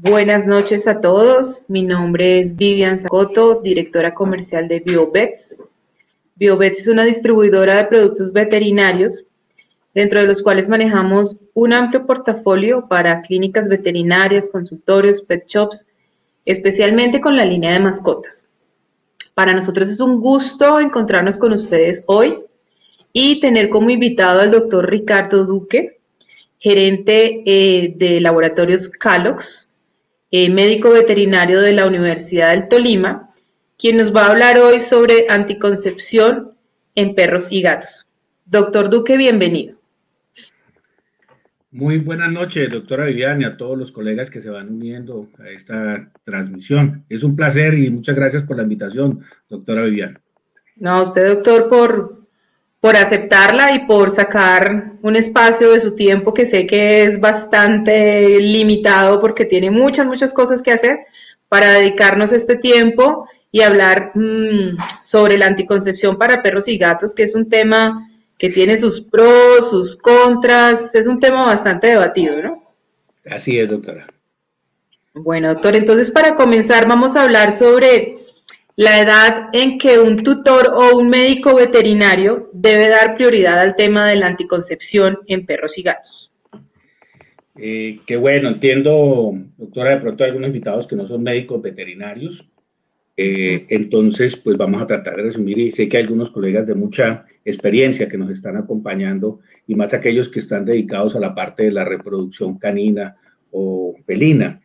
Buenas 0.00 0.46
noches 0.46 0.86
a 0.86 1.00
todos. 1.00 1.64
Mi 1.66 1.82
nombre 1.82 2.38
es 2.38 2.54
Vivian 2.54 3.00
Sacoto, 3.00 3.60
directora 3.60 4.14
comercial 4.14 4.68
de 4.68 4.78
BioVets. 4.78 5.58
BioVets 6.36 6.82
es 6.82 6.86
una 6.86 7.02
distribuidora 7.02 7.74
de 7.74 7.86
productos 7.86 8.32
veterinarios, 8.32 9.24
dentro 9.94 10.20
de 10.20 10.28
los 10.28 10.40
cuales 10.40 10.68
manejamos 10.68 11.36
un 11.52 11.72
amplio 11.72 12.06
portafolio 12.06 12.86
para 12.86 13.20
clínicas 13.22 13.66
veterinarias, 13.66 14.50
consultorios, 14.50 15.20
pet 15.20 15.48
shops, 15.48 15.88
especialmente 16.44 17.20
con 17.20 17.36
la 17.36 17.44
línea 17.44 17.72
de 17.72 17.80
mascotas. 17.80 18.46
Para 19.34 19.52
nosotros 19.52 19.88
es 19.88 19.98
un 19.98 20.20
gusto 20.20 20.78
encontrarnos 20.78 21.38
con 21.38 21.52
ustedes 21.52 22.04
hoy 22.06 22.38
y 23.12 23.40
tener 23.40 23.68
como 23.68 23.90
invitado 23.90 24.42
al 24.42 24.52
doctor 24.52 24.88
Ricardo 24.88 25.44
Duque, 25.44 25.98
gerente 26.60 27.42
eh, 27.46 27.94
de 27.96 28.20
laboratorios 28.20 28.88
Calox, 28.88 29.67
médico 30.30 30.90
veterinario 30.90 31.60
de 31.60 31.72
la 31.72 31.86
Universidad 31.86 32.50
del 32.50 32.68
Tolima, 32.68 33.30
quien 33.78 33.96
nos 33.96 34.14
va 34.14 34.26
a 34.26 34.30
hablar 34.30 34.58
hoy 34.58 34.80
sobre 34.80 35.26
anticoncepción 35.28 36.52
en 36.94 37.14
perros 37.14 37.48
y 37.50 37.62
gatos. 37.62 38.06
Doctor 38.44 38.90
Duque, 38.90 39.16
bienvenido. 39.16 39.76
Muy 41.70 41.98
buenas 41.98 42.32
noches, 42.32 42.70
doctora 42.70 43.04
Vivian, 43.04 43.42
y 43.42 43.44
a 43.44 43.56
todos 43.56 43.76
los 43.76 43.92
colegas 43.92 44.30
que 44.30 44.40
se 44.40 44.48
van 44.48 44.70
uniendo 44.70 45.28
a 45.38 45.50
esta 45.50 46.10
transmisión. 46.24 47.04
Es 47.08 47.22
un 47.22 47.36
placer 47.36 47.74
y 47.74 47.90
muchas 47.90 48.16
gracias 48.16 48.42
por 48.42 48.56
la 48.56 48.62
invitación, 48.62 49.22
doctora 49.48 49.82
Vivian. 49.82 50.18
No, 50.76 51.02
usted, 51.02 51.28
doctor, 51.28 51.68
por 51.68 52.18
por 52.80 52.96
aceptarla 52.96 53.74
y 53.74 53.86
por 53.86 54.10
sacar 54.10 54.87
un 55.02 55.16
espacio 55.16 55.70
de 55.70 55.80
su 55.80 55.94
tiempo 55.94 56.34
que 56.34 56.46
sé 56.46 56.66
que 56.66 57.04
es 57.04 57.20
bastante 57.20 58.40
limitado 58.40 59.20
porque 59.20 59.44
tiene 59.44 59.70
muchas, 59.70 60.06
muchas 60.06 60.32
cosas 60.32 60.62
que 60.62 60.72
hacer 60.72 61.00
para 61.48 61.72
dedicarnos 61.72 62.32
este 62.32 62.56
tiempo 62.56 63.28
y 63.50 63.62
hablar 63.62 64.12
mm, 64.14 64.76
sobre 65.00 65.38
la 65.38 65.46
anticoncepción 65.46 66.18
para 66.18 66.42
perros 66.42 66.68
y 66.68 66.76
gatos, 66.76 67.14
que 67.14 67.22
es 67.22 67.34
un 67.34 67.48
tema 67.48 68.08
que 68.38 68.50
tiene 68.50 68.76
sus 68.76 69.00
pros, 69.00 69.70
sus 69.70 69.96
contras, 69.96 70.94
es 70.94 71.06
un 71.06 71.18
tema 71.18 71.46
bastante 71.46 71.88
debatido, 71.88 72.42
¿no? 72.42 72.62
Así 73.28 73.58
es, 73.58 73.68
doctora. 73.68 74.06
Bueno, 75.14 75.48
doctor, 75.48 75.74
entonces 75.74 76.10
para 76.10 76.34
comenzar 76.36 76.86
vamos 76.86 77.16
a 77.16 77.24
hablar 77.24 77.52
sobre 77.52 78.18
la 78.78 79.00
edad 79.00 79.48
en 79.54 79.76
que 79.76 79.98
un 79.98 80.22
tutor 80.22 80.72
o 80.72 80.96
un 80.96 81.10
médico 81.10 81.56
veterinario 81.56 82.48
debe 82.52 82.88
dar 82.88 83.16
prioridad 83.16 83.58
al 83.58 83.74
tema 83.74 84.08
de 84.08 84.14
la 84.14 84.28
anticoncepción 84.28 85.18
en 85.26 85.44
perros 85.46 85.78
y 85.78 85.82
gatos. 85.82 86.32
Eh, 87.56 87.98
qué 88.06 88.16
bueno, 88.16 88.48
entiendo, 88.50 89.36
doctora, 89.56 89.90
de 89.90 90.00
pronto 90.00 90.22
hay 90.22 90.30
algunos 90.30 90.50
invitados 90.50 90.86
que 90.86 90.94
no 90.94 91.04
son 91.06 91.24
médicos 91.24 91.60
veterinarios. 91.60 92.48
Eh, 93.16 93.66
entonces, 93.70 94.36
pues 94.36 94.56
vamos 94.56 94.80
a 94.80 94.86
tratar 94.86 95.16
de 95.16 95.22
resumir 95.24 95.58
y 95.58 95.72
sé 95.72 95.88
que 95.88 95.96
hay 95.96 96.04
algunos 96.04 96.30
colegas 96.30 96.64
de 96.64 96.76
mucha 96.76 97.24
experiencia 97.44 98.08
que 98.08 98.16
nos 98.16 98.30
están 98.30 98.56
acompañando 98.56 99.40
y 99.66 99.74
más 99.74 99.92
aquellos 99.92 100.28
que 100.28 100.38
están 100.38 100.64
dedicados 100.64 101.16
a 101.16 101.20
la 101.20 101.34
parte 101.34 101.64
de 101.64 101.72
la 101.72 101.84
reproducción 101.84 102.60
canina 102.60 103.16
o 103.50 103.96
felina. 104.06 104.62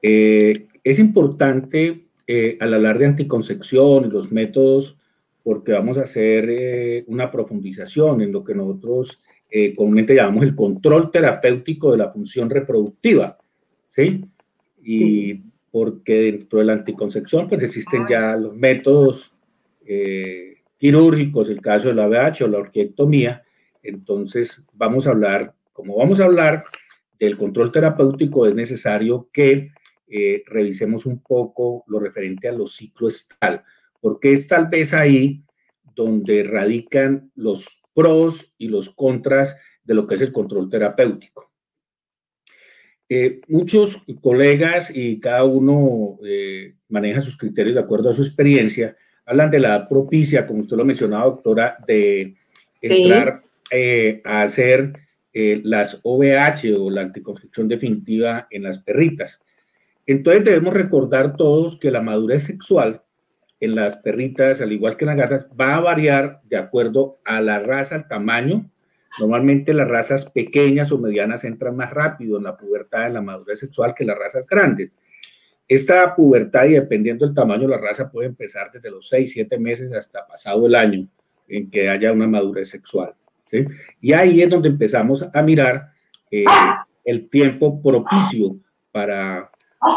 Eh, 0.00 0.68
es 0.82 0.98
importante 0.98 2.07
eh, 2.30 2.58
al 2.60 2.74
hablar 2.74 2.98
de 2.98 3.06
anticoncepción 3.06 4.04
y 4.04 4.10
los 4.10 4.30
métodos, 4.30 4.98
porque 5.42 5.72
vamos 5.72 5.96
a 5.96 6.02
hacer 6.02 6.44
eh, 6.50 7.04
una 7.06 7.30
profundización 7.30 8.20
en 8.20 8.32
lo 8.32 8.44
que 8.44 8.54
nosotros 8.54 9.22
eh, 9.50 9.74
comúnmente 9.74 10.14
llamamos 10.14 10.44
el 10.44 10.54
control 10.54 11.10
terapéutico 11.10 11.90
de 11.90 11.96
la 11.96 12.10
función 12.10 12.50
reproductiva, 12.50 13.38
¿sí? 13.88 14.26
Y 14.84 15.40
porque 15.70 16.32
dentro 16.32 16.58
de 16.58 16.66
la 16.66 16.74
anticoncepción, 16.74 17.48
pues 17.48 17.62
existen 17.62 18.04
ya 18.06 18.36
los 18.36 18.54
métodos 18.54 19.32
quirúrgicos, 20.76 21.48
el 21.48 21.62
caso 21.62 21.88
de 21.88 21.94
la 21.94 22.08
VH 22.08 22.44
o 22.44 22.48
la 22.48 22.58
orquiectomía, 22.58 23.42
entonces 23.82 24.62
vamos 24.74 25.06
a 25.06 25.12
hablar, 25.12 25.54
como 25.72 25.96
vamos 25.96 26.20
a 26.20 26.26
hablar 26.26 26.64
del 27.18 27.38
control 27.38 27.72
terapéutico, 27.72 28.46
es 28.46 28.54
necesario 28.54 29.30
que 29.32 29.70
eh, 30.10 30.42
revisemos 30.46 31.04
un 31.04 31.22
poco 31.22 31.84
lo 31.86 32.00
referente 32.00 32.48
a 32.48 32.52
los 32.52 32.76
ciclos 32.76 33.28
porque 34.00 34.32
es 34.32 34.48
tal 34.48 34.68
vez 34.68 34.94
ahí 34.94 35.42
donde 35.94 36.44
radican 36.44 37.30
los 37.34 37.82
pros 37.92 38.54
y 38.56 38.68
los 38.68 38.88
contras 38.90 39.56
de 39.84 39.94
lo 39.94 40.06
que 40.06 40.14
es 40.14 40.22
el 40.22 40.32
control 40.32 40.70
terapéutico. 40.70 41.50
Eh, 43.10 43.40
muchos 43.48 44.02
colegas 44.22 44.90
y 44.94 45.20
cada 45.20 45.44
uno 45.44 46.18
eh, 46.24 46.74
maneja 46.88 47.20
sus 47.20 47.36
criterios 47.36 47.74
de 47.74 47.80
acuerdo 47.82 48.08
a 48.08 48.14
su 48.14 48.22
experiencia, 48.22 48.96
hablan 49.26 49.50
de 49.50 49.60
la 49.60 49.68
edad 49.68 49.88
propicia, 49.88 50.46
como 50.46 50.60
usted 50.60 50.76
lo 50.76 50.84
mencionaba, 50.86 51.24
doctora, 51.24 51.76
de 51.86 52.36
entrar 52.80 53.42
a 54.24 54.42
hacer 54.42 54.92
las 55.34 56.00
OVH 56.02 56.74
o 56.78 56.90
la 56.90 57.02
anticoncepción 57.02 57.68
definitiva 57.68 58.48
en 58.50 58.62
las 58.62 58.78
perritas. 58.78 59.40
Entonces 60.08 60.42
debemos 60.42 60.72
recordar 60.72 61.36
todos 61.36 61.78
que 61.78 61.90
la 61.90 62.00
madurez 62.00 62.44
sexual 62.44 63.02
en 63.60 63.74
las 63.74 63.98
perritas, 63.98 64.62
al 64.62 64.72
igual 64.72 64.96
que 64.96 65.04
en 65.04 65.08
las 65.10 65.18
gatas, 65.18 65.48
va 65.48 65.76
a 65.76 65.80
variar 65.80 66.40
de 66.44 66.56
acuerdo 66.56 67.18
a 67.26 67.42
la 67.42 67.58
raza, 67.58 67.96
al 67.96 68.08
tamaño. 68.08 68.70
Normalmente 69.20 69.74
las 69.74 69.86
razas 69.86 70.24
pequeñas 70.30 70.90
o 70.92 70.98
medianas 70.98 71.44
entran 71.44 71.76
más 71.76 71.90
rápido 71.90 72.38
en 72.38 72.44
la 72.44 72.56
pubertad, 72.56 73.08
en 73.08 73.14
la 73.14 73.20
madurez 73.20 73.60
sexual 73.60 73.94
que 73.94 74.06
las 74.06 74.18
razas 74.18 74.46
grandes. 74.46 74.92
Esta 75.68 76.16
pubertad, 76.16 76.64
y 76.64 76.72
dependiendo 76.72 77.26
del 77.26 77.34
tamaño 77.34 77.68
de 77.68 77.76
la 77.76 77.78
raza, 77.78 78.10
puede 78.10 78.28
empezar 78.28 78.72
desde 78.72 78.90
los 78.90 79.10
6, 79.10 79.30
7 79.30 79.58
meses 79.58 79.92
hasta 79.92 80.26
pasado 80.26 80.66
el 80.66 80.74
año 80.74 81.06
en 81.48 81.70
que 81.70 81.90
haya 81.90 82.12
una 82.12 82.26
madurez 82.26 82.70
sexual. 82.70 83.12
Y 84.00 84.14
ahí 84.14 84.40
es 84.40 84.48
donde 84.48 84.70
empezamos 84.70 85.28
a 85.30 85.42
mirar 85.42 85.90
eh, 86.30 86.46
el 87.04 87.28
tiempo 87.28 87.82
propicio 87.82 88.56
para 88.90 89.47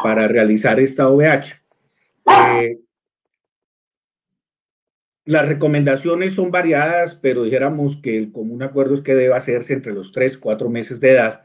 para 0.03 0.27
realizar 0.27 0.79
esta 0.79 1.09
OVH. 1.09 1.53
Eh, 2.27 2.79
las 5.25 5.47
recomendaciones 5.47 6.33
son 6.33 6.51
variadas, 6.51 7.15
pero 7.15 7.43
dijéramos 7.43 7.97
que 7.97 8.17
el 8.17 8.31
común 8.31 8.63
acuerdo 8.63 8.95
es 8.95 9.01
que 9.01 9.15
debe 9.15 9.33
hacerse 9.33 9.73
entre 9.73 9.93
los 9.93 10.11
3, 10.11 10.37
4 10.37 10.69
meses 10.69 10.99
de 10.99 11.11
edad 11.11 11.41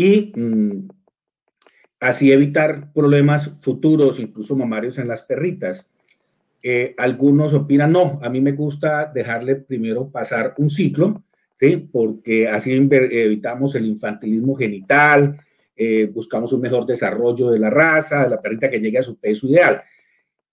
y 0.00 0.32
mm, 0.34 0.88
así 2.00 2.32
evitar 2.32 2.90
problemas 2.92 3.52
futuros, 3.60 4.18
incluso 4.18 4.56
mamarios 4.56 4.98
en 4.98 5.08
las 5.08 5.22
perritas. 5.22 5.86
Eh, 6.62 6.94
algunos 6.96 7.52
opinan, 7.52 7.92
no, 7.92 8.18
a 8.22 8.30
mí 8.30 8.40
me 8.40 8.52
gusta 8.52 9.10
dejarle 9.12 9.56
primero 9.56 10.08
pasar 10.10 10.54
un 10.56 10.70
ciclo, 10.70 11.22
¿sí? 11.58 11.76
Porque 11.76 12.48
así 12.48 12.72
evitamos 12.72 13.74
el 13.74 13.86
infantilismo 13.86 14.54
genital, 14.56 15.38
eh, 15.82 16.04
buscamos 16.12 16.52
un 16.52 16.60
mejor 16.60 16.84
desarrollo 16.84 17.50
de 17.50 17.58
la 17.58 17.70
raza, 17.70 18.24
de 18.24 18.28
la 18.28 18.42
perrita 18.42 18.68
que 18.68 18.80
llegue 18.80 18.98
a 18.98 19.02
su 19.02 19.18
peso 19.18 19.48
ideal. 19.48 19.82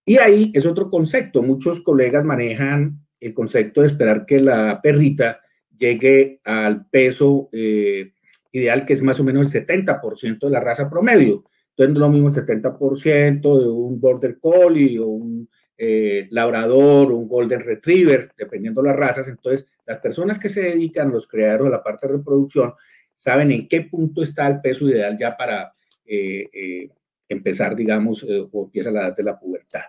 Y 0.05 0.15
ahí 0.19 0.53
es 0.53 0.65
otro 0.65 0.89
concepto. 0.89 1.43
Muchos 1.43 1.81
colegas 1.81 2.23
manejan 2.23 3.01
el 3.19 3.33
concepto 3.33 3.81
de 3.81 3.88
esperar 3.88 4.25
que 4.25 4.39
la 4.39 4.79
perrita 4.81 5.41
llegue 5.77 6.39
al 6.45 6.85
peso 6.85 7.49
eh, 7.51 8.13
ideal, 8.53 8.85
que 8.85 8.93
es 8.93 9.01
más 9.03 9.19
o 9.19 9.25
menos 9.25 9.53
el 9.53 9.67
70% 9.67 10.39
de 10.39 10.49
la 10.49 10.61
raza 10.61 10.89
promedio. 10.89 11.44
Entonces, 11.71 11.89
no 11.89 11.95
es 11.95 11.99
lo 11.99 12.09
mismo 12.09 12.29
el 12.29 12.33
70% 12.33 13.59
de 13.59 13.67
un 13.67 13.99
Border 13.99 14.39
Collie 14.39 14.97
o 14.97 15.07
un 15.07 15.49
eh, 15.77 16.29
Labrador 16.31 17.11
o 17.11 17.17
un 17.17 17.27
Golden 17.27 17.65
Retriever, 17.65 18.31
dependiendo 18.38 18.81
de 18.81 18.88
las 18.88 18.97
razas. 18.97 19.27
Entonces, 19.27 19.67
las 19.85 19.99
personas 19.99 20.39
que 20.39 20.47
se 20.47 20.61
dedican, 20.61 21.11
los 21.11 21.27
creadores 21.27 21.65
de 21.65 21.77
la 21.77 21.83
parte 21.83 22.07
de 22.07 22.13
reproducción, 22.13 22.73
saben 23.17 23.51
en 23.51 23.67
qué 23.67 23.81
punto 23.81 24.22
está 24.22 24.47
el 24.47 24.61
peso 24.61 24.88
ideal 24.88 25.17
ya 25.19 25.36
para 25.36 25.74
eh, 26.06 26.47
eh, 26.53 26.89
empezar, 27.27 27.75
digamos, 27.75 28.24
eh, 28.24 28.47
o 28.51 28.65
empieza 28.65 28.91
la 28.91 29.07
edad 29.07 29.18
de 29.18 29.24
la 29.24 29.39
pubertad. 29.39 29.81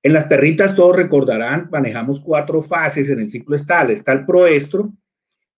En 0.00 0.12
las 0.12 0.26
perritas, 0.26 0.76
todos 0.76 0.94
recordarán, 0.94 1.68
manejamos 1.70 2.20
cuatro 2.20 2.62
fases 2.62 3.10
en 3.10 3.18
el 3.18 3.28
ciclo 3.28 3.56
estal. 3.56 3.90
Está 3.90 4.12
el 4.12 4.24
proestro, 4.24 4.92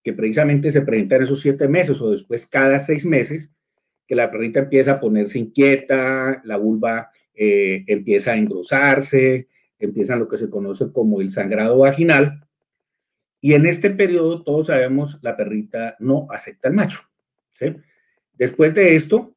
que 0.03 0.13
precisamente 0.13 0.71
se 0.71 0.81
presenta 0.81 1.17
en 1.17 1.23
esos 1.23 1.41
siete 1.41 1.67
meses 1.67 2.01
o 2.01 2.09
después 2.09 2.49
cada 2.49 2.79
seis 2.79 3.05
meses, 3.05 3.51
que 4.07 4.15
la 4.15 4.31
perrita 4.31 4.61
empieza 4.61 4.93
a 4.93 4.99
ponerse 4.99 5.37
inquieta, 5.37 6.41
la 6.43 6.57
vulva 6.57 7.11
empieza 7.33 8.33
a 8.33 8.37
engrosarse, 8.37 9.47
empieza 9.79 10.15
lo 10.15 10.27
que 10.27 10.37
se 10.37 10.49
conoce 10.49 10.91
como 10.91 11.21
el 11.21 11.29
sangrado 11.29 11.77
vaginal, 11.77 12.41
y 13.41 13.55
en 13.55 13.65
este 13.65 13.89
periodo, 13.89 14.43
todos 14.43 14.67
sabemos, 14.67 15.19
la 15.23 15.35
perrita 15.35 15.95
no 15.99 16.27
acepta 16.29 16.69
el 16.69 16.75
macho. 16.75 16.99
Después 18.33 18.73
de 18.75 18.95
esto, 18.95 19.33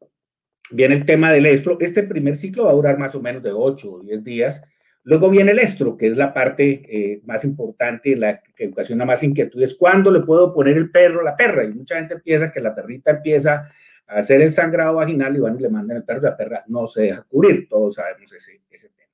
viene 0.71 0.95
el 0.95 1.07
tema 1.07 1.33
del 1.33 1.47
estro. 1.47 1.79
Este 1.81 2.03
primer 2.03 2.37
ciclo 2.37 2.65
va 2.65 2.71
a 2.71 2.75
durar 2.75 2.99
más 2.99 3.15
o 3.15 3.23
menos 3.23 3.43
de 3.43 3.51
8 3.51 3.91
o 3.91 4.01
10 4.01 4.23
días. 4.23 4.63
Luego 5.05 5.31
viene 5.31 5.53
el 5.53 5.59
estro, 5.59 5.97
que 5.97 6.09
es 6.09 6.19
la 6.19 6.33
parte 6.33 6.83
eh, 6.87 7.21
más 7.25 7.45
importante, 7.45 8.15
la 8.15 8.43
que 8.43 8.69
ocasiona 8.69 9.07
más 9.07 9.23
inquietudes. 9.23 9.75
¿Cuándo 9.75 10.11
le 10.11 10.21
puedo 10.21 10.53
poner 10.53 10.77
el 10.77 10.91
perro 10.91 11.21
a 11.21 11.25
la 11.25 11.37
perra? 11.37 11.65
Y 11.65 11.73
mucha 11.73 11.97
gente 11.97 12.19
piensa 12.19 12.53
que 12.53 12.61
la 12.61 12.75
perrita 12.75 13.11
empieza 13.11 13.71
a 14.07 14.19
hacer 14.19 14.43
el 14.43 14.51
sangrado 14.51 14.97
vaginal 14.97 15.35
y 15.35 15.41
van 15.41 15.57
y 15.59 15.63
le 15.63 15.69
mandan 15.71 15.99
el 15.99 16.05
perro, 16.05 16.21
la 16.23 16.37
perra 16.37 16.65
no 16.69 16.87
se 16.87 17.03
deja 17.05 17.23
cubrir, 17.23 17.69
todos 17.69 17.95
sabemos 17.95 18.31
ese, 18.33 18.61
ese 18.71 18.89
tema. 18.91 19.11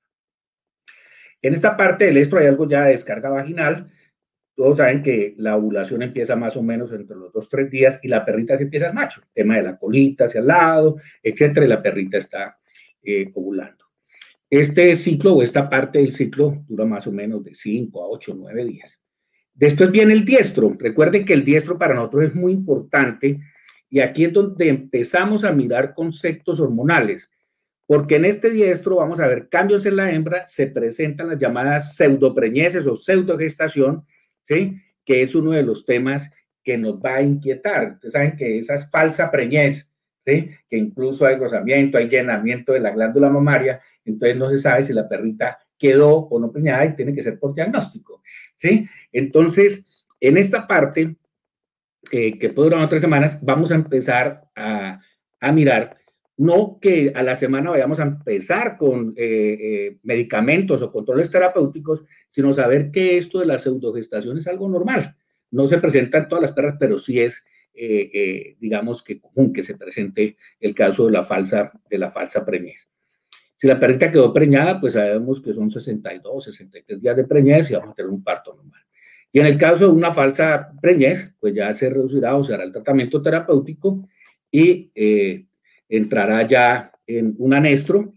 En 1.42 1.54
esta 1.54 1.76
parte 1.76 2.06
del 2.06 2.16
estro 2.16 2.38
hay 2.38 2.46
algo 2.46 2.68
ya 2.68 2.84
de 2.84 2.90
descarga 2.90 3.28
vaginal, 3.30 3.90
todos 4.60 4.76
saben 4.76 5.02
que 5.02 5.32
la 5.38 5.56
ovulación 5.56 6.02
empieza 6.02 6.36
más 6.36 6.54
o 6.54 6.62
menos 6.62 6.92
entre 6.92 7.16
los 7.16 7.32
dos, 7.32 7.48
tres 7.48 7.70
días 7.70 7.98
y 8.02 8.08
la 8.08 8.26
perrita 8.26 8.58
se 8.58 8.64
empieza 8.64 8.88
el 8.88 8.92
macho, 8.92 9.22
el 9.22 9.32
tema 9.32 9.56
de 9.56 9.62
la 9.62 9.78
colita 9.78 10.26
hacia 10.26 10.40
el 10.40 10.48
lado, 10.48 10.96
etcétera, 11.22 11.64
y 11.64 11.68
la 11.70 11.82
perrita 11.82 12.18
está 12.18 12.58
eh, 13.02 13.30
ovulando. 13.32 13.86
Este 14.50 14.94
ciclo 14.96 15.36
o 15.36 15.42
esta 15.42 15.70
parte 15.70 16.00
del 16.00 16.12
ciclo 16.12 16.62
dura 16.68 16.84
más 16.84 17.06
o 17.06 17.10
menos 17.12 17.42
de 17.42 17.54
5 17.54 18.04
a 18.04 18.08
8, 18.08 18.34
9 18.36 18.64
días. 18.66 19.00
Después 19.54 19.90
viene 19.90 20.12
el 20.12 20.26
diestro. 20.26 20.76
Recuerden 20.78 21.24
que 21.24 21.32
el 21.32 21.42
diestro 21.42 21.78
para 21.78 21.94
nosotros 21.94 22.24
es 22.24 22.34
muy 22.34 22.52
importante 22.52 23.40
y 23.88 24.00
aquí 24.00 24.26
es 24.26 24.32
donde 24.34 24.68
empezamos 24.68 25.42
a 25.42 25.52
mirar 25.52 25.94
conceptos 25.94 26.60
hormonales, 26.60 27.30
porque 27.86 28.16
en 28.16 28.26
este 28.26 28.50
diestro 28.50 28.96
vamos 28.96 29.20
a 29.20 29.26
ver 29.26 29.48
cambios 29.48 29.86
en 29.86 29.96
la 29.96 30.12
hembra, 30.12 30.46
se 30.48 30.66
presentan 30.66 31.28
las 31.28 31.38
llamadas 31.38 31.96
pseudopreñeces 31.96 32.86
o 32.86 32.94
pseudogestación, 32.94 34.04
¿sí? 34.42 34.76
Que 35.04 35.22
es 35.22 35.34
uno 35.34 35.52
de 35.52 35.62
los 35.62 35.84
temas 35.84 36.30
que 36.62 36.76
nos 36.76 36.98
va 36.98 37.16
a 37.16 37.22
inquietar. 37.22 37.92
Ustedes 37.92 38.12
saben 38.12 38.36
que 38.36 38.58
esa 38.58 38.74
es 38.74 38.90
falsa 38.90 39.30
preñez, 39.30 39.90
¿sí? 40.24 40.50
Que 40.68 40.76
incluso 40.76 41.26
hay 41.26 41.36
gozamiento, 41.36 41.98
hay 41.98 42.08
llenamiento 42.08 42.72
de 42.72 42.80
la 42.80 42.90
glándula 42.90 43.28
mamaria, 43.30 43.80
entonces 44.04 44.36
no 44.36 44.46
se 44.46 44.58
sabe 44.58 44.82
si 44.82 44.92
la 44.92 45.08
perrita 45.08 45.58
quedó 45.78 46.16
o 46.16 46.38
no 46.38 46.52
preñada 46.52 46.84
y 46.84 46.94
tiene 46.94 47.14
que 47.14 47.22
ser 47.22 47.38
por 47.38 47.54
diagnóstico, 47.54 48.22
¿sí? 48.54 48.86
Entonces, 49.12 49.84
en 50.20 50.36
esta 50.36 50.66
parte, 50.66 51.16
eh, 52.10 52.38
que 52.38 52.50
puede 52.50 52.70
durar 52.70 52.88
tres 52.88 53.00
semanas, 53.00 53.38
vamos 53.42 53.72
a 53.72 53.76
empezar 53.76 54.44
a, 54.54 55.00
a 55.40 55.52
mirar 55.52 55.99
no 56.40 56.78
que 56.80 57.12
a 57.14 57.22
la 57.22 57.34
semana 57.34 57.68
vayamos 57.68 58.00
a 58.00 58.04
empezar 58.04 58.78
con 58.78 59.12
eh, 59.14 59.58
eh, 59.60 59.98
medicamentos 60.04 60.80
o 60.80 60.90
controles 60.90 61.30
terapéuticos, 61.30 62.02
sino 62.30 62.54
saber 62.54 62.90
que 62.90 63.18
esto 63.18 63.40
de 63.40 63.46
la 63.46 63.58
pseudogestación 63.58 64.38
es 64.38 64.46
algo 64.46 64.66
normal. 64.66 65.16
No 65.50 65.66
se 65.66 65.76
presenta 65.76 66.16
en 66.16 66.28
todas 66.28 66.40
las 66.40 66.52
perras, 66.52 66.76
pero 66.80 66.96
sí 66.96 67.20
es, 67.20 67.44
eh, 67.74 68.56
digamos 68.58 69.02
que 69.02 69.20
común 69.20 69.52
que 69.52 69.62
se 69.62 69.76
presente 69.76 70.38
el 70.58 70.74
caso 70.74 71.04
de 71.04 71.12
la 71.12 71.24
falsa, 71.24 71.72
de 71.90 71.98
la 71.98 72.10
falsa 72.10 72.42
preñez. 72.42 72.88
Si 73.56 73.66
la 73.66 73.78
perrita 73.78 74.10
quedó 74.10 74.32
preñada, 74.32 74.80
pues 74.80 74.94
sabemos 74.94 75.42
que 75.42 75.52
son 75.52 75.70
62, 75.70 76.42
63 76.42 77.02
días 77.02 77.16
de 77.16 77.24
preñez 77.24 77.70
y 77.70 77.74
vamos 77.74 77.90
a 77.90 77.94
tener 77.94 78.10
un 78.10 78.24
parto 78.24 78.54
normal. 78.54 78.80
Y 79.30 79.40
en 79.40 79.46
el 79.46 79.58
caso 79.58 79.88
de 79.88 79.92
una 79.92 80.10
falsa 80.10 80.72
preñez, 80.80 81.34
pues 81.38 81.54
ya 81.54 81.70
se 81.74 81.90
reducirá 81.90 82.34
o 82.34 82.42
se 82.42 82.54
hará 82.54 82.64
el 82.64 82.72
tratamiento 82.72 83.20
terapéutico 83.20 84.08
y 84.50 84.90
entrará 85.90 86.46
ya 86.46 86.92
en 87.06 87.34
un 87.38 87.52
anestro, 87.52 88.14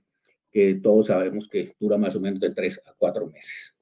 que 0.51 0.75
todos 0.75 1.07
sabemos 1.07 1.49
que 1.49 1.75
dura 1.79 1.97
más 1.97 2.15
o 2.15 2.21
menos 2.21 2.39
de 2.39 2.51
tres 2.51 2.81
a 2.85 2.93
cuatro 2.97 3.27
meses. 3.27 3.75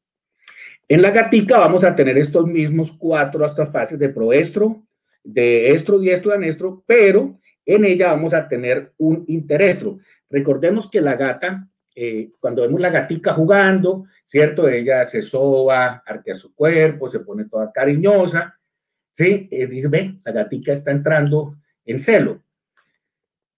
En 0.87 1.01
la 1.01 1.11
gatica 1.11 1.59
vamos 1.59 1.83
a 1.83 1.95
tener 1.95 2.17
estos 2.17 2.47
mismos 2.47 2.91
cuatro 2.97 3.45
hasta 3.45 3.65
fases 3.65 3.99
de 3.99 4.09
proestro, 4.09 4.83
de 5.23 5.71
estro, 5.73 5.99
diestro 5.99 6.33
anestro, 6.33 6.83
pero 6.85 7.39
en 7.65 7.85
ella 7.85 8.07
vamos 8.07 8.33
a 8.33 8.47
tener 8.47 8.93
un 8.97 9.23
interestro. 9.27 9.99
Recordemos 10.29 10.89
que 10.89 11.01
la 11.01 11.15
gata, 11.15 11.67
eh, 11.93 12.31
cuando 12.39 12.61
vemos 12.61 12.79
la 12.79 12.89
gatica 12.89 13.33
jugando, 13.33 14.05
¿cierto? 14.25 14.67
Ella 14.67 15.03
se 15.03 15.21
soba, 15.21 16.03
arquea 16.05 16.35
su 16.35 16.55
cuerpo, 16.55 17.07
se 17.07 17.19
pone 17.19 17.45
toda 17.45 17.71
cariñosa, 17.71 18.57
¿sí? 19.13 19.47
Eh, 19.51 19.67
dice, 19.67 19.89
ve, 19.89 20.15
la 20.23 20.31
gatica 20.31 20.73
está 20.73 20.91
entrando 20.91 21.57
en 21.85 21.99
celo. 21.99 22.41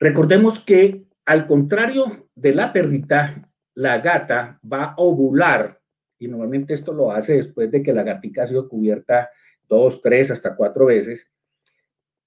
Recordemos 0.03 0.61
que 0.65 1.05
al 1.23 1.47
contrario 1.47 2.27
de 2.35 2.53
la 2.53 2.73
perrita, 2.73 3.50
la 3.73 4.00
gata 4.00 4.59
va 4.69 4.83
a 4.83 4.95
ovular 4.97 5.79
y 6.19 6.27
normalmente 6.27 6.73
esto 6.73 6.91
lo 6.91 7.13
hace 7.13 7.38
después 7.38 7.71
de 7.71 7.81
que 7.81 7.94
la 7.94 8.03
gatica 8.03 8.44
ha 8.44 8.47
sido 8.47 8.67
cubierta 8.67 9.29
dos, 9.65 10.01
tres, 10.01 10.29
hasta 10.29 10.57
cuatro 10.57 10.88
veces 10.88 11.31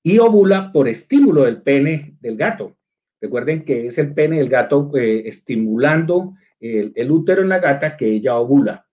y 0.02 0.18
ovula 0.18 0.72
por 0.72 0.88
estímulo 0.88 1.44
del 1.44 1.60
pene 1.60 2.16
del 2.22 2.38
gato. 2.38 2.78
Recuerden 3.20 3.62
que 3.62 3.88
es 3.88 3.98
el 3.98 4.14
pene 4.14 4.38
del 4.38 4.48
gato 4.48 4.90
eh, 4.94 5.28
estimulando 5.28 6.32
el, 6.58 7.10
útero 7.10 7.42
en 7.42 7.50
la 7.50 7.58
gata 7.58 7.94
que 7.94 8.06
ella 8.06 8.38
ovula. 8.38 8.86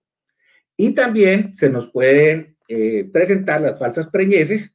Y 0.76 0.90
también 0.90 1.56
se 1.56 1.70
nos 1.70 1.90
pueden 1.90 2.58
eh, 2.68 3.08
presentar 3.10 3.62
las 3.62 3.78
falsas 3.78 4.08
preñeces 4.08 4.74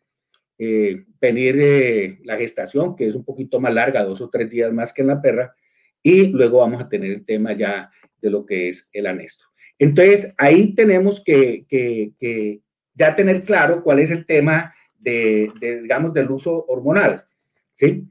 eh, 0.57 1.05
venir 1.21 1.55
eh, 1.59 2.19
la 2.23 2.37
gestación, 2.37 2.95
que 2.95 3.07
es 3.07 3.15
un 3.15 3.25
poquito 3.25 3.59
más 3.59 3.73
larga, 3.73 4.03
dos 4.03 4.21
o 4.21 4.29
tres 4.29 4.49
días 4.49 4.71
más 4.73 4.93
que 4.93 5.01
en 5.01 5.07
la 5.07 5.21
perra, 5.21 5.53
y 6.01 6.27
luego 6.27 6.59
vamos 6.59 6.81
a 6.81 6.89
tener 6.89 7.11
el 7.11 7.25
tema 7.25 7.53
ya 7.53 7.91
de 8.21 8.29
lo 8.29 8.45
que 8.45 8.69
es 8.69 8.89
el 8.93 9.07
anestro. 9.07 9.47
Entonces, 9.77 10.33
ahí 10.37 10.73
tenemos 10.75 11.23
que, 11.23 11.65
que, 11.67 12.61
ya 12.93 13.15
tener 13.15 13.43
claro 13.43 13.81
cuál 13.81 13.99
es 13.99 14.11
el 14.11 14.25
tema 14.25 14.73
de, 14.97 15.49
de, 15.59 15.81
digamos, 15.81 16.13
del 16.13 16.29
uso 16.29 16.65
hormonal, 16.67 17.25
¿sí? 17.73 18.05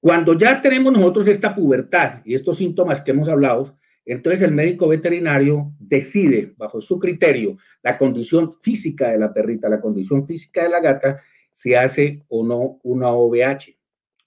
Cuando 0.00 0.32
ya 0.36 0.62
tenemos 0.62 0.94
nosotros 0.94 1.28
esta 1.28 1.54
pubertad 1.54 2.22
y 2.24 2.34
estos 2.34 2.56
síntomas 2.56 3.02
que 3.02 3.10
hemos 3.10 3.28
hablado, 3.28 3.78
entonces 4.06 4.42
el 4.42 4.52
médico 4.52 4.88
veterinario 4.88 5.72
decide, 5.78 6.54
bajo 6.56 6.80
su 6.80 6.98
criterio, 6.98 7.58
la 7.82 7.98
condición 7.98 8.50
física 8.50 9.10
de 9.10 9.18
la 9.18 9.32
perrita, 9.32 9.68
la 9.68 9.80
condición 9.80 10.26
física 10.26 10.62
de 10.62 10.70
la 10.70 10.80
gata, 10.80 11.20
si 11.60 11.74
hace 11.74 12.22
o 12.28 12.42
no 12.42 12.80
una 12.82 13.12
OVH, 13.12 13.76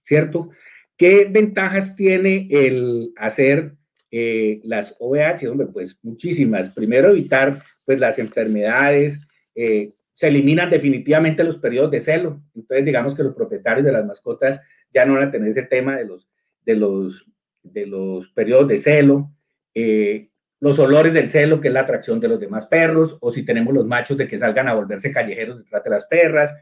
¿cierto? 0.04 0.52
¿Qué 0.96 1.26
ventajas 1.26 1.96
tiene 1.96 2.48
el 2.52 3.12
hacer 3.18 3.74
eh, 4.12 4.62
las 4.64 4.96
OVH? 5.00 5.48
Hombre, 5.50 5.66
pues 5.74 5.98
muchísimas. 6.04 6.70
Primero, 6.70 7.10
evitar 7.10 7.64
pues 7.86 8.00
las 8.00 8.20
enfermedades, 8.20 9.20
eh, 9.56 9.94
se 10.14 10.28
eliminan 10.28 10.70
definitivamente 10.70 11.44
los 11.44 11.58
periodos 11.58 11.90
de 11.90 12.02
celo. 12.02 12.40
Entonces, 12.54 12.86
digamos 12.86 13.16
que 13.16 13.24
los 13.24 13.34
propietarios 13.34 13.84
de 13.84 13.92
las 13.92 14.06
mascotas 14.06 14.62
ya 14.94 15.04
no 15.04 15.16
van 15.16 15.30
a 15.30 15.32
tener 15.32 15.50
ese 15.50 15.64
tema 15.64 15.98
de 15.98 16.06
los, 16.06 16.30
de 16.64 16.76
los, 16.76 17.26
de 17.64 17.88
los 17.88 18.30
periodos 18.30 18.68
de 18.68 18.78
celo. 18.78 19.32
Eh, 19.74 20.30
los 20.60 20.78
olores 20.78 21.16
del 21.16 21.28
celo, 21.28 21.60
que 21.60 21.70
es 21.70 21.74
la 21.74 21.82
atracción 21.82 22.20
de 22.20 22.28
los 22.28 22.40
demás 22.40 22.68
perros, 22.68 23.18
o 23.22 23.32
si 23.32 23.44
tenemos 23.44 23.74
los 23.74 23.88
machos 23.88 24.18
de 24.18 24.28
que 24.28 24.38
salgan 24.38 24.68
a 24.68 24.76
volverse 24.76 25.12
callejeros 25.12 25.58
detrás 25.58 25.84
de 25.84 25.90
las 25.90 26.06
perras, 26.06 26.54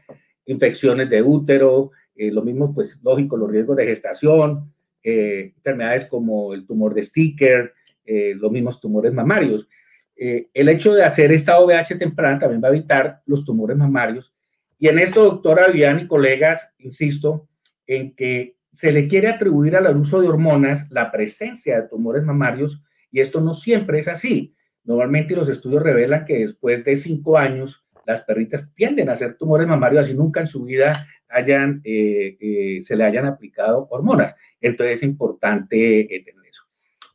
infecciones 0.46 1.08
de 1.08 1.22
útero, 1.22 1.90
eh, 2.14 2.30
lo 2.30 2.42
mismo, 2.42 2.74
pues 2.74 3.00
lógico, 3.02 3.36
los 3.36 3.50
riesgos 3.50 3.76
de 3.76 3.86
gestación, 3.86 4.72
eh, 5.02 5.52
enfermedades 5.56 6.06
como 6.06 6.54
el 6.54 6.66
tumor 6.66 6.94
de 6.94 7.02
sticker, 7.02 7.74
los 8.04 8.50
mismos 8.50 8.80
tumores 8.80 9.12
mamarios. 9.12 9.68
el 10.16 10.68
hecho 10.68 10.92
de 10.92 11.04
hacer 11.04 11.32
esta 11.32 11.58
OVH 11.58 11.96
temprana 11.98 12.38
también 12.38 12.60
va 12.62 12.68
a 12.68 12.72
evitar 12.72 13.22
los 13.26 13.44
tumores 13.44 13.76
mamarios. 13.76 14.34
Y 14.78 14.88
en 14.88 14.98
esto, 14.98 15.22
doctora 15.22 15.68
Vivian 15.68 16.00
y 16.00 16.06
colegas, 16.06 16.74
insisto 16.78 17.48
en 17.86 18.14
que 18.14 18.56
se 18.72 18.90
le 18.90 19.06
quiere 19.06 19.28
atribuir 19.28 19.76
al 19.76 19.96
uso 19.96 20.20
de 20.20 20.28
hormonas 20.28 20.90
la 20.90 21.10
presencia 21.10 21.80
de 21.80 21.88
tumores 21.88 22.24
mamarios 22.24 22.82
y 23.10 23.20
esto 23.20 23.40
no 23.40 23.54
siempre 23.54 23.98
es 23.98 24.08
así. 24.08 24.54
Normalmente 24.84 25.36
los 25.36 25.48
estudios 25.48 25.82
revelan 25.82 26.24
que 26.24 26.38
después 26.38 26.84
de 26.84 26.96
cinco 26.96 27.38
años 27.38 27.86
las 28.06 28.22
perritas 28.22 28.72
tienden 28.74 29.08
a 29.08 29.12
hacer 29.12 29.34
tumores 29.34 29.66
mamarios 29.66 30.04
así 30.04 30.14
nunca 30.14 30.40
en 30.40 30.46
su 30.46 30.64
vida 30.64 31.06
hayan, 31.32 31.80
eh, 31.84 32.36
eh, 32.40 32.82
se 32.82 32.96
le 32.96 33.04
hayan 33.04 33.26
aplicado 33.26 33.88
hormonas. 33.90 34.34
Entonces 34.60 34.98
es 34.98 35.02
importante 35.02 36.00
eh, 36.00 36.24
tener 36.24 36.46
eso. 36.46 36.64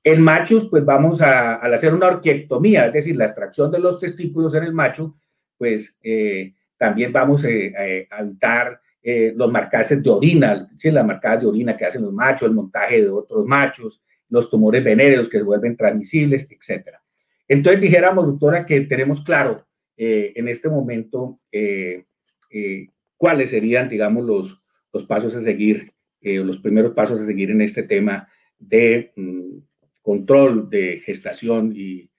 En 0.03 0.21
machos, 0.21 0.67
pues 0.69 0.83
vamos 0.83 1.21
a, 1.21 1.55
al 1.55 1.73
hacer 1.73 1.93
una 1.93 2.07
orquiectomía, 2.07 2.87
es 2.87 2.93
decir, 2.93 3.15
la 3.15 3.25
extracción 3.25 3.71
de 3.71 3.79
los 3.79 3.99
testículos 3.99 4.53
en 4.55 4.63
el 4.63 4.73
macho, 4.73 5.17
pues 5.57 5.97
también 6.77 7.11
vamos 7.11 7.43
a 7.43 7.49
evitar 7.49 8.79
los 9.35 9.51
marcajes 9.51 10.01
de 10.01 10.09
orina, 10.09 10.69
¿sí? 10.77 10.91
las 10.91 11.05
marcadas 11.05 11.41
de 11.41 11.47
orina 11.47 11.75
que 11.75 11.85
hacen 11.85 12.03
los 12.03 12.13
machos, 12.13 12.47
el 12.47 12.55
montaje 12.55 13.01
de 13.01 13.09
otros 13.09 13.45
machos, 13.45 14.01
los 14.29 14.49
tumores 14.49 14.83
venéreos 14.83 15.27
que 15.27 15.39
se 15.39 15.43
vuelven 15.43 15.75
transmisibles, 15.75 16.47
etcétera. 16.49 17.01
Entonces 17.47 17.81
dijéramos, 17.81 18.27
doctora, 18.27 18.65
que 18.65 18.81
tenemos 18.81 19.23
claro 19.23 19.66
eh, 19.97 20.33
en 20.35 20.47
este 20.47 20.69
momento 20.69 21.39
eh, 21.51 22.05
eh, 22.49 22.87
cuáles 23.17 23.49
serían, 23.49 23.89
digamos, 23.89 24.25
los, 24.25 24.61
los 24.93 25.05
pasos 25.05 25.35
a 25.35 25.41
seguir, 25.41 25.93
los 26.21 26.59
primeros 26.59 26.93
pasos 26.93 27.21
a 27.21 27.25
seguir 27.25 27.51
en 27.51 27.61
este 27.61 27.83
tema 27.83 28.27
de 28.59 29.13
mm, 29.15 29.59
control 30.01 30.69
de 30.69 30.99
gestación 30.99 31.73
y, 31.73 32.09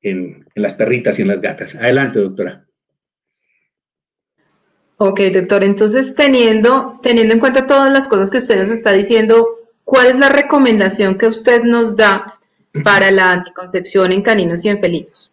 en, 0.00 0.46
las 0.56 0.74
perritas 0.74 1.18
y 1.18 1.22
en 1.22 1.28
las 1.28 1.40
gatas. 1.40 1.74
Adelante, 1.76 2.18
doctora. 2.18 2.66
Ok, 4.96 5.20
doctor. 5.32 5.62
Entonces, 5.62 6.14
teniendo, 6.14 6.98
teniendo 7.02 7.34
en 7.34 7.40
cuenta 7.40 7.66
todas 7.66 7.92
las 7.92 8.08
cosas 8.08 8.30
que 8.30 8.38
usted 8.38 8.58
nos 8.58 8.70
está 8.70 8.92
diciendo, 8.92 9.62
¿Cuál 9.84 10.06
es 10.06 10.18
la 10.18 10.28
recomendación 10.28 11.18
que 11.18 11.26
usted 11.26 11.64
nos 11.64 11.96
da 11.96 12.38
para 12.84 13.10
la 13.10 13.32
anticoncepción 13.32 14.12
en 14.12 14.22
caninos 14.22 14.64
y 14.64 14.68
en 14.68 14.80
felinos? 14.80 15.31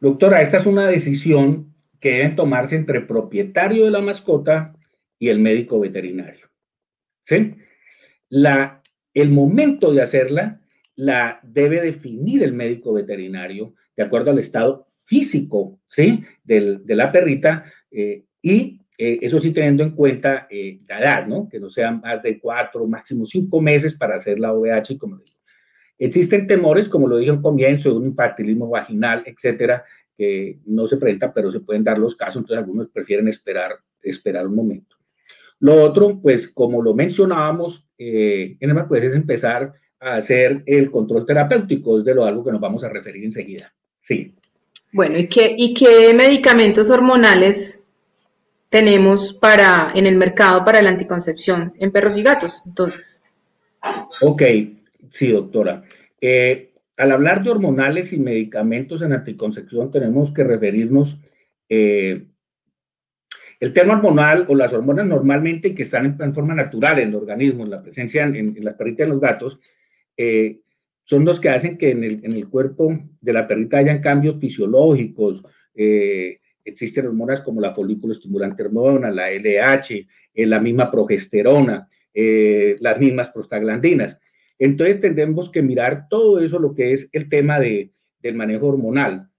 Doctora, 0.00 0.42
esta 0.42 0.58
es 0.58 0.66
una 0.66 0.88
decisión 0.88 1.74
que 2.00 2.10
deben 2.10 2.36
tomarse 2.36 2.76
entre 2.76 3.00
propietario 3.00 3.84
de 3.84 3.90
la 3.90 4.00
mascota 4.00 4.74
y 5.18 5.28
el 5.28 5.38
médico 5.38 5.80
veterinario. 5.80 6.46
¿Sí? 7.24 7.54
La, 8.28 8.82
el 9.14 9.30
momento 9.30 9.92
de 9.92 10.02
hacerla 10.02 10.60
la 10.94 11.40
debe 11.42 11.80
definir 11.80 12.42
el 12.42 12.52
médico 12.52 12.92
veterinario 12.92 13.74
de 13.96 14.04
acuerdo 14.04 14.30
al 14.30 14.38
estado 14.38 14.84
físico, 15.06 15.80
¿sí? 15.86 16.22
de 16.44 16.80
la 16.86 17.10
perrita 17.10 17.64
eh, 17.90 18.24
y 18.42 18.80
eh, 18.98 19.18
eso 19.22 19.38
sí 19.38 19.52
teniendo 19.52 19.82
en 19.82 19.90
cuenta 19.90 20.46
eh, 20.50 20.78
la 20.88 21.00
edad, 21.00 21.26
¿no? 21.26 21.48
Que 21.48 21.60
no 21.60 21.68
sean 21.68 22.00
más 22.00 22.22
de 22.22 22.38
cuatro, 22.38 22.86
máximo 22.86 23.26
cinco 23.26 23.60
meses 23.60 23.94
para 23.94 24.16
hacer 24.16 24.38
la 24.38 24.52
OVH, 24.52 24.96
como 24.98 25.18
digo. 25.18 25.35
Existen 25.98 26.46
temores, 26.46 26.88
como 26.88 27.08
lo 27.08 27.16
dije 27.16 27.30
en 27.30 27.42
comienzo, 27.42 27.90
de 27.90 27.96
un 27.96 28.06
infantilismo 28.06 28.68
vaginal, 28.68 29.22
etcétera, 29.26 29.84
que 30.16 30.58
no 30.66 30.86
se 30.86 30.96
presentan, 30.96 31.32
pero 31.34 31.52
se 31.52 31.60
pueden 31.60 31.84
dar 31.84 31.98
los 31.98 32.14
casos, 32.14 32.36
entonces 32.36 32.58
algunos 32.58 32.88
prefieren 32.88 33.28
esperar, 33.28 33.72
esperar 34.02 34.46
un 34.46 34.54
momento. 34.54 34.96
Lo 35.60 35.82
otro, 35.82 36.18
pues 36.20 36.48
como 36.48 36.82
lo 36.82 36.94
mencionábamos, 36.94 37.86
eh, 37.98 38.56
pues 38.88 39.04
es 39.04 39.14
empezar 39.14 39.72
a 40.00 40.16
hacer 40.16 40.62
el 40.66 40.90
control 40.90 41.24
terapéutico, 41.24 41.98
es 41.98 42.04
de 42.04 42.14
lo 42.14 42.24
algo 42.24 42.44
que 42.44 42.52
nos 42.52 42.60
vamos 42.60 42.84
a 42.84 42.88
referir 42.88 43.24
enseguida. 43.24 43.72
Sí. 44.02 44.34
Bueno, 44.92 45.16
¿y 45.18 45.26
qué, 45.28 45.54
y 45.56 45.74
qué 45.74 46.12
medicamentos 46.14 46.90
hormonales 46.90 47.80
tenemos 48.68 49.32
para, 49.32 49.92
en 49.94 50.06
el 50.06 50.16
mercado 50.16 50.64
para 50.64 50.82
la 50.82 50.90
anticoncepción 50.90 51.72
en 51.78 51.90
perros 51.90 52.16
y 52.16 52.22
gatos? 52.22 52.62
Entonces. 52.66 53.22
Ok, 54.20 54.42
sí, 55.10 55.28
doctora. 55.28 55.84
Eh, 56.20 56.72
al 56.96 57.12
hablar 57.12 57.42
de 57.42 57.50
hormonales 57.50 58.12
y 58.12 58.18
medicamentos 58.18 59.02
en 59.02 59.12
anticoncepción, 59.12 59.90
tenemos 59.90 60.32
que 60.32 60.44
referirnos 60.44 61.20
eh, 61.68 62.26
el 63.60 63.72
tema 63.72 63.94
hormonal 63.94 64.46
o 64.48 64.54
las 64.54 64.72
hormonas 64.72 65.06
normalmente 65.06 65.74
que 65.74 65.82
están 65.82 66.16
en, 66.18 66.34
forma 66.34 66.54
natural 66.54 66.98
en 66.98 67.08
el 67.10 67.14
organismo, 67.14 67.64
en 67.64 67.70
la 67.70 67.82
presencia 67.82 68.24
en, 68.24 68.36
en 68.36 68.64
la 68.64 68.76
perrita 68.76 69.02
y 69.02 69.04
en 69.04 69.10
los 69.10 69.20
gatos, 69.20 69.58
eh, 70.16 70.60
son 71.04 71.24
los 71.24 71.38
que 71.38 71.50
hacen 71.50 71.78
que 71.78 71.90
en 71.90 72.02
el, 72.02 72.24
en 72.24 72.32
el, 72.32 72.48
cuerpo 72.48 72.98
de 73.20 73.32
la 73.32 73.46
perrita 73.46 73.78
hayan 73.78 74.00
cambios 74.00 74.40
fisiológicos. 74.40 75.44
Eh, 75.74 76.40
existen 76.64 77.06
hormonas 77.06 77.42
como 77.42 77.60
la 77.60 77.72
folículo 77.72 78.12
estimulante 78.12 78.62
hormona, 78.62 79.10
la 79.10 79.30
LH, 79.30 80.06
la 80.34 80.58
misma 80.58 80.90
progesterona, 80.90 81.88
las 82.12 82.98
mismas 82.98 83.28
prostaglandinas. 83.28 84.18
Entonces 84.58 85.00
tendremos 85.00 85.50
que 85.50 85.62
mirar 85.62 86.08
todo 86.08 86.40
eso, 86.40 86.58
lo 86.58 86.74
que 86.74 86.92
es 86.92 87.08
el 87.12 87.28
tema 87.28 87.60
de, 87.60 87.92
del 88.20 88.34
manejo 88.34 88.68
hormonal. 88.68 89.30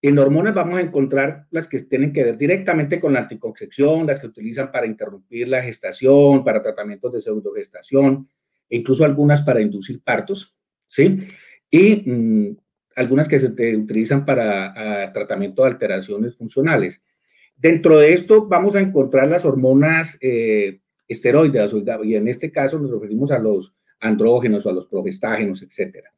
En 0.00 0.18
hormonas 0.18 0.54
vamos 0.54 0.78
a 0.78 0.82
encontrar 0.82 1.46
las 1.50 1.66
que 1.66 1.80
tienen 1.80 2.12
que 2.12 2.22
ver 2.22 2.38
directamente 2.38 3.00
con 3.00 3.12
la 3.12 3.20
anticoncepción, 3.20 4.06
las 4.06 4.20
que 4.20 4.28
utilizan 4.28 4.70
para 4.70 4.86
interrumpir 4.86 5.48
la 5.48 5.62
gestación, 5.62 6.44
para 6.44 6.62
tratamientos 6.62 7.12
de 7.12 7.20
pseudogestación, 7.20 8.28
e 8.70 8.76
incluso 8.76 9.04
algunas 9.04 9.42
para 9.42 9.60
inducir 9.60 10.00
partos, 10.02 10.56
¿sí? 10.86 11.26
Y 11.70 12.08
mm, 12.08 12.56
algunas 12.94 13.26
que 13.26 13.40
se 13.40 13.46
utilizan 13.46 14.24
para 14.24 15.12
tratamiento 15.12 15.62
de 15.62 15.68
alteraciones 15.68 16.36
funcionales. 16.36 17.00
Dentro 17.56 17.98
de 17.98 18.12
esto 18.12 18.46
vamos 18.46 18.76
a 18.76 18.80
encontrar 18.80 19.26
las 19.26 19.44
hormonas 19.44 20.16
eh, 20.20 20.80
esteroides, 21.08 21.72
y 22.04 22.14
en 22.14 22.28
este 22.28 22.52
caso 22.52 22.78
nos 22.78 22.92
referimos 22.92 23.32
a 23.32 23.40
los 23.40 23.76
andrógenos 24.00 24.66
o 24.66 24.70
a 24.70 24.72
los 24.72 24.86
progestágenos, 24.86 25.62
etcétera. 25.62 26.12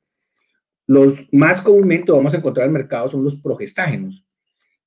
Los 0.87 1.28
más 1.32 1.60
comúnmente 1.60 2.12
vamos 2.12 2.34
a 2.34 2.38
encontrar 2.38 2.66
en 2.66 2.75
el 2.75 2.80
mercado 2.80 3.08
son 3.08 3.22
los 3.22 3.37
progestágenos. 3.37 4.25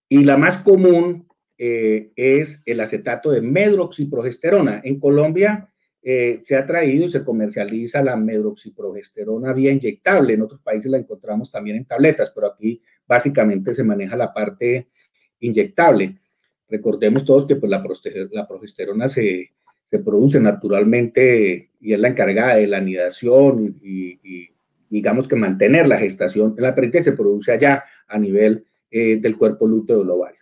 Y 0.10 0.24
la 0.24 0.38
más 0.38 0.62
común 0.62 1.28
eh, 1.58 2.12
es 2.16 2.62
el 2.66 2.80
acetato 2.82 3.32
de 3.32 3.42
medroxiprogesterona. 3.42 4.82
En 4.84 5.00
Colombia 5.00 5.70
eh, 6.02 6.42
se 6.44 6.58
ha 6.58 6.66
traído 6.66 7.06
y 7.06 7.10
se 7.10 7.24
comercializa 7.24 8.04
la 8.04 8.18
medroxiprogesterona 8.18 9.54
vía 9.54 9.72
inyectable. 9.72 10.34
En 10.34 10.42
otros 10.42 10.62
países 10.62 10.92
la 10.92 10.98
encontramos 10.98 11.50
también 11.50 11.78
en 11.78 11.86
tabletas, 11.86 12.32
pero 12.36 12.48
aquí 12.48 12.82
básicamente 13.08 13.74
se 13.74 13.84
maneja 13.84 14.18
la 14.18 14.34
parte 14.34 14.90
inyectable. 15.40 16.18
Recordemos 16.68 17.24
todos 17.24 17.48
que 17.48 17.56
pues, 17.56 17.70
la 17.70 18.48
progesterona 18.48 19.08
se, 19.08 19.54
se, 19.98 20.04
produce 20.04 20.40
naturalmente 20.40 21.70
y 21.80 21.94
es 21.94 22.00
la 22.00 22.10
encargada 22.10 22.56
de 22.56 22.68
la 22.68 22.78
anidación 22.78 23.78
y 23.82 24.50
digamos 24.94 25.28
que 25.28 25.36
mantener 25.36 25.88
la 25.88 25.98
gestación 25.98 26.54
en 26.56 26.64
la 26.64 26.76
perrita 26.76 27.02
se 27.02 27.14
produce 27.14 27.52
allá 27.52 27.84
a 28.08 28.20
nivel 28.20 28.64
eh, 28.92 29.18
del 29.20 29.36
cuerpo 29.36 29.66
lúteo 29.66 29.98
del 29.98 30.12
ovario. 30.12 30.42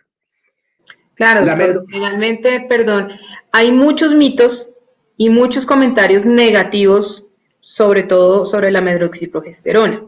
Claro, 1.14 1.46
doctor, 1.46 1.86
finalmente, 1.88 2.66
perdón, 2.68 3.08
hay 3.50 3.72
muchos 3.72 4.14
mitos 4.14 4.68
y 5.16 5.30
muchos 5.30 5.64
comentarios 5.64 6.26
negativos, 6.26 7.26
sobre 7.62 8.02
todo 8.02 8.44
sobre 8.44 8.70
la 8.70 8.82
medroxiprogesterona. 8.82 10.04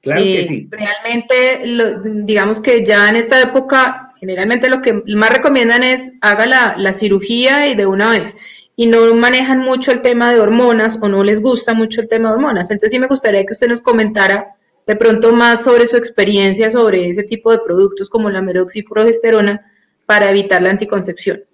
Claro 0.00 0.20
que 0.20 0.40
eh, 0.40 0.48
sí. 0.48 0.68
Realmente, 0.72 2.24
digamos 2.24 2.60
que 2.60 2.84
ya 2.84 3.08
en 3.08 3.14
esta 3.14 3.40
época, 3.40 4.13
generalmente 4.24 4.70
lo 4.70 4.80
que 4.80 5.02
más 5.06 5.30
recomiendan 5.30 5.82
es 5.84 6.14
haga 6.22 6.46
la, 6.46 6.74
la 6.78 6.94
cirugía 6.94 7.68
y 7.68 7.74
de 7.74 7.84
una 7.84 8.10
vez 8.10 8.34
y 8.74 8.86
no 8.86 9.14
manejan 9.14 9.58
mucho 9.58 9.92
el 9.92 10.00
tema 10.00 10.32
de 10.32 10.40
hormonas 10.40 10.98
o 11.00 11.08
no 11.08 11.22
les 11.22 11.42
gusta 11.42 11.74
mucho 11.74 12.00
el 12.00 12.08
tema 12.08 12.30
de 12.30 12.36
hormonas. 12.36 12.70
Entonces 12.70 12.90
sí 12.90 12.98
me 12.98 13.06
gustaría 13.06 13.44
que 13.44 13.52
usted 13.52 13.68
nos 13.68 13.82
comentara 13.82 14.56
de 14.86 14.96
pronto 14.96 15.32
más 15.32 15.62
sobre 15.62 15.86
su 15.86 15.98
experiencia 15.98 16.70
sobre 16.70 17.08
ese 17.08 17.22
tipo 17.22 17.52
de 17.52 17.58
productos 17.58 18.08
como 18.08 18.30
la 18.30 18.40
medroxiprogesterona 18.40 19.70
para 20.06 20.30
evitar 20.30 20.62
la 20.62 20.70
anticoncepción. 20.70 21.44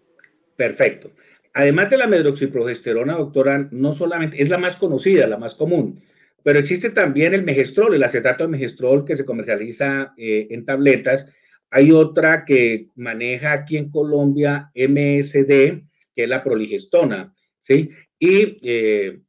Perfecto. 0.57 1.11
Además 1.53 1.91
de 1.91 1.97
la 1.97 2.07
medroxiprogesterona, 2.07 3.15
doctora, 3.15 3.69
no 3.73 3.91
solamente 3.93 4.41
es 4.41 4.49
la 4.49 4.59
más 4.59 4.77
conocida, 4.77 5.27
la 5.27 5.37
más 5.37 5.57
común, 5.57 6.01
pero 6.45 6.61
existe 6.61 6.91
también 6.91 7.35
el 7.35 7.43
megestrol, 7.43 7.95
el 7.95 8.03
acetato 8.03 8.45
de 8.45 8.51
megestrol 8.51 9.05
que 9.05 9.17
se 9.17 9.25
comercializa 9.25 10.15
eh, 10.17 10.47
en 10.51 10.65
tabletas. 10.65 11.27
Hay 11.71 11.93
otra 11.93 12.45
que 12.45 12.89
maneja 12.97 13.53
aquí 13.53 13.77
en 13.77 13.91
Colombia 13.91 14.71
MSD, 14.75 15.83
que 16.15 16.25
es 16.25 16.29
la 16.29 16.43
proligestona, 16.43 17.33
¿sí? 17.61 17.91
Y, 18.19 18.57
eh, 18.63 19.21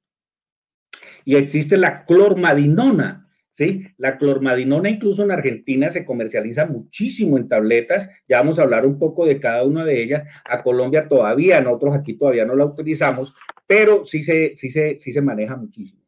y 1.24 1.36
existe 1.36 1.78
la 1.78 2.04
clormadinona, 2.06 3.30
¿sí? 3.52 3.86
La 3.98 4.18
clormadinona 4.18 4.90
incluso 4.90 5.24
en 5.24 5.32
Argentina 5.32 5.90
se 5.90 6.04
comercializa 6.04 6.66
muchísimo 6.66 7.38
en 7.38 7.48
tabletas, 7.48 8.10
ya 8.28 8.38
vamos 8.38 8.58
a 8.58 8.64
hablar 8.64 8.86
un 8.88 8.98
poco 8.98 9.26
de 9.26 9.40
cada 9.40 9.64
una 9.64 9.86
de 9.86 10.02
ellas, 10.02 10.24
a 10.44 10.64
Colombia 10.64 11.08
todavía, 11.08 11.62
nosotros 11.62 11.96
aquí 11.96 12.14
todavía 12.18 12.46
no 12.46 12.56
la 12.56 12.66
utilizamos, 12.66 13.34
pero 13.68 14.04
sí 14.04 14.24
se, 14.24 14.56
sí 14.56 14.70
se, 14.72 15.00
sí 15.00 15.14
se 15.14 15.22
maneja 15.22 15.56
muchísimo. 15.56 16.02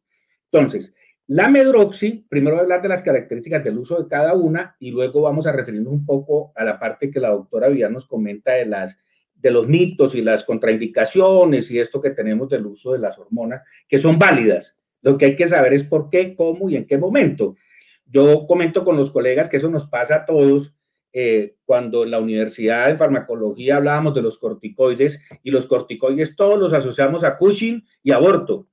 Entonces, 0.52 0.94
la 1.28 1.48
medroxi, 1.48 2.26
primero 2.28 2.60
hablar 2.60 2.82
de 2.82 2.90
las 2.90 3.02
características 3.02 3.64
del 3.64 3.78
uso 3.78 4.02
de 4.02 4.10
cada 4.10 4.34
una 4.34 4.76
y 4.80 4.92
luego 4.92 5.22
vamos 5.22 5.48
a 5.48 5.54
referirnos 5.54 5.94
un 5.94 6.06
poco 6.06 6.52
a 6.56 6.64
la 6.64 6.80
parte 6.80 7.10
que 7.10 7.20
la 7.20 7.30
doctora 7.30 7.70
Villar 7.70 7.92
nos 7.92 8.06
comenta 8.06 8.54
de 8.54 8.66
las 8.66 8.98
de 9.34 9.52
los 9.52 9.68
mitos 9.68 10.16
y 10.16 10.22
las 10.22 10.46
contraindicaciones 10.46 11.70
y 11.70 11.78
esto 11.78 12.02
que 12.02 12.12
tenemos 12.12 12.48
del 12.48 12.66
uso 12.66 12.94
de 12.94 13.00
las 13.00 13.20
hormonas, 13.20 13.62
que 13.90 13.98
son 13.98 14.18
válidas. 14.18 14.78
Lo 15.02 15.18
que 15.18 15.26
hay 15.26 15.36
que 15.36 15.48
saber 15.48 15.74
es 15.74 15.84
por 15.84 16.10
qué, 16.10 16.34
cómo 16.34 16.70
y 16.70 16.78
en 16.78 16.88
qué 16.88 16.98
momento. 16.98 17.58
Yo 18.06 18.48
comento 18.48 18.86
con 18.86 18.96
los 18.96 19.12
colegas 19.12 19.50
que 19.50 19.58
eso 19.58 19.70
nos 19.70 19.90
pasa 19.90 20.16
a 20.16 20.26
todos 20.26 20.80
eh, 21.12 21.58
cuando 21.66 22.04
en 22.04 22.12
la 22.12 22.20
universidad 22.20 22.88
de 22.88 22.98
farmacología 22.98 23.76
hablábamos 23.76 24.16
de 24.16 24.22
los 24.22 24.40
corticoides 24.40 25.22
y 25.44 25.52
los 25.52 25.66
corticoides 25.68 26.36
todos 26.36 26.58
los 26.58 26.74
asociamos 26.74 27.24
a 27.24 27.38
Cushing 27.38 27.86
y 28.02 28.12
aborto, 28.12 28.68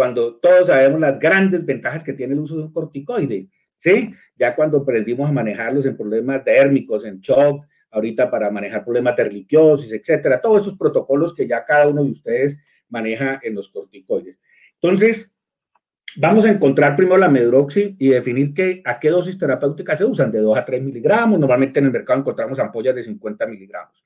cuando 0.00 0.36
todos 0.36 0.68
sabemos 0.68 0.98
las 0.98 1.18
grandes 1.18 1.62
ventajas 1.66 2.02
que 2.02 2.14
tiene 2.14 2.32
el 2.32 2.40
uso 2.40 2.56
de 2.56 2.62
un 2.62 2.72
corticoide. 2.72 3.48
¿sí? 3.76 4.14
Ya 4.34 4.54
cuando 4.54 4.78
aprendimos 4.78 5.28
a 5.28 5.32
manejarlos 5.32 5.84
en 5.84 5.94
problemas 5.94 6.42
dérmicos, 6.42 7.04
en 7.04 7.20
shock, 7.20 7.66
ahorita 7.90 8.30
para 8.30 8.50
manejar 8.50 8.82
problemas 8.82 9.14
de 9.14 9.44
etcétera, 9.92 10.40
todos 10.40 10.62
esos 10.62 10.78
protocolos 10.78 11.34
que 11.34 11.46
ya 11.46 11.66
cada 11.66 11.86
uno 11.86 12.02
de 12.02 12.12
ustedes 12.12 12.58
maneja 12.88 13.40
en 13.42 13.54
los 13.54 13.68
corticoides. 13.68 14.38
Entonces, 14.80 15.36
vamos 16.16 16.46
a 16.46 16.50
encontrar 16.50 16.96
primero 16.96 17.18
la 17.18 17.28
medroxi 17.28 17.94
y 17.98 18.08
definir 18.08 18.54
que, 18.54 18.80
a 18.86 18.98
qué 18.98 19.10
dosis 19.10 19.36
terapéuticas 19.36 19.98
se 19.98 20.06
usan, 20.06 20.32
de 20.32 20.40
2 20.40 20.56
a 20.56 20.64
3 20.64 20.82
miligramos. 20.82 21.38
Normalmente 21.38 21.78
en 21.78 21.84
el 21.84 21.92
mercado 21.92 22.20
encontramos 22.20 22.58
ampollas 22.58 22.94
de 22.94 23.02
50 23.02 23.46
miligramos. 23.46 24.02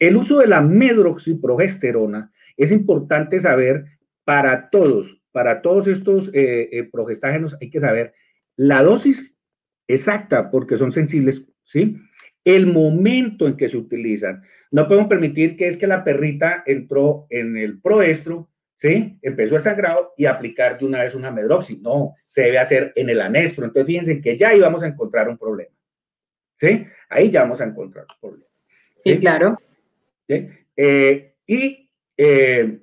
El 0.00 0.16
uso 0.16 0.40
de 0.40 0.48
la 0.48 0.62
medroxiprogesterona 0.62 2.32
es 2.56 2.72
importante 2.72 3.38
saber 3.38 3.84
para 4.26 4.70
todos, 4.70 5.22
para 5.30 5.62
todos 5.62 5.86
estos 5.86 6.28
eh, 6.34 6.68
eh, 6.72 6.88
progestágenos, 6.90 7.56
hay 7.60 7.70
que 7.70 7.78
saber 7.78 8.12
la 8.56 8.82
dosis 8.82 9.38
exacta 9.86 10.50
porque 10.50 10.76
son 10.76 10.90
sensibles, 10.90 11.46
¿sí? 11.62 11.96
el 12.44 12.66
momento 12.66 13.46
en 13.46 13.56
que 13.56 13.68
se 13.68 13.76
utilizan. 13.76 14.42
No 14.72 14.88
podemos 14.88 15.08
permitir 15.08 15.56
que 15.56 15.68
es 15.68 15.76
que 15.76 15.86
la 15.86 16.02
perrita 16.02 16.64
entró 16.66 17.28
en 17.30 17.56
el 17.56 17.80
proestro, 17.80 18.50
¿sí? 18.74 19.16
Empezó 19.22 19.54
el 19.54 19.62
sangrado 19.62 20.12
y 20.16 20.26
aplicar 20.26 20.76
de 20.76 20.86
una 20.86 21.02
vez 21.02 21.14
una 21.14 21.30
medroxi. 21.30 21.78
No, 21.78 22.14
se 22.26 22.42
debe 22.42 22.58
hacer 22.58 22.92
en 22.96 23.10
el 23.10 23.20
anestro. 23.20 23.64
Entonces, 23.64 23.86
fíjense 23.86 24.20
que 24.20 24.36
ya 24.36 24.54
íbamos 24.54 24.82
a 24.82 24.88
encontrar 24.88 25.28
un 25.28 25.38
problema. 25.38 25.74
¿Sí? 26.58 26.84
Ahí 27.08 27.30
ya 27.30 27.42
vamos 27.42 27.60
a 27.60 27.64
encontrar 27.64 28.06
un 28.08 28.20
problema. 28.20 28.50
Sí, 28.94 29.18
claro. 29.18 29.58
¿Sí? 30.28 30.48
Eh, 30.76 31.34
Y 31.46 31.90
eh, 32.16 32.80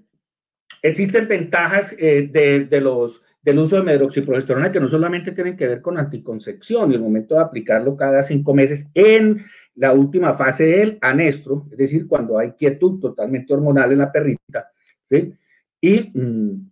existen 0.83 1.27
ventajas 1.27 1.95
eh, 1.97 2.29
del 2.29 2.87
uso 3.57 3.75
de 3.77 3.83
medroxiprogesterona 3.83 4.71
que 4.71 4.79
no 4.79 4.87
solamente 4.87 5.31
tienen 5.31 5.57
que 5.57 5.67
ver 5.67 5.81
con 5.81 5.97
anticoncepción 5.97 6.91
y 6.91 6.95
el 6.95 7.01
momento 7.01 7.35
de 7.35 7.41
aplicarlo 7.41 7.95
cada 7.95 8.21
cinco 8.21 8.53
meses 8.53 8.91
en 8.93 9.43
la 9.75 9.93
última 9.93 10.33
fase 10.33 10.65
del 10.65 10.97
anestro, 11.01 11.65
es 11.71 11.77
decir, 11.77 12.07
cuando 12.07 12.37
hay 12.37 12.51
quietud 12.51 12.99
totalmente 12.99 13.53
hormonal 13.53 13.91
en 13.91 13.97
la 13.97 14.11
perrita, 14.11 14.69
¿sí? 15.05 15.33
Y, 15.81 16.11
mm, 16.13 16.69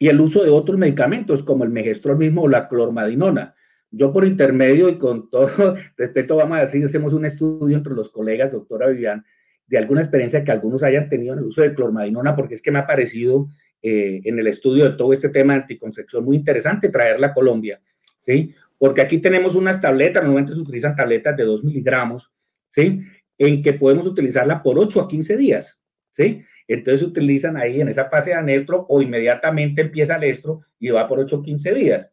el 0.00 0.20
uso 0.20 0.42
de 0.42 0.50
otros 0.50 0.78
medicamentos 0.78 1.42
como 1.42 1.64
el 1.64 1.70
megestrol 1.70 2.18
mismo 2.18 2.42
o 2.42 2.48
la 2.48 2.68
clormadinona. 2.68 3.54
Yo 3.90 4.12
por 4.12 4.26
intermedio 4.26 4.88
y 4.88 4.98
con 4.98 5.30
todo 5.30 5.48
respeto 5.96 6.36
vamos 6.36 6.58
a 6.58 6.60
decir, 6.62 6.84
hacemos 6.84 7.12
un 7.12 7.24
estudio 7.24 7.76
entre 7.76 7.94
los 7.94 8.10
colegas, 8.10 8.52
doctora 8.52 8.88
Vivian, 8.88 9.24
de 9.66 9.78
alguna 9.78 10.00
experiencia 10.00 10.44
que 10.44 10.52
algunos 10.52 10.82
hayan 10.82 11.08
tenido 11.08 11.32
en 11.32 11.40
el 11.40 11.46
uso 11.46 11.62
de 11.62 11.74
clormadinona, 11.74 12.36
porque 12.36 12.54
es 12.54 12.62
que 12.62 12.70
me 12.70 12.78
ha 12.78 12.86
parecido 12.86 13.48
eh, 13.82 14.20
en 14.24 14.38
el 14.38 14.46
estudio 14.46 14.84
de 14.84 14.96
todo 14.96 15.12
este 15.12 15.28
tema 15.28 15.54
de 15.54 15.60
anticoncepción 15.60 16.24
muy 16.24 16.36
interesante 16.36 16.88
traerla 16.88 17.28
a 17.28 17.34
Colombia, 17.34 17.80
¿sí? 18.18 18.54
Porque 18.78 19.00
aquí 19.00 19.18
tenemos 19.18 19.54
unas 19.54 19.80
tabletas, 19.80 20.22
normalmente 20.22 20.54
se 20.54 20.60
utilizan 20.60 20.96
tabletas 20.96 21.36
de 21.36 21.44
2 21.44 21.64
miligramos, 21.64 22.32
¿sí? 22.68 23.02
En 23.38 23.62
que 23.62 23.72
podemos 23.74 24.06
utilizarla 24.06 24.62
por 24.62 24.78
8 24.78 25.02
a 25.02 25.08
15 25.08 25.36
días, 25.36 25.80
¿sí? 26.10 26.42
Entonces 26.66 27.00
se 27.00 27.06
utilizan 27.06 27.56
ahí 27.56 27.80
en 27.80 27.88
esa 27.88 28.06
fase 28.06 28.30
de 28.30 28.36
anestro 28.36 28.86
o 28.88 29.02
inmediatamente 29.02 29.82
empieza 29.82 30.16
el 30.16 30.24
estro 30.24 30.62
y 30.78 30.88
va 30.88 31.06
por 31.06 31.18
8 31.18 31.36
o 31.36 31.42
15 31.42 31.74
días. 31.74 32.10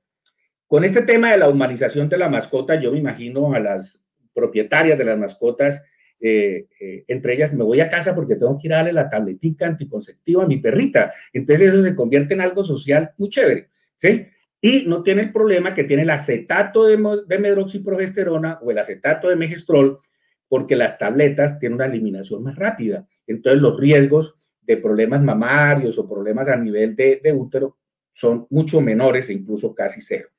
Con 0.67 0.83
este 0.83 1.01
tema 1.01 1.31
de 1.31 1.37
la 1.37 1.49
humanización 1.49 2.09
de 2.09 2.17
la 2.17 2.29
mascota, 2.29 2.79
yo 2.79 2.91
me 2.91 2.99
imagino 2.99 3.53
a 3.53 3.59
las 3.59 4.05
propietarias 4.33 4.97
de 4.97 5.05
las 5.05 5.17
mascotas 5.17 5.81
eh, 6.21 6.67
eh, 6.79 7.03
entre 7.07 7.33
ellas 7.33 7.53
me 7.53 7.63
voy 7.63 7.79
a 7.79 7.89
casa 7.89 8.13
porque 8.13 8.35
tengo 8.35 8.57
que 8.59 8.67
ir 8.67 8.73
a 8.73 8.77
darle 8.77 8.93
la 8.93 9.09
tabletica 9.09 9.65
anticonceptiva 9.65 10.43
a 10.43 10.47
mi 10.47 10.57
perrita. 10.57 11.11
Entonces 11.33 11.69
eso 11.69 11.83
se 11.83 11.95
convierte 11.95 12.35
en 12.35 12.41
algo 12.41 12.63
social 12.63 13.11
muy 13.17 13.29
chévere, 13.29 13.69
¿sí? 13.97 14.27
Y 14.61 14.85
no 14.85 15.01
tiene 15.01 15.23
el 15.23 15.31
problema 15.31 15.73
que 15.73 15.83
tiene 15.83 16.03
el 16.03 16.11
acetato 16.11 16.85
de, 16.85 16.97
de 17.27 17.39
medroxiprogesterona 17.39 18.59
o 18.61 18.69
el 18.69 18.77
acetato 18.77 19.27
de 19.27 19.35
megestrol, 19.35 19.97
porque 20.47 20.75
las 20.75 20.99
tabletas 20.99 21.57
tienen 21.57 21.77
una 21.77 21.85
eliminación 21.85 22.43
más 22.43 22.55
rápida. 22.55 23.07
Entonces 23.25 23.59
los 23.59 23.79
riesgos 23.79 24.35
de 24.61 24.77
problemas 24.77 25.23
mamarios 25.23 25.97
o 25.97 26.07
problemas 26.07 26.47
a 26.47 26.55
nivel 26.55 26.95
de, 26.95 27.19
de 27.23 27.33
útero 27.33 27.77
son 28.13 28.45
mucho 28.51 28.79
menores 28.81 29.29
e 29.29 29.33
incluso 29.33 29.73
casi 29.73 30.01
cero. 30.01 30.29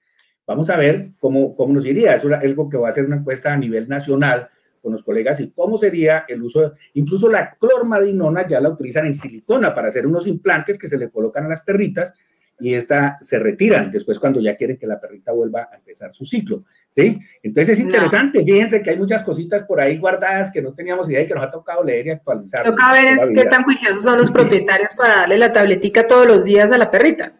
Vamos 0.47 0.71
a 0.71 0.77
ver 0.77 1.11
cómo, 1.19 1.57
cómo 1.57 1.75
nos 1.75 1.87
iría. 1.87 2.15
Es 2.15 2.25
algo 2.25 2.69
que 2.69 2.77
va 2.77 2.89
a 2.89 2.91
hacer 2.91 3.05
una 3.05 3.17
encuesta 3.17 3.53
a 3.53 3.57
nivel 3.57 3.89
nacional 3.89 4.49
con 4.83 4.93
los 4.93 5.03
colegas 5.03 5.41
y 5.41 5.51
cómo 5.51 5.79
sería 5.79 6.25
el 6.29 6.43
uso, 6.43 6.73
incluso 6.95 7.31
la 7.31 7.57
clormadinona 7.59 8.47
ya 8.47 8.61
la 8.61 8.69
utilizan 8.69 9.07
en 9.07 9.15
silicona 9.15 9.75
para 9.75 9.89
hacer 9.89 10.07
unos 10.07 10.27
implantes 10.27 10.77
que 10.77 10.89
se 10.89 10.99
le 10.99 11.09
colocan 11.09 11.47
a 11.47 11.49
las 11.49 11.63
perritas 11.63 12.13
y 12.61 12.75
esta 12.75 13.19
se 13.21 13.39
retiran 13.39 13.91
después 13.91 14.19
cuando 14.19 14.41
ya 14.41 14.57
quieren 14.57 14.77
que 14.77 14.87
la 14.87 15.01
perrita 15.01 15.33
vuelva 15.33 15.69
a 15.73 15.77
empezar 15.77 16.13
su 16.13 16.25
ciclo, 16.25 16.65
¿sí? 16.91 17.19
Entonces 17.43 17.79
es 17.79 17.81
interesante, 17.81 18.45
fíjense 18.45 18.83
que 18.83 18.91
hay 18.91 18.97
muchas 18.97 19.23
cositas 19.23 19.65
por 19.65 19.81
ahí 19.81 19.99
guardadas 19.99 20.53
que 20.53 20.63
no 20.63 20.73
teníamos 20.73 21.09
idea 21.09 21.23
y 21.23 21.27
que 21.27 21.35
nos 21.35 21.45
ha 21.45 21.51
tocado 21.51 21.83
leer 21.83 22.07
y 22.07 22.11
actualizar. 22.11 22.65
Toca 22.65 22.93
ver 22.93 23.07
es 23.07 23.31
qué 23.35 23.47
tan 23.47 23.65
juiciosos 23.65 24.03
son 24.03 24.19
los 24.19 24.31
propietarios 24.31 24.95
para 24.95 25.17
darle 25.17 25.39
la 25.39 25.53
tabletica 25.53 26.07
todos 26.07 26.27
los 26.27 26.45
días 26.45 26.71
a 26.71 26.79
la 26.79 26.91
perrita. 26.91 27.33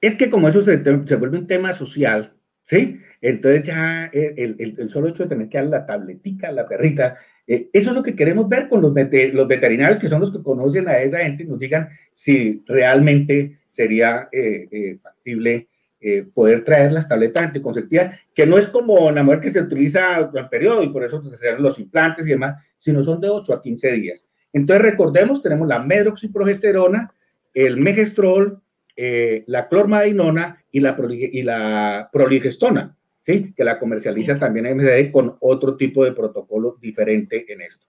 Es 0.00 0.16
que 0.16 0.28
como 0.28 0.48
eso 0.48 0.62
se, 0.62 0.82
se 0.82 1.16
vuelve 1.16 1.38
un 1.38 1.46
tema 1.46 1.72
social, 1.72 2.34
¿sí? 2.70 3.00
Entonces 3.20 3.64
ya 3.64 4.06
el, 4.12 4.54
el, 4.78 4.88
solo 4.88 5.08
hecho 5.08 5.24
de 5.24 5.28
tener 5.28 5.48
que 5.48 5.58
darle 5.58 5.72
la 5.72 5.86
tabletica 5.86 6.52
la 6.52 6.68
perrita, 6.68 7.18
eh, 7.46 7.68
eso 7.72 7.90
es 7.90 7.96
lo 7.96 8.02
que 8.02 8.14
queremos 8.14 8.48
ver 8.48 8.68
con 8.68 8.80
los, 8.80 8.94
veterinarios 8.94 9.98
que 9.98 10.06
son 10.06 10.20
los 10.20 10.30
que 10.30 10.40
conocen 10.40 10.86
a 10.88 10.98
esa 10.98 11.18
gente 11.18 11.42
y 11.42 11.46
nos 11.46 11.58
digan 11.58 11.88
si 12.12 12.62
realmente 12.66 13.58
sería 13.68 14.28
eh, 14.30 14.68
eh, 14.70 14.98
factible 15.02 15.66
poder 16.32 16.64
traer 16.64 16.92
las 16.92 17.06
tabletas 17.06 17.42
anticonceptivas, 17.42 18.08
que 18.34 18.46
no 18.46 18.56
es 18.56 18.68
como 18.68 19.10
la 19.10 19.22
mujer 19.22 19.40
que 19.40 19.50
se 19.50 19.60
utiliza 19.60 20.16
al 20.16 20.48
periodo 20.48 20.82
y 20.82 20.88
por 20.88 21.04
eso 21.04 21.22
se 21.22 21.34
hacen 21.34 21.62
los 21.62 21.78
implantes 21.78 22.26
y 22.26 22.30
demás, 22.30 22.56
sino 22.78 23.02
son 23.02 23.20
de 23.20 23.28
8 23.28 23.52
a 23.52 23.60
15 23.60 23.92
días. 23.92 24.24
Entonces 24.50 24.80
recordemos, 24.80 25.42
tenemos 25.42 25.68
la 25.68 25.78
medroxiprogesterona, 25.78 27.12
el 27.52 27.76
megestrol, 27.76 28.62
eh, 29.02 29.44
la 29.46 29.66
clormadinona 29.66 30.62
y 30.70 30.80
la, 30.80 30.94
y 31.08 31.42
la 31.42 32.10
proligestona, 32.12 32.94
¿sí? 33.22 33.54
que 33.56 33.64
la 33.64 33.78
comercializa 33.78 34.38
también 34.38 34.76
MSD 34.76 35.10
con 35.10 35.38
otro 35.40 35.74
tipo 35.78 36.04
de 36.04 36.12
protocolo 36.12 36.76
diferente 36.82 37.50
en 37.50 37.62
esto. 37.62 37.86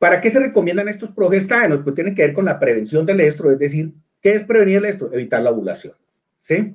¿Para 0.00 0.20
qué 0.20 0.28
se 0.28 0.40
recomiendan 0.40 0.88
estos 0.88 1.12
progestágenos? 1.12 1.82
Pues 1.82 1.94
tienen 1.94 2.16
que 2.16 2.22
ver 2.22 2.32
con 2.32 2.46
la 2.46 2.58
prevención 2.58 3.06
del 3.06 3.20
estro, 3.20 3.52
es 3.52 3.60
decir, 3.60 3.92
¿qué 4.20 4.32
es 4.32 4.42
prevenir 4.42 4.78
el 4.78 4.86
estro? 4.86 5.12
Evitar 5.12 5.40
la 5.40 5.52
ovulación. 5.52 5.94
¿sí? 6.40 6.74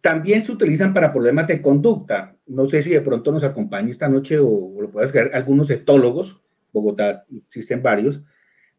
También 0.00 0.40
se 0.40 0.52
utilizan 0.52 0.94
para 0.94 1.12
problemas 1.12 1.46
de 1.46 1.60
conducta. 1.60 2.36
No 2.46 2.64
sé 2.64 2.80
si 2.80 2.88
de 2.88 3.02
pronto 3.02 3.30
nos 3.32 3.44
acompaña 3.44 3.90
esta 3.90 4.08
noche 4.08 4.38
o, 4.38 4.80
lo 4.80 4.90
puedes 4.90 5.12
ver 5.12 5.32
algunos 5.34 5.68
etólogos, 5.68 6.40
Bogotá 6.72 7.26
existen 7.36 7.82
varios, 7.82 8.22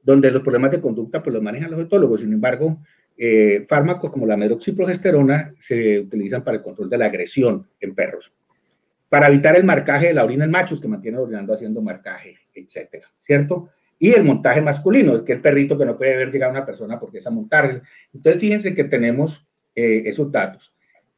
donde 0.05 0.29
los 0.29 0.43
problemas 0.43 0.71
de 0.71 0.79
conducta 0.79 1.21
pues 1.21 1.33
los 1.33 1.41
manejan 1.41 1.71
los 1.71 1.81
etólogos. 1.81 2.21
Sin 2.21 2.31
embargo, 2.31 2.79
eh, 3.17 3.65
fármacos 3.67 4.11
como 4.11 4.25
la 4.25 4.37
medroxiprogesterona 4.37 5.55
se 5.59 5.99
utilizan 5.99 6.43
para 6.43 6.57
el 6.57 6.63
control 6.63 6.89
de 6.89 6.97
la 6.97 7.05
agresión 7.05 7.67
en 7.79 7.95
perros, 7.95 8.31
para 9.09 9.27
evitar 9.27 9.55
el 9.55 9.63
marcaje 9.63 10.07
de 10.07 10.13
la 10.13 10.23
orina 10.23 10.45
en 10.45 10.51
machos 10.51 10.79
que 10.79 10.87
mantiene 10.87 11.17
orinando 11.17 11.53
haciendo 11.53 11.81
marcaje, 11.81 12.35
etcétera, 12.53 13.11
¿cierto? 13.17 13.69
Y 13.97 14.11
el 14.11 14.23
montaje 14.23 14.61
masculino, 14.61 15.15
es 15.15 15.21
que 15.23 15.33
el 15.33 15.41
perrito 15.41 15.77
que 15.77 15.85
no 15.85 15.97
puede 15.97 16.17
ver 16.17 16.31
llegar 16.31 16.49
a 16.49 16.51
una 16.51 16.65
persona 16.65 16.99
porque 16.99 17.19
es 17.19 17.27
a 17.27 17.31
montarle. 17.31 17.81
Entonces, 18.13 18.41
fíjense 18.41 18.73
que 18.75 18.83
tenemos 18.83 19.47
eh, 19.73 20.03
esos 20.05 20.31
datos. 20.31 20.74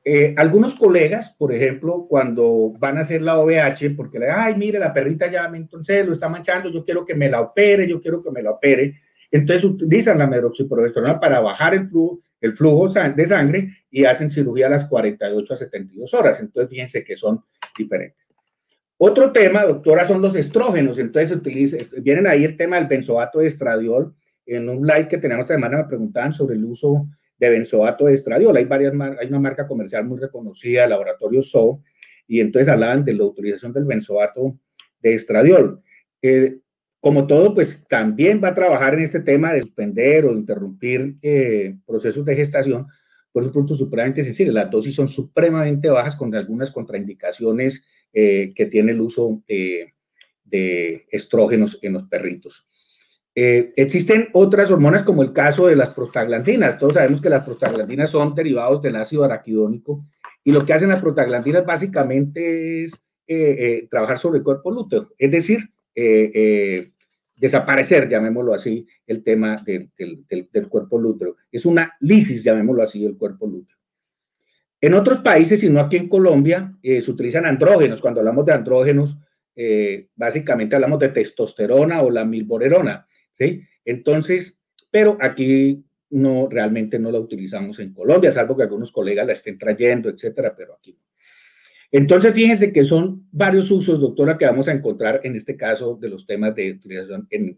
Eh, 0.09 0.33
algunos 0.37 0.75
colegas, 0.75 1.35
por 1.37 1.53
ejemplo, 1.53 2.05
cuando 2.07 2.71
van 2.79 2.97
a 2.97 3.01
hacer 3.01 3.21
la 3.21 3.37
OVH, 3.39 3.93
porque 3.93 4.17
le 4.17 4.29
ay, 4.29 4.55
mire, 4.55 4.79
la 4.79 4.93
perrita 4.93 5.29
ya 5.29 5.51
entonces 5.53 6.05
lo 6.05 6.13
está 6.13 6.29
manchando, 6.29 6.69
yo 6.69 6.85
quiero 6.85 7.03
que 7.03 7.13
me 7.13 7.29
la 7.29 7.41
opere, 7.41 7.85
yo 7.85 7.99
quiero 7.99 8.23
que 8.23 8.31
me 8.31 8.41
la 8.41 8.51
opere. 8.51 9.01
Entonces 9.29 9.65
utilizan 9.65 10.17
la 10.17 10.25
medroxiprogesterona 10.25 11.19
para 11.19 11.41
bajar 11.41 11.73
el 11.73 11.89
flujo, 11.89 12.21
el 12.39 12.55
flujo 12.55 12.87
de 12.87 13.25
sangre 13.25 13.69
y 13.91 14.05
hacen 14.05 14.31
cirugía 14.31 14.67
a 14.67 14.69
las 14.69 14.87
48 14.87 15.53
a 15.53 15.57
72 15.57 16.13
horas. 16.13 16.39
Entonces 16.39 16.69
fíjense 16.69 17.03
que 17.03 17.17
son 17.17 17.43
diferentes. 17.77 18.25
Otro 18.95 19.33
tema, 19.33 19.65
doctora, 19.65 20.07
son 20.07 20.21
los 20.21 20.37
estrógenos. 20.37 20.97
Entonces 20.99 21.35
utiliza, 21.35 21.75
vienen 22.01 22.27
ahí 22.27 22.45
el 22.45 22.55
tema 22.55 22.77
del 22.77 22.87
benzoato 22.87 23.39
de 23.39 23.47
estradiol. 23.47 24.15
En 24.45 24.69
un 24.69 24.87
live 24.87 25.09
que 25.09 25.17
tenemos 25.17 25.43
esta 25.43 25.55
semana 25.55 25.79
me 25.79 25.83
preguntaban 25.83 26.31
sobre 26.31 26.55
el 26.55 26.63
uso 26.63 27.09
de 27.37 27.49
benzoato 27.49 28.05
de 28.05 28.13
estradiol. 28.13 28.55
Hay, 28.57 28.65
varias 28.65 28.93
hay 29.19 29.27
una 29.27 29.39
marca 29.39 29.67
comercial 29.67 30.05
muy 30.05 30.19
reconocida, 30.19 30.87
laboratorio 30.87 31.41
SO, 31.41 31.81
y 32.27 32.41
entonces 32.41 32.67
hablaban 32.67 33.05
de 33.05 33.13
la 33.13 33.23
utilización 33.23 33.73
del 33.73 33.85
benzoato 33.85 34.57
de 35.01 35.13
estradiol. 35.13 35.81
Eh, 36.21 36.57
como 36.99 37.27
todo, 37.27 37.53
pues 37.53 37.85
también 37.87 38.41
va 38.43 38.49
a 38.49 38.55
trabajar 38.55 38.95
en 38.95 39.03
este 39.03 39.19
tema 39.19 39.53
de 39.53 39.61
suspender 39.61 40.25
o 40.25 40.33
interrumpir 40.33 41.15
eh, 41.21 41.77
procesos 41.85 42.25
de 42.25 42.35
gestación 42.35 42.87
por 43.31 43.43
un 43.43 43.51
punto 43.51 43.75
supremamente 43.75 44.23
sensible. 44.23 44.51
Las 44.51 44.71
dosis 44.71 44.95
son 44.95 45.07
supremamente 45.07 45.89
bajas 45.89 46.15
con 46.15 46.33
algunas 46.33 46.71
contraindicaciones 46.71 47.83
eh, 48.11 48.51
que 48.55 48.65
tiene 48.65 48.93
el 48.93 49.01
uso 49.01 49.43
de 49.47 51.05
estrógenos 51.11 51.77
en 51.81 51.93
los 51.93 52.03
perritos. 52.03 52.67
Eh, 53.39 53.71
existen 53.75 54.29
otras 54.33 54.71
hormonas 54.71 55.03
como 55.03 55.21
el 55.21 55.31
caso 55.31 55.67
de 55.67 55.75
las 55.75 55.91
prostaglandinas. 55.91 56.79
Todos 56.79 56.93
sabemos 56.93 57.21
que 57.21 57.29
las 57.29 57.45
prostaglandinas 57.45 58.09
son 58.09 58.33
derivados 58.33 58.81
del 58.81 58.95
ácido 58.95 59.23
araquidónico 59.23 60.03
y 60.43 60.51
lo 60.51 60.65
que 60.65 60.73
hacen 60.73 60.89
las 60.89 61.01
prostaglandinas 61.01 61.63
básicamente 61.63 62.83
es 62.83 62.93
eh, 63.27 63.55
eh, 63.59 63.87
trabajar 63.91 64.17
sobre 64.17 64.39
el 64.39 64.43
cuerpo 64.43 64.71
lúteo, 64.71 65.13
es 65.19 65.29
decir, 65.29 65.69
desaparecer, 67.35 68.09
llamémoslo 68.09 68.55
así, 68.55 68.87
el 69.05 69.23
tema 69.23 69.55
del, 69.63 69.91
del, 69.95 70.67
cuerpo 70.67 70.97
lúteo. 70.97 71.35
Es 71.51 71.67
una 71.67 71.93
lisis, 71.99 72.43
llamémoslo 72.43 72.81
así, 72.81 73.03
del 73.03 73.17
cuerpo 73.17 73.45
lúteo. 73.45 73.77
En 74.81 74.95
otros 74.95 75.19
países, 75.19 75.63
y 75.63 75.69
no 75.69 75.79
aquí 75.79 75.97
en 75.97 76.09
Colombia, 76.09 76.75
se 76.81 77.11
utilizan 77.11 77.45
andrógenos. 77.45 78.01
Cuando 78.01 78.19
hablamos 78.19 78.47
de 78.47 78.53
andrógenos, 78.53 79.15
básicamente 80.15 80.75
hablamos 80.75 80.97
de 80.99 81.09
testosterona 81.09 82.01
o 82.01 82.09
la 82.09 82.25
milborerona. 82.25 83.07
¿Sí? 83.37 83.63
Entonces, 83.85 84.57
pero 84.89 85.17
aquí 85.21 85.83
no, 86.09 86.47
realmente 86.49 86.97
no 86.99 87.11
la 87.11 87.19
utilizamos 87.19 87.79
en 87.79 87.93
Colombia, 87.93 88.31
salvo 88.31 88.55
que 88.55 88.63
algunos 88.63 88.91
colegas 88.91 89.27
la 89.27 89.33
estén 89.33 89.57
trayendo, 89.57 90.09
etcétera, 90.09 90.55
pero 90.55 90.75
aquí 90.75 90.93
no. 90.93 90.99
Entonces, 91.89 92.33
fíjense 92.33 92.73
que 92.73 92.83
son 92.83 93.27
varios 93.31 93.71
usos, 93.71 94.01
doctora, 94.01 94.37
que 94.37 94.45
vamos 94.45 94.67
a 94.67 94.73
encontrar 94.73 95.21
en 95.23 95.35
este 95.37 95.55
caso 95.55 95.95
de 95.95 96.09
los 96.09 96.25
temas 96.25 96.53
de 96.53 96.73
utilización 96.73 97.27
en, 97.29 97.57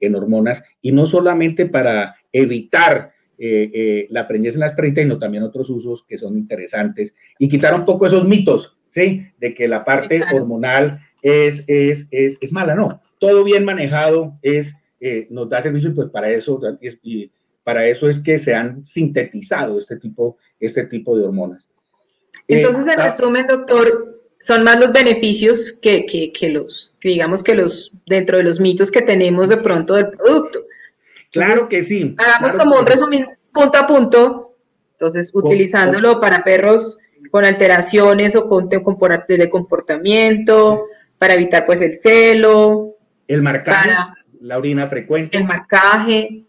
en, 0.00 0.14
hormonas, 0.14 0.62
y 0.80 0.92
no 0.92 1.04
solamente 1.04 1.66
para 1.66 2.14
evitar 2.32 3.12
eh, 3.36 3.70
eh, 3.74 4.06
la 4.10 4.26
preñez 4.26 4.54
en 4.54 4.60
las 4.60 4.72
perritas, 4.72 5.02
sino 5.02 5.18
también 5.18 5.42
otros 5.42 5.68
usos 5.68 6.02
que 6.04 6.16
son 6.16 6.38
interesantes 6.38 7.14
y 7.38 7.48
quitar 7.48 7.74
un 7.74 7.84
poco 7.84 8.06
esos 8.06 8.26
mitos, 8.26 8.78
¿sí? 8.88 9.26
De 9.38 9.54
que 9.54 9.68
la 9.68 9.84
parte 9.84 10.22
hormonal 10.32 11.00
es, 11.20 11.64
es, 11.68 12.08
es, 12.10 12.38
es 12.40 12.52
mala, 12.52 12.74
no 12.74 13.02
todo 13.18 13.44
bien 13.44 13.64
manejado 13.64 14.38
es, 14.42 14.74
eh, 15.00 15.26
nos 15.30 15.48
da 15.48 15.60
servicio, 15.60 15.94
pues 15.94 16.10
para 16.10 16.30
eso, 16.30 16.60
y 17.02 17.30
para 17.62 17.86
eso 17.86 18.08
es 18.08 18.20
que 18.20 18.38
se 18.38 18.54
han 18.54 18.84
sintetizado 18.86 19.78
este 19.78 19.96
tipo, 19.96 20.38
este 20.58 20.84
tipo 20.84 21.16
de 21.16 21.24
hormonas. 21.24 21.68
Entonces, 22.46 22.86
en 22.86 22.98
resumen, 22.98 23.46
doctor, 23.46 24.22
son 24.40 24.64
más 24.64 24.80
los 24.80 24.92
beneficios 24.92 25.76
que, 25.82 26.06
que, 26.06 26.50
los, 26.50 26.94
digamos 27.02 27.42
que 27.42 27.54
los, 27.54 27.92
dentro 28.06 28.38
de 28.38 28.44
los 28.44 28.60
mitos 28.60 28.90
que 28.90 29.02
tenemos 29.02 29.48
de 29.48 29.58
pronto 29.58 29.94
del 29.94 30.08
producto. 30.10 30.60
claro 31.30 31.68
que 31.68 31.82
sí. 31.82 32.14
Hagamos 32.18 32.54
como 32.54 32.78
un 32.78 32.86
resumen 32.86 33.26
punto 33.52 33.78
a 33.78 33.86
punto, 33.86 34.54
entonces 34.92 35.30
utilizándolo 35.34 36.20
para 36.20 36.42
perros 36.44 36.96
con 37.30 37.44
alteraciones 37.44 38.34
o 38.36 38.48
con 38.48 38.68
de 38.68 39.50
comportamiento, 39.50 40.86
para 41.18 41.34
evitar 41.34 41.66
pues 41.66 41.82
el 41.82 41.94
celo. 41.94 42.96
El 43.26 43.42
marcaje, 43.42 43.90
la 44.40 44.58
orina 44.58 44.88
frecuente. 44.88 45.36
El 45.36 45.44
marcaje, 45.44 46.44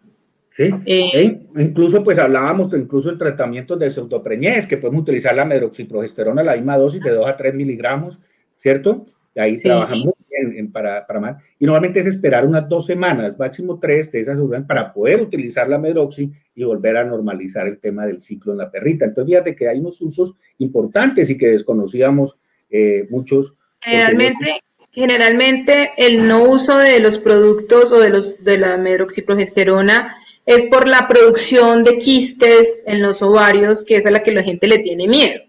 ¿sí? 0.56 0.70
Eh, 0.86 1.40
e 1.56 1.62
incluso 1.62 2.04
pues 2.04 2.18
hablábamos 2.18 2.74
incluso 2.74 3.10
del 3.10 3.18
tratamiento 3.18 3.76
de 3.76 3.90
pseudopreñez, 3.90 4.68
que 4.68 4.78
podemos 4.78 5.02
utilizar 5.02 5.36
la 5.36 5.46
medroxiprogesterona, 5.46 6.44
la 6.44 6.56
misma 6.56 6.78
dosis 6.78 7.02
de 7.02 7.12
2 7.12 7.28
a 7.28 7.36
3 7.36 7.54
miligramos, 7.54 8.20
¿cierto? 8.56 9.06
Y 9.36 9.40
ahí 9.40 9.58
trabajamos 9.58 10.06
muy 10.06 10.14
bien 10.30 10.72
para, 10.72 11.06
para 11.06 11.20
más. 11.20 11.44
Y 11.60 11.66
normalmente 11.66 12.00
es 12.00 12.08
esperar 12.08 12.46
unas 12.46 12.68
dos 12.68 12.86
semanas, 12.86 13.38
máximo 13.38 13.80
tres 13.80 14.12
de 14.12 14.22
esas 14.22 14.38
para 14.68 14.94
poder 14.94 15.22
utilizar 15.22 15.68
la 15.70 15.78
medroxi 15.78 16.32
y 16.56 16.64
volver 16.64 16.98
a 16.98 17.04
normalizar 17.04 17.68
el 17.68 17.80
tema 17.80 18.06
del 18.06 18.20
ciclo 18.20 18.54
en 18.54 18.60
la 18.60 18.72
perrita. 18.72 19.06
Entonces, 19.06 19.32
fíjate 19.32 19.56
que 19.56 19.68
hay 19.68 19.80
unos 19.80 20.02
usos 20.02 20.36
importantes 20.58 21.30
y 21.30 21.38
que 21.38 21.50
desconocíamos 21.50 22.40
eh, 22.70 23.08
muchos. 23.10 23.56
Generalmente, 23.82 24.62
generalmente 24.92 25.92
el 25.98 26.28
no 26.28 26.44
uso 26.44 26.78
de 26.78 27.00
los 27.00 27.18
productos 27.18 27.92
o 27.92 28.00
de, 28.00 28.10
los, 28.10 28.44
de 28.44 28.58
la 28.58 28.78
medroxiprogesterona 28.78 30.16
es 30.46 30.66
por 30.66 30.88
la 30.88 31.08
producción 31.08 31.84
de 31.84 31.98
quistes 31.98 32.84
en 32.88 33.02
los 33.02 33.22
ovarios, 33.22 33.86
que 33.86 33.98
es 33.98 34.06
a 34.06 34.12
la 34.12 34.24
que 34.24 34.32
la 34.32 34.44
gente 34.44 34.68
le 34.68 34.80
tiene 34.80 35.08
miedo. 35.08 35.42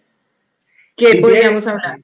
¿Qué 0.96 1.18
podríamos 1.20 1.66
hablar? 1.66 2.00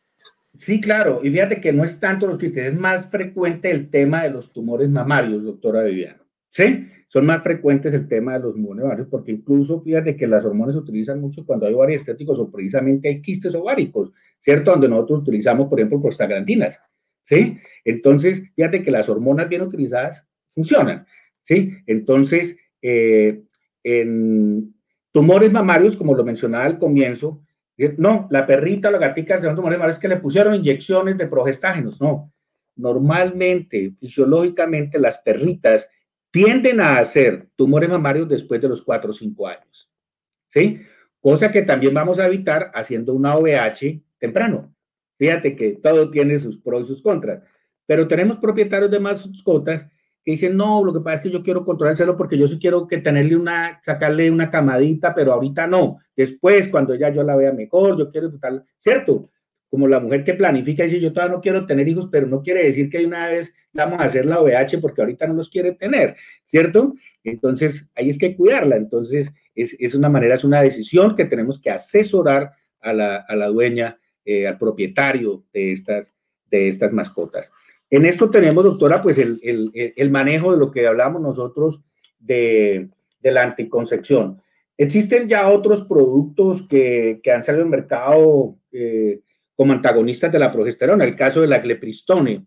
Sí, 0.56 0.80
claro, 0.80 1.20
y 1.22 1.30
fíjate 1.30 1.60
que 1.60 1.72
no 1.72 1.84
es 1.84 2.00
tanto 2.00 2.26
los 2.26 2.38
quistes, 2.38 2.72
es 2.72 2.78
más 2.78 3.10
frecuente 3.10 3.70
el 3.70 3.90
tema 3.90 4.22
de 4.22 4.30
los 4.30 4.52
tumores 4.52 4.88
mamarios, 4.88 5.44
doctora 5.44 5.82
Viviana. 5.82 6.22
¿Sí? 6.48 6.88
Son 7.08 7.26
más 7.26 7.42
frecuentes 7.42 7.92
el 7.92 8.08
tema 8.08 8.32
de 8.32 8.40
los 8.40 8.54
tumores 8.54 8.82
mamarios, 8.82 9.08
porque 9.10 9.32
incluso 9.32 9.80
fíjate 9.82 10.16
que 10.16 10.26
las 10.26 10.44
hormonas 10.46 10.74
se 10.74 10.80
utilizan 10.80 11.20
mucho 11.20 11.44
cuando 11.44 11.66
hay 11.66 11.74
ovarios 11.74 12.00
estéticos 12.00 12.38
o 12.38 12.50
precisamente 12.50 13.08
hay 13.08 13.20
quistes 13.20 13.54
ováricos, 13.54 14.12
¿cierto? 14.40 14.70
Donde 14.70 14.88
nosotros 14.88 15.20
utilizamos, 15.20 15.68
por 15.68 15.78
ejemplo, 15.78 16.00
prostaglandinas. 16.00 16.80
¿Sí? 17.26 17.58
Entonces, 17.84 18.50
fíjate 18.54 18.84
que 18.84 18.90
las 18.90 19.08
hormonas 19.08 19.48
bien 19.48 19.62
utilizadas 19.62 20.26
funcionan. 20.54 21.06
¿Sí? 21.42 21.72
Entonces, 21.86 22.56
eh, 22.80 23.42
en 23.82 24.74
tumores 25.12 25.52
mamarios, 25.52 25.96
como 25.96 26.14
lo 26.14 26.24
mencionaba 26.24 26.64
al 26.64 26.78
comienzo, 26.78 27.42
eh, 27.76 27.94
no, 27.98 28.28
la 28.30 28.46
perrita, 28.46 28.90
la 28.90 28.98
gatica, 28.98 29.38
son 29.38 29.56
tumores 29.56 29.78
mamarios 29.78 29.98
que 29.98 30.08
le 30.08 30.16
pusieron 30.16 30.54
inyecciones 30.54 31.18
de 31.18 31.26
progestágenos, 31.26 32.00
no. 32.00 32.32
Normalmente, 32.76 33.92
fisiológicamente, 33.98 34.98
las 34.98 35.18
perritas 35.18 35.90
tienden 36.30 36.80
a 36.80 36.98
hacer 36.98 37.48
tumores 37.56 37.88
mamarios 37.88 38.28
después 38.28 38.60
de 38.60 38.68
los 38.68 38.82
4 38.82 39.10
o 39.10 39.12
5 39.12 39.48
años, 39.48 39.90
¿sí? 40.48 40.80
Cosa 41.20 41.50
que 41.50 41.62
también 41.62 41.94
vamos 41.94 42.18
a 42.18 42.26
evitar 42.26 42.70
haciendo 42.74 43.14
una 43.14 43.36
OVH 43.36 44.02
temprano. 44.18 44.75
Fíjate 45.18 45.56
que 45.56 45.72
todo 45.82 46.10
tiene 46.10 46.38
sus 46.38 46.58
pros 46.58 46.84
y 46.84 46.88
sus 46.88 47.02
contras, 47.02 47.42
pero 47.86 48.06
tenemos 48.08 48.36
propietarios 48.36 48.90
de 48.90 49.00
mascotas 49.00 49.86
que 50.26 50.32
dicen, 50.32 50.56
no, 50.56 50.84
lo 50.84 50.92
que 50.92 51.00
pasa 51.00 51.14
es 51.14 51.20
que 51.20 51.30
yo 51.30 51.42
quiero 51.42 51.64
controlar 51.64 51.92
el 51.92 51.96
celo 51.96 52.16
porque 52.16 52.36
yo 52.36 52.48
sí 52.48 52.58
quiero 52.58 52.88
que 52.88 52.98
tenerle 52.98 53.36
una, 53.36 53.78
sacarle 53.80 54.28
una 54.28 54.50
camadita, 54.50 55.14
pero 55.14 55.32
ahorita 55.32 55.68
no. 55.68 55.98
Después, 56.16 56.66
cuando 56.66 56.96
ya 56.96 57.10
yo 57.10 57.22
la 57.22 57.36
vea 57.36 57.52
mejor, 57.52 57.96
yo 57.96 58.10
quiero 58.10 58.32
total, 58.32 58.64
¿cierto? 58.76 59.30
Como 59.70 59.86
la 59.86 60.00
mujer 60.00 60.24
que 60.24 60.34
planifica 60.34 60.82
y 60.82 60.86
dice, 60.88 61.00
yo 61.00 61.12
todavía 61.12 61.36
no 61.36 61.40
quiero 61.40 61.64
tener 61.64 61.86
hijos, 61.86 62.08
pero 62.10 62.26
no 62.26 62.42
quiere 62.42 62.64
decir 62.64 62.90
que 62.90 63.06
una 63.06 63.28
vez 63.28 63.54
vamos 63.72 64.00
a 64.00 64.04
hacer 64.04 64.26
la 64.26 64.40
OVH 64.40 64.78
porque 64.80 65.00
ahorita 65.00 65.28
no 65.28 65.34
los 65.34 65.48
quiere 65.48 65.72
tener, 65.72 66.16
¿cierto? 66.42 66.94
Entonces, 67.22 67.88
ahí 67.94 68.10
es 68.10 68.18
que 68.18 68.34
cuidarla. 68.34 68.74
Entonces, 68.74 69.32
es, 69.54 69.76
es 69.78 69.94
una 69.94 70.08
manera, 70.08 70.34
es 70.34 70.42
una 70.42 70.60
decisión 70.60 71.14
que 71.14 71.26
tenemos 71.26 71.60
que 71.60 71.70
asesorar 71.70 72.50
a 72.80 72.92
la, 72.92 73.16
a 73.18 73.36
la 73.36 73.46
dueña, 73.46 73.96
eh, 74.26 74.46
al 74.46 74.58
propietario 74.58 75.44
de 75.52 75.72
estas, 75.72 76.14
de 76.50 76.68
estas 76.68 76.92
mascotas. 76.92 77.50
En 77.88 78.04
esto 78.04 78.28
tenemos, 78.30 78.64
doctora, 78.64 79.00
pues 79.00 79.16
el, 79.18 79.40
el, 79.42 80.10
manejo 80.10 80.52
de 80.52 80.58
lo 80.58 80.70
que 80.70 80.86
hablamos 80.86 81.22
nosotros 81.22 81.80
de, 82.18 82.90
de, 83.20 83.30
la 83.30 83.44
anticoncepción. 83.44 84.42
Existen 84.76 85.28
ya 85.28 85.48
otros 85.48 85.86
productos 85.86 86.66
que, 86.66 87.20
que 87.22 87.30
han 87.30 87.44
salido 87.44 87.64
al 87.64 87.70
mercado 87.70 88.58
eh, 88.72 89.20
como 89.54 89.72
antagonistas 89.72 90.30
de 90.32 90.38
la 90.38 90.52
progesterona, 90.52 91.04
el 91.04 91.16
caso 91.16 91.40
de 91.40 91.46
la 91.46 91.60
glepristone, 91.60 92.44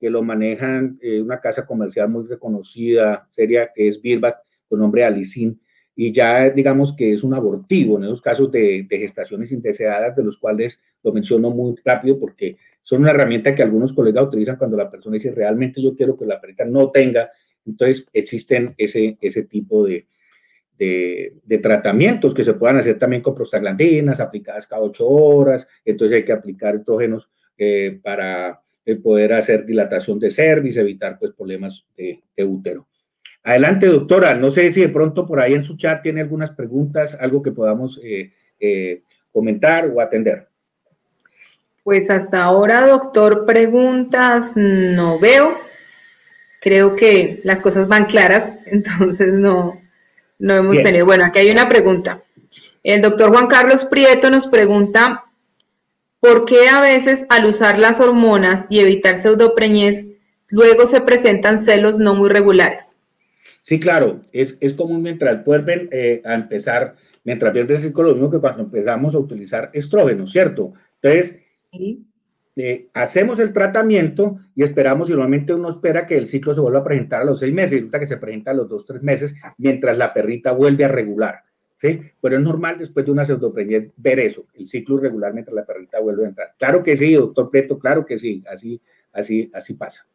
que 0.00 0.10
lo 0.10 0.22
manejan 0.22 0.98
eh, 1.00 1.20
una 1.20 1.40
casa 1.40 1.66
comercial 1.66 2.08
muy 2.08 2.26
reconocida, 2.26 3.28
seria, 3.30 3.70
que 3.74 3.86
es 3.86 4.00
Birbac, 4.00 4.38
con 4.68 4.80
nombre 4.80 5.04
Alicin, 5.04 5.60
y 6.02 6.12
ya 6.12 6.48
digamos 6.48 6.96
que 6.96 7.12
es 7.12 7.22
un 7.22 7.34
abortivo 7.34 7.98
en 7.98 8.04
esos 8.04 8.22
casos 8.22 8.50
de, 8.50 8.86
gestaciones 8.88 9.52
indeseadas, 9.52 10.16
de 10.16 10.24
los 10.24 10.38
cuales 10.38 10.80
lo 11.02 11.12
menciono 11.12 11.50
muy 11.50 11.74
rápido 11.84 12.18
porque 12.18 12.56
son 12.82 13.02
una 13.02 13.10
herramienta 13.10 13.54
que 13.54 13.62
algunos 13.62 13.92
colegas 13.92 14.24
utilizan 14.24 14.56
cuando 14.56 14.78
la 14.78 14.90
persona 14.90 15.16
dice 15.16 15.30
realmente 15.30 15.82
yo 15.82 15.94
quiero 15.94 16.16
que 16.16 16.24
la 16.24 16.40
perrita 16.40 16.64
no 16.64 16.90
tenga. 16.90 17.30
Entonces 17.66 18.06
existen 18.14 18.74
ese, 18.78 19.18
ese 19.20 19.42
tipo 19.42 19.84
de, 19.84 20.06
de, 20.78 21.58
tratamientos 21.58 22.32
que 22.32 22.44
se 22.44 22.54
puedan 22.54 22.78
hacer 22.78 22.98
también 22.98 23.20
con 23.20 23.34
prostaglandinas 23.34 24.20
aplicadas 24.20 24.66
cada 24.66 24.80
ocho 24.80 25.06
horas. 25.06 25.68
Entonces 25.84 26.16
hay 26.16 26.24
que 26.24 26.32
aplicar 26.32 26.76
estrógenos 26.76 27.28
eh, 27.58 28.00
para 28.02 28.62
eh, 28.86 28.96
poder 28.96 29.34
hacer 29.34 29.66
dilatación 29.66 30.18
de 30.18 30.30
cervix, 30.30 30.78
evitar 30.78 31.18
pues 31.18 31.32
problemas 31.32 31.84
de, 31.94 32.22
útero. 32.42 32.88
Adelante, 33.42 33.86
doctora. 33.86 34.34
No 34.34 34.50
sé 34.50 34.70
si 34.70 34.80
de 34.80 34.88
pronto 34.88 35.26
por 35.26 35.40
ahí 35.40 35.54
en 35.54 35.64
su 35.64 35.76
chat 35.76 36.02
tiene 36.02 36.20
algunas 36.20 36.50
preguntas, 36.50 37.16
algo 37.18 37.42
que 37.42 37.52
podamos 37.52 38.00
eh, 38.02 39.02
comentar 39.32 39.86
o 39.86 40.00
atender. 40.00 40.48
Pues 41.82 42.10
hasta 42.10 42.44
ahora, 42.44 42.86
doctor, 42.86 43.46
preguntas 43.46 44.52
no 44.56 45.18
veo. 45.18 45.56
Creo 46.60 46.94
que 46.94 47.40
las 47.42 47.62
cosas 47.62 47.88
van 47.88 48.04
claras, 48.04 48.54
entonces 48.66 49.32
no, 49.32 49.80
no 50.38 50.56
hemos 50.56 50.82
tenido. 50.82 51.06
Bueno, 51.06 51.24
aquí 51.24 51.38
hay 51.38 51.50
una 51.50 51.68
pregunta. 51.68 52.20
El 52.82 53.02
doctor 53.02 53.30
Juan 53.30 53.46
Carlos 53.46 53.84
Prieto 53.84 54.30
nos 54.30 54.46
pregunta, 54.46 55.24
¿por 56.20 56.44
qué 56.44 56.68
a 56.68 56.80
veces 56.80 57.26
al 57.28 57.46
usar 57.46 57.78
las 57.78 58.00
hormonas 58.00 58.66
y 58.70 58.80
evitar 58.80 59.18
pseudopreñez, 59.18 60.06
luego 60.48 60.86
se 60.86 61.00
presentan 61.00 61.58
celos 61.58 61.98
no 61.98 62.14
muy 62.14 62.28
regulares? 62.28 62.98
Sí, 63.70 63.78
claro, 63.78 64.22
es, 64.32 64.58
es 64.58 64.74
común 64.74 65.00
mientras 65.00 65.44
vuelven 65.44 65.88
eh, 65.92 66.22
a 66.24 66.34
empezar, 66.34 66.96
mientras 67.22 67.52
pierde 67.52 67.76
el 67.76 67.80
ciclo, 67.80 68.02
lo 68.02 68.14
mismo 68.14 68.28
que 68.28 68.40
cuando 68.40 68.64
empezamos 68.64 69.14
a 69.14 69.18
utilizar 69.18 69.70
estrógeno, 69.72 70.26
¿cierto? 70.26 70.72
Entonces, 71.00 71.36
eh, 72.56 72.88
hacemos 72.92 73.38
el 73.38 73.52
tratamiento 73.52 74.40
y 74.56 74.64
esperamos, 74.64 75.08
y 75.08 75.12
normalmente 75.12 75.54
uno 75.54 75.70
espera 75.70 76.08
que 76.08 76.18
el 76.18 76.26
ciclo 76.26 76.52
se 76.52 76.60
vuelva 76.60 76.80
a 76.80 76.84
presentar 76.84 77.22
a 77.22 77.24
los 77.24 77.38
seis 77.38 77.54
meses, 77.54 77.74
y 77.74 77.76
resulta 77.76 78.00
que 78.00 78.06
se 78.06 78.16
presenta 78.16 78.50
a 78.50 78.54
los 78.54 78.68
dos, 78.68 78.84
tres 78.84 79.04
meses, 79.04 79.36
mientras 79.56 79.96
la 79.96 80.12
perrita 80.12 80.50
vuelve 80.50 80.84
a 80.84 80.88
regular. 80.88 81.44
¿sí? 81.76 82.00
Pero 82.20 82.38
es 82.38 82.42
normal 82.42 82.76
después 82.76 83.06
de 83.06 83.12
una 83.12 83.24
pseudopreñez 83.24 83.92
ver 83.96 84.18
eso, 84.18 84.46
el 84.54 84.66
ciclo 84.66 84.96
irregular 84.96 85.32
mientras 85.32 85.54
la 85.54 85.64
perrita 85.64 86.00
vuelve 86.00 86.24
a 86.24 86.28
entrar. 86.30 86.54
Claro 86.58 86.82
que 86.82 86.96
sí, 86.96 87.14
doctor 87.14 87.48
Preto, 87.48 87.78
claro 87.78 88.04
que 88.04 88.18
sí, 88.18 88.42
así, 88.50 88.82
así, 89.12 89.48
así 89.54 89.74
pasa. 89.74 90.09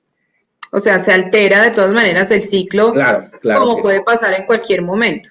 O 0.75 0.81
sea, 0.81 0.99
se 0.99 1.13
altera 1.13 1.63
de 1.63 1.71
todas 1.71 1.93
maneras 1.93 2.31
el 2.31 2.41
ciclo, 2.41 2.91
claro, 2.91 3.31
claro 3.39 3.61
como 3.61 3.81
puede 3.81 4.01
pasar 4.01 4.33
en 4.33 4.45
cualquier 4.45 4.81
momento. 4.81 5.29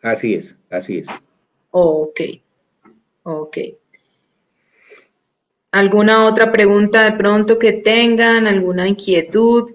Así 0.00 0.32
es, 0.32 0.56
así 0.70 1.00
es. 1.00 1.06
Ok, 1.70 2.18
ok. 3.24 3.58
¿Alguna 5.72 6.24
otra 6.24 6.50
pregunta 6.50 7.04
de 7.04 7.14
pronto 7.14 7.58
que 7.58 7.74
tengan? 7.74 8.46
¿Alguna 8.46 8.88
inquietud? 8.88 9.70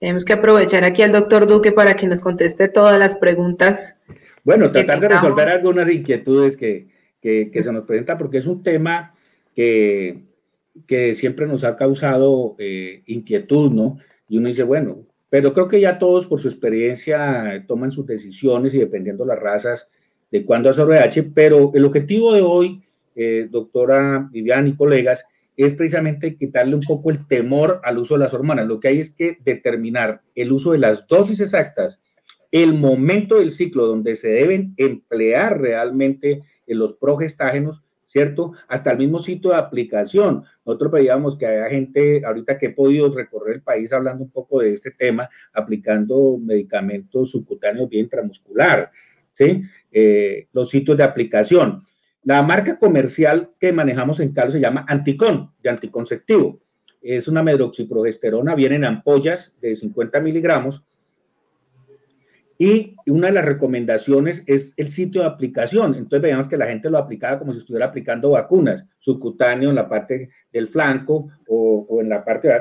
Tenemos 0.00 0.24
que 0.24 0.32
aprovechar 0.32 0.82
aquí 0.82 1.02
al 1.02 1.12
doctor 1.12 1.46
Duque 1.46 1.70
para 1.70 1.94
que 1.94 2.08
nos 2.08 2.20
conteste 2.20 2.66
todas 2.66 2.98
las 2.98 3.14
preguntas. 3.14 3.94
Bueno, 4.42 4.72
tratar 4.72 4.98
de 4.98 5.08
resolver 5.08 5.50
algunas 5.50 5.88
inquietudes 5.88 6.56
que, 6.56 6.88
que, 7.20 7.62
se 7.62 7.70
nos 7.70 7.84
presentan, 7.84 8.18
porque 8.18 8.38
es 8.38 8.46
un 8.48 8.64
tema 8.64 9.14
que, 9.54 10.24
que 10.88 11.14
siempre 11.14 11.46
nos 11.46 11.62
ha 11.62 11.76
causado 11.76 12.56
eh, 12.58 13.04
inquietud, 13.06 13.70
¿no? 13.70 13.98
Y 14.32 14.38
uno 14.38 14.48
dice, 14.48 14.62
bueno, 14.62 15.04
pero 15.28 15.52
creo 15.52 15.68
que 15.68 15.80
ya 15.80 15.98
todos 15.98 16.26
por 16.26 16.40
su 16.40 16.48
experiencia 16.48 17.64
toman 17.68 17.92
sus 17.92 18.06
decisiones 18.06 18.72
y 18.72 18.78
dependiendo 18.78 19.26
las 19.26 19.38
razas 19.38 19.90
de 20.30 20.44
cuándo 20.46 20.70
hacer 20.70 20.86
VH, 20.86 21.32
pero 21.34 21.70
el 21.74 21.84
objetivo 21.84 22.32
de 22.32 22.40
hoy 22.40 22.82
eh, 23.14 23.46
doctora 23.50 24.26
Vivian 24.32 24.68
y 24.68 24.74
colegas, 24.74 25.24
es 25.54 25.74
precisamente 25.74 26.34
quitarle 26.34 26.74
un 26.74 26.80
poco 26.80 27.10
el 27.10 27.26
temor 27.26 27.80
al 27.84 27.98
uso 27.98 28.14
de 28.14 28.20
las 28.20 28.32
hormonas. 28.32 28.66
Lo 28.66 28.80
que 28.80 28.88
hay 28.88 29.00
es 29.00 29.10
que 29.10 29.36
determinar 29.44 30.22
el 30.34 30.50
uso 30.50 30.72
de 30.72 30.78
las 30.78 31.06
dosis 31.06 31.40
exactas, 31.40 32.00
el 32.50 32.72
momento 32.72 33.38
del 33.38 33.50
ciclo 33.50 33.86
donde 33.86 34.16
se 34.16 34.30
deben 34.30 34.72
emplear 34.78 35.60
realmente 35.60 36.42
en 36.66 36.78
los 36.78 36.94
progestágenos, 36.94 37.82
¿cierto? 38.12 38.52
Hasta 38.68 38.92
el 38.92 38.98
mismo 38.98 39.18
sitio 39.18 39.50
de 39.50 39.56
aplicación. 39.56 40.44
Nosotros 40.66 40.92
veíamos 40.92 41.34
que 41.34 41.46
hay 41.46 41.70
gente, 41.70 42.22
ahorita 42.26 42.58
que 42.58 42.66
he 42.66 42.70
podido 42.70 43.10
recorrer 43.10 43.56
el 43.56 43.62
país 43.62 43.90
hablando 43.90 44.22
un 44.22 44.30
poco 44.30 44.60
de 44.60 44.74
este 44.74 44.90
tema, 44.90 45.30
aplicando 45.54 46.36
medicamentos 46.38 47.30
subcutáneos 47.30 47.88
bien 47.88 48.04
intramuscular, 48.04 48.90
¿sí? 49.32 49.62
Eh, 49.90 50.46
los 50.52 50.68
sitios 50.68 50.98
de 50.98 51.04
aplicación. 51.04 51.86
La 52.24 52.42
marca 52.42 52.78
comercial 52.78 53.52
que 53.58 53.72
manejamos 53.72 54.20
en 54.20 54.34
Calo 54.34 54.50
se 54.50 54.60
llama 54.60 54.84
Anticon, 54.86 55.50
de 55.62 55.70
anticonceptivo. 55.70 56.60
Es 57.00 57.28
una 57.28 57.42
medroxiprogesterona, 57.42 58.54
viene 58.54 58.76
en 58.76 58.84
ampollas 58.84 59.54
de 59.62 59.74
50 59.74 60.20
miligramos. 60.20 60.84
Y 62.64 62.94
una 63.06 63.26
de 63.26 63.32
las 63.32 63.44
recomendaciones 63.44 64.44
es 64.46 64.72
el 64.76 64.86
sitio 64.86 65.22
de 65.22 65.26
aplicación. 65.26 65.96
Entonces 65.96 66.22
veíamos 66.22 66.46
que 66.46 66.56
la 66.56 66.68
gente 66.68 66.88
lo 66.90 66.98
aplicaba 66.98 67.40
como 67.40 67.52
si 67.52 67.58
estuviera 67.58 67.86
aplicando 67.86 68.30
vacunas, 68.30 68.86
subcutáneo 68.98 69.70
en 69.70 69.74
la 69.74 69.88
parte 69.88 70.30
del 70.52 70.68
flanco 70.68 71.26
o, 71.48 71.98
en 72.00 72.08
la 72.08 72.24
parte 72.24 72.46
de... 72.46 72.60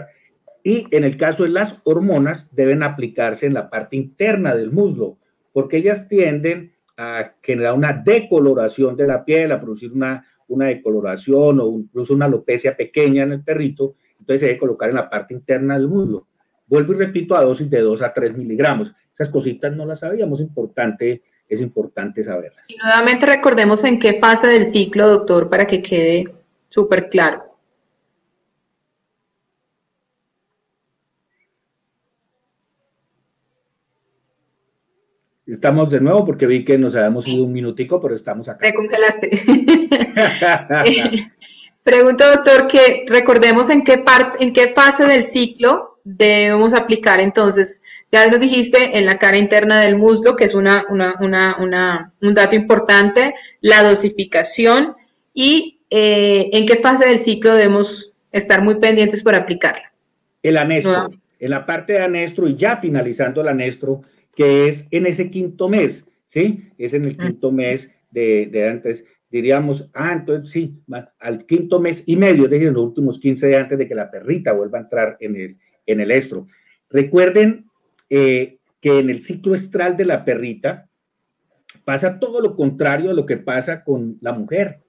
Y 0.63 0.87
en 0.89 1.03
el 1.03 1.17
caso 1.17 1.43
de 1.43 1.49
las 1.49 1.79
hormonas, 1.83 2.49
deben 2.51 2.81
aplicarse 2.81 3.45
en 3.45 3.53
la 3.53 3.69
parte 3.69 3.95
interna 3.95 4.55
del 4.55 4.71
muslo, 4.71 5.19
porque 5.53 5.77
ellas 5.77 6.07
tienden 6.07 6.73
a 6.97 7.33
generar 7.43 7.75
una 7.75 7.93
decoloración 7.93 8.95
de 8.95 9.05
la 9.05 9.23
piel, 9.23 9.51
a 9.51 9.61
producir 9.61 9.91
una, 9.91 10.25
una 10.47 10.65
decoloración 10.65 11.59
o 11.59 11.77
incluso 11.77 12.15
una 12.15 12.25
alopecia 12.25 12.75
pequeña 12.75 13.21
en 13.21 13.33
el 13.33 13.43
perrito, 13.43 13.93
entonces 14.17 14.39
se 14.39 14.45
debe 14.47 14.57
colocar 14.57 14.89
en 14.89 14.95
la 14.95 15.11
parte 15.11 15.35
interna 15.35 15.77
del 15.77 15.87
muslo. 15.87 16.25
Vuelvo 16.71 16.93
y 16.93 16.95
repito 16.95 17.35
a 17.35 17.43
dosis 17.43 17.69
de 17.69 17.81
2 17.81 18.01
a 18.01 18.13
3 18.13 18.37
miligramos. 18.37 18.93
Esas 19.13 19.27
cositas 19.27 19.75
no 19.75 19.85
las 19.85 19.99
sabíamos, 19.99 20.39
importante, 20.39 21.21
es 21.49 21.59
importante 21.59 22.23
saberlas. 22.23 22.69
Y 22.69 22.77
nuevamente 22.77 23.25
recordemos 23.25 23.83
en 23.83 23.99
qué 23.99 24.13
fase 24.13 24.47
del 24.47 24.63
ciclo, 24.63 25.09
doctor, 25.09 25.49
para 25.49 25.67
que 25.67 25.81
quede 25.81 26.33
súper 26.69 27.09
claro. 27.09 27.43
Estamos 35.45 35.89
de 35.89 35.99
nuevo 35.99 36.25
porque 36.25 36.45
vi 36.45 36.63
que 36.63 36.77
nos 36.77 36.95
habíamos 36.95 37.27
ido 37.27 37.43
un 37.43 37.51
minutico, 37.51 37.99
pero 37.99 38.15
estamos 38.15 38.47
acá. 38.47 38.65
Me 38.65 38.73
congelaste. 38.73 39.29
Pregunto, 41.83 42.23
doctor, 42.33 42.67
que 42.67 43.03
recordemos 43.09 43.69
en 43.69 43.83
qué 43.83 43.97
parte, 43.97 44.41
en 44.41 44.53
qué 44.53 44.71
fase 44.73 45.05
del 45.05 45.25
ciclo 45.25 45.90
debemos 46.03 46.73
aplicar 46.73 47.19
entonces. 47.19 47.81
Ya 48.11 48.27
nos 48.27 48.39
dijiste 48.39 48.97
en 48.97 49.05
la 49.05 49.19
cara 49.19 49.37
interna 49.37 49.81
del 49.81 49.97
muslo, 49.97 50.35
que 50.35 50.45
es 50.45 50.55
una, 50.55 50.85
una, 50.89 51.15
una, 51.19 52.13
un 52.21 52.33
dato 52.33 52.55
importante, 52.55 53.33
la 53.61 53.83
dosificación 53.83 54.95
y 55.33 55.79
eh, 55.89 56.49
en 56.53 56.65
qué 56.65 56.77
fase 56.77 57.07
del 57.07 57.19
ciclo 57.19 57.55
debemos 57.55 58.13
estar 58.31 58.61
muy 58.61 58.75
pendientes 58.75 59.23
para 59.23 59.39
aplicarla. 59.39 59.91
El 60.41 60.57
anestro, 60.57 61.11
en 61.39 61.49
la 61.49 61.65
parte 61.65 61.93
de 61.93 62.01
anestro 62.01 62.47
y 62.47 62.55
ya 62.55 62.75
finalizando 62.75 63.41
el 63.41 63.47
anestro, 63.47 64.01
que 64.35 64.67
es 64.67 64.87
en 64.91 65.05
ese 65.05 65.29
quinto 65.29 65.69
mes, 65.69 66.05
¿sí? 66.25 66.69
Es 66.77 66.93
en 66.93 67.05
el 67.05 67.17
quinto 67.17 67.51
mes 67.51 67.91
de, 68.09 68.47
de 68.51 68.69
antes, 68.69 69.05
diríamos, 69.29 69.89
ah, 69.93 70.13
entonces 70.13 70.51
sí, 70.51 70.81
al 71.19 71.45
quinto 71.45 71.79
mes 71.79 72.03
y 72.05 72.15
medio, 72.15 72.45
es 72.45 72.51
decir, 72.51 72.71
los 72.71 72.83
últimos 72.83 73.19
15 73.19 73.47
días 73.47 73.63
antes 73.63 73.77
de 73.77 73.87
que 73.87 73.95
la 73.95 74.11
perrita 74.11 74.51
vuelva 74.51 74.79
a 74.79 74.81
entrar 74.81 75.17
en 75.19 75.35
el, 75.35 75.57
en 75.85 75.99
el 75.99 76.11
estro. 76.11 76.45
Recuerden 76.89 77.65
eh, 78.09 78.57
que 78.81 78.99
en 78.99 79.09
el 79.09 79.21
ciclo 79.21 79.55
estral 79.55 79.95
de 79.95 80.05
la 80.05 80.25
perrita 80.25 80.89
pasa 81.85 82.19
todo 82.19 82.41
lo 82.41 82.55
contrario 82.55 83.11
a 83.11 83.13
lo 83.13 83.25
que 83.25 83.37
pasa 83.37 83.83
con 83.83 84.17
la 84.21 84.33
mujer, 84.33 84.81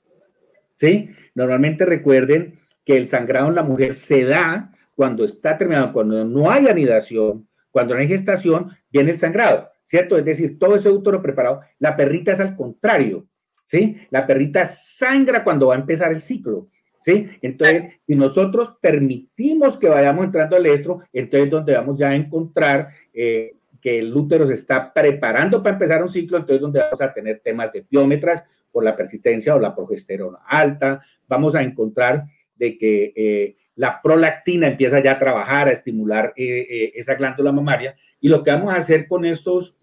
¿sí? 0.75 1.11
Normalmente 1.35 1.85
recuerden 1.85 2.59
que 2.85 2.97
el 2.97 3.07
sangrado 3.07 3.49
en 3.49 3.55
la 3.55 3.63
mujer 3.63 3.95
se 3.95 4.25
da 4.25 4.73
cuando 4.95 5.25
está 5.25 5.57
terminado, 5.57 5.93
cuando 5.93 6.25
no 6.25 6.51
hay 6.51 6.67
anidación, 6.67 7.49
cuando 7.71 7.95
no 7.95 8.01
hay 8.01 8.09
gestación, 8.09 8.71
viene 8.91 9.13
el 9.13 9.19
sangrado, 9.19 9.71
¿cierto? 9.85 10.19
Es 10.19 10.25
decir, 10.25 10.59
todo 10.59 10.77
ese 10.77 10.91
útero 10.91 11.23
preparado, 11.23 11.61
la 11.79 11.97
perrita 11.97 12.33
es 12.33 12.41
al 12.41 12.57
contrario, 12.57 13.27
¿sí? 13.65 13.97
La 14.11 14.27
perrita 14.27 14.65
sangra 14.65 15.45
cuando 15.45 15.69
va 15.69 15.75
a 15.75 15.79
empezar 15.79 16.13
el 16.13 16.21
ciclo, 16.21 16.69
¿sí? 17.03 17.29
Entonces, 17.43 17.89
si 18.07 18.15
nosotros 18.15 18.79
permitimos 18.81 19.77
que 19.77 19.89
vayamos 19.89 20.25
entrando 20.25 20.57
al 20.57 20.67
estro, 20.67 21.03
entonces 21.13 21.51
donde 21.51 21.75
vamos 21.75 21.99
ya 21.99 22.11
a 22.11 22.15
encontrar 22.15 22.91
eh, 23.13 23.57
que 23.81 23.99
el 23.99 24.17
útero 24.17 24.47
se 24.47 24.55
está 24.55 24.93
preparando 24.93 25.63
para 25.63 25.75
empezar 25.75 26.03
un 26.03 26.09
ciclo, 26.09 26.39
entonces 26.39 26.63
donde 26.63 26.81
vamos 26.81 27.03
a 27.03 27.13
tener 27.13 27.41
temas 27.41 27.73
de 27.73 27.83
piómetras 27.83 28.45
por 28.71 28.85
la 28.85 28.97
persistencia 28.97 29.55
o 29.55 29.59
la 29.59 29.75
progesterona 29.75 30.39
alta, 30.47 31.03
vamos 31.27 31.55
a 31.57 31.63
encontrar 31.63 32.25
de 32.55 32.79
que 32.79 33.13
eh, 33.17 33.57
la 33.75 34.01
prolactina 34.01 34.69
empieza 34.69 35.03
ya 35.03 35.13
a 35.13 35.19
trabajar, 35.19 35.67
a 35.67 35.73
estimular 35.73 36.33
eh, 36.37 36.93
esa 36.95 37.15
glándula 37.15 37.51
mamaria. 37.51 37.97
Y 38.21 38.29
lo 38.29 38.45
que 38.45 38.53
vamos 38.53 38.73
a 38.73 38.77
hacer 38.77 39.09
con 39.09 39.25
estos 39.25 39.77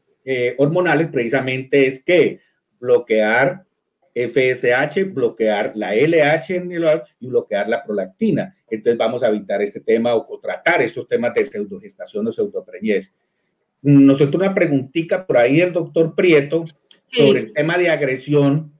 hormonales 0.57 1.07
precisamente 1.07 1.87
es 1.87 2.03
que 2.03 2.39
bloquear 2.79 3.65
FSH, 4.13 5.13
bloquear 5.13 5.71
la 5.75 5.93
LH 5.95 6.55
en 6.55 6.71
el, 6.71 6.85
y 7.19 7.27
bloquear 7.27 7.69
la 7.69 7.83
prolactina. 7.83 8.55
Entonces 8.69 8.97
vamos 8.97 9.23
a 9.23 9.29
evitar 9.29 9.61
este 9.61 9.79
tema 9.81 10.15
o, 10.15 10.39
tratar 10.39 10.81
estos 10.81 11.07
temas 11.07 11.33
de 11.33 11.45
pseudogestación 11.45 12.27
o 12.27 12.31
pseudopreñez. 12.31 13.13
Nosotros 13.81 14.35
una 14.35 14.53
preguntita 14.53 15.25
por 15.25 15.37
ahí 15.37 15.61
el 15.61 15.71
doctor 15.71 16.13
Prieto 16.15 16.65
sobre 17.07 17.39
el 17.39 17.53
tema 17.53 17.77
de 17.77 17.89
agresión, 17.89 18.73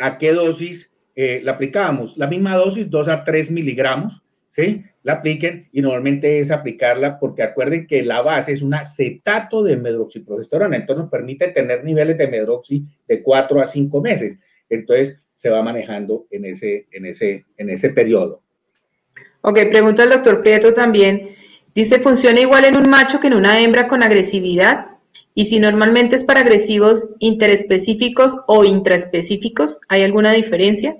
a 0.00 0.16
qué 0.18 0.32
dosis 0.32 0.90
eh, 1.20 1.40
la 1.42 1.52
aplicamos, 1.52 2.16
la 2.16 2.28
misma 2.28 2.54
dosis, 2.54 2.88
2 2.88 3.08
a 3.08 3.24
3 3.24 3.50
miligramos, 3.50 4.22
¿sí? 4.48 4.84
La 5.02 5.14
apliquen 5.14 5.68
y 5.72 5.80
normalmente 5.80 6.38
es 6.38 6.50
aplicarla 6.50 7.18
porque 7.18 7.42
acuerden 7.42 7.86
que 7.86 8.02
la 8.02 8.22
base 8.22 8.52
es 8.52 8.62
un 8.62 8.74
acetato 8.74 9.62
de 9.62 9.76
medroxiprogesterona, 9.76 10.76
entonces 10.76 11.02
nos 11.02 11.10
permite 11.10 11.48
tener 11.48 11.84
niveles 11.84 12.18
de 12.18 12.28
medroxi 12.28 12.84
de 13.06 13.22
4 13.22 13.60
a 13.60 13.64
5 13.64 14.00
meses. 14.00 14.38
Entonces 14.68 15.18
se 15.34 15.50
va 15.50 15.62
manejando 15.62 16.26
en 16.30 16.44
ese, 16.44 16.86
en 16.90 17.06
ese, 17.06 17.46
en 17.56 17.70
ese 17.70 17.90
periodo. 17.90 18.42
Ok, 19.40 19.60
pregunta 19.70 20.02
el 20.02 20.10
doctor 20.10 20.42
Prieto 20.42 20.74
también. 20.74 21.30
Dice, 21.74 22.00
¿funciona 22.00 22.40
igual 22.40 22.64
en 22.64 22.76
un 22.76 22.90
macho 22.90 23.20
que 23.20 23.28
en 23.28 23.34
una 23.34 23.60
hembra 23.60 23.86
con 23.86 24.02
agresividad? 24.02 24.86
Y 25.34 25.44
si 25.44 25.60
normalmente 25.60 26.16
es 26.16 26.24
para 26.24 26.40
agresivos 26.40 27.10
interespecíficos 27.20 28.36
o 28.48 28.64
intraespecíficos, 28.64 29.78
¿hay 29.88 30.02
alguna 30.02 30.32
diferencia? 30.32 30.96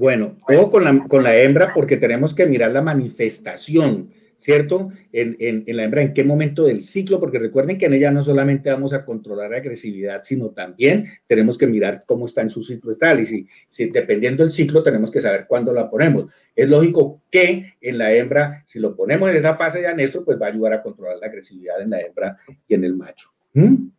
Bueno, 0.00 0.38
o 0.48 0.70
con 0.70 0.82
la, 0.82 1.06
con 1.08 1.22
la 1.22 1.36
hembra 1.36 1.74
porque 1.74 1.98
tenemos 1.98 2.32
que 2.32 2.46
mirar 2.46 2.72
la 2.72 2.80
manifestación, 2.80 4.08
¿cierto? 4.38 4.88
En, 5.12 5.36
en, 5.38 5.76
la 5.76 5.84
hembra, 5.84 6.00
en 6.00 6.14
qué 6.14 6.24
momento 6.24 6.64
del 6.64 6.80
ciclo, 6.80 7.20
porque 7.20 7.38
recuerden 7.38 7.76
que 7.76 7.84
en 7.84 7.92
ella 7.92 8.10
no 8.10 8.22
solamente 8.22 8.70
vamos 8.70 8.94
a 8.94 9.04
controlar 9.04 9.50
la 9.50 9.58
agresividad, 9.58 10.22
sino 10.24 10.52
también 10.52 11.06
tenemos 11.26 11.58
que 11.58 11.66
mirar 11.66 12.04
cómo 12.06 12.24
está 12.24 12.40
en 12.40 12.48
su 12.48 12.62
ciclo 12.62 12.92
estral. 12.92 13.20
Y 13.20 13.46
si, 13.68 13.90
dependiendo 13.90 14.42
del 14.42 14.50
ciclo, 14.50 14.82
tenemos 14.82 15.10
que 15.10 15.20
saber 15.20 15.44
cuándo 15.46 15.70
la 15.70 15.90
ponemos. 15.90 16.32
Es 16.56 16.66
lógico 16.66 17.20
que 17.30 17.74
en 17.78 17.98
la 17.98 18.10
hembra, 18.14 18.62
si 18.64 18.78
lo 18.78 18.96
ponemos 18.96 19.28
en 19.28 19.36
esa 19.36 19.54
fase 19.54 19.80
de 19.80 19.86
anestro, 19.86 20.24
pues 20.24 20.40
va 20.40 20.46
a 20.46 20.48
ayudar 20.48 20.72
a 20.72 20.82
controlar 20.82 21.18
la 21.18 21.26
agresividad 21.26 21.78
en 21.82 21.90
la 21.90 22.00
hembra 22.00 22.38
y 22.66 22.72
en 22.72 22.84
el 22.84 22.96
macho. 22.96 23.28
¿Mm? 23.52 23.90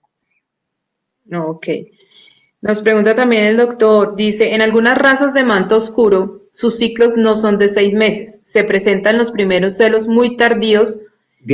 Ok. 1.32 1.68
Nos 2.62 2.80
pregunta 2.82 3.16
también 3.16 3.46
el 3.46 3.58
doctor, 3.58 4.16
dice, 4.16 4.54
en 4.54 4.62
algunas 4.62 4.96
razas 4.96 5.34
de 5.34 5.44
manto 5.44 5.78
oscuro, 5.78 6.44
sus 6.52 6.78
ciclos 6.78 7.18
no 7.18 7.36
son 7.36 7.58
de 7.58 7.68
seis 7.68 7.96
meses, 7.96 8.40
se 8.44 8.64
presentan 8.64 9.18
los 9.18 9.32
primeros 9.32 9.78
celos 9.78 10.08
muy 10.08 10.38
tardíos. 10.38 11.00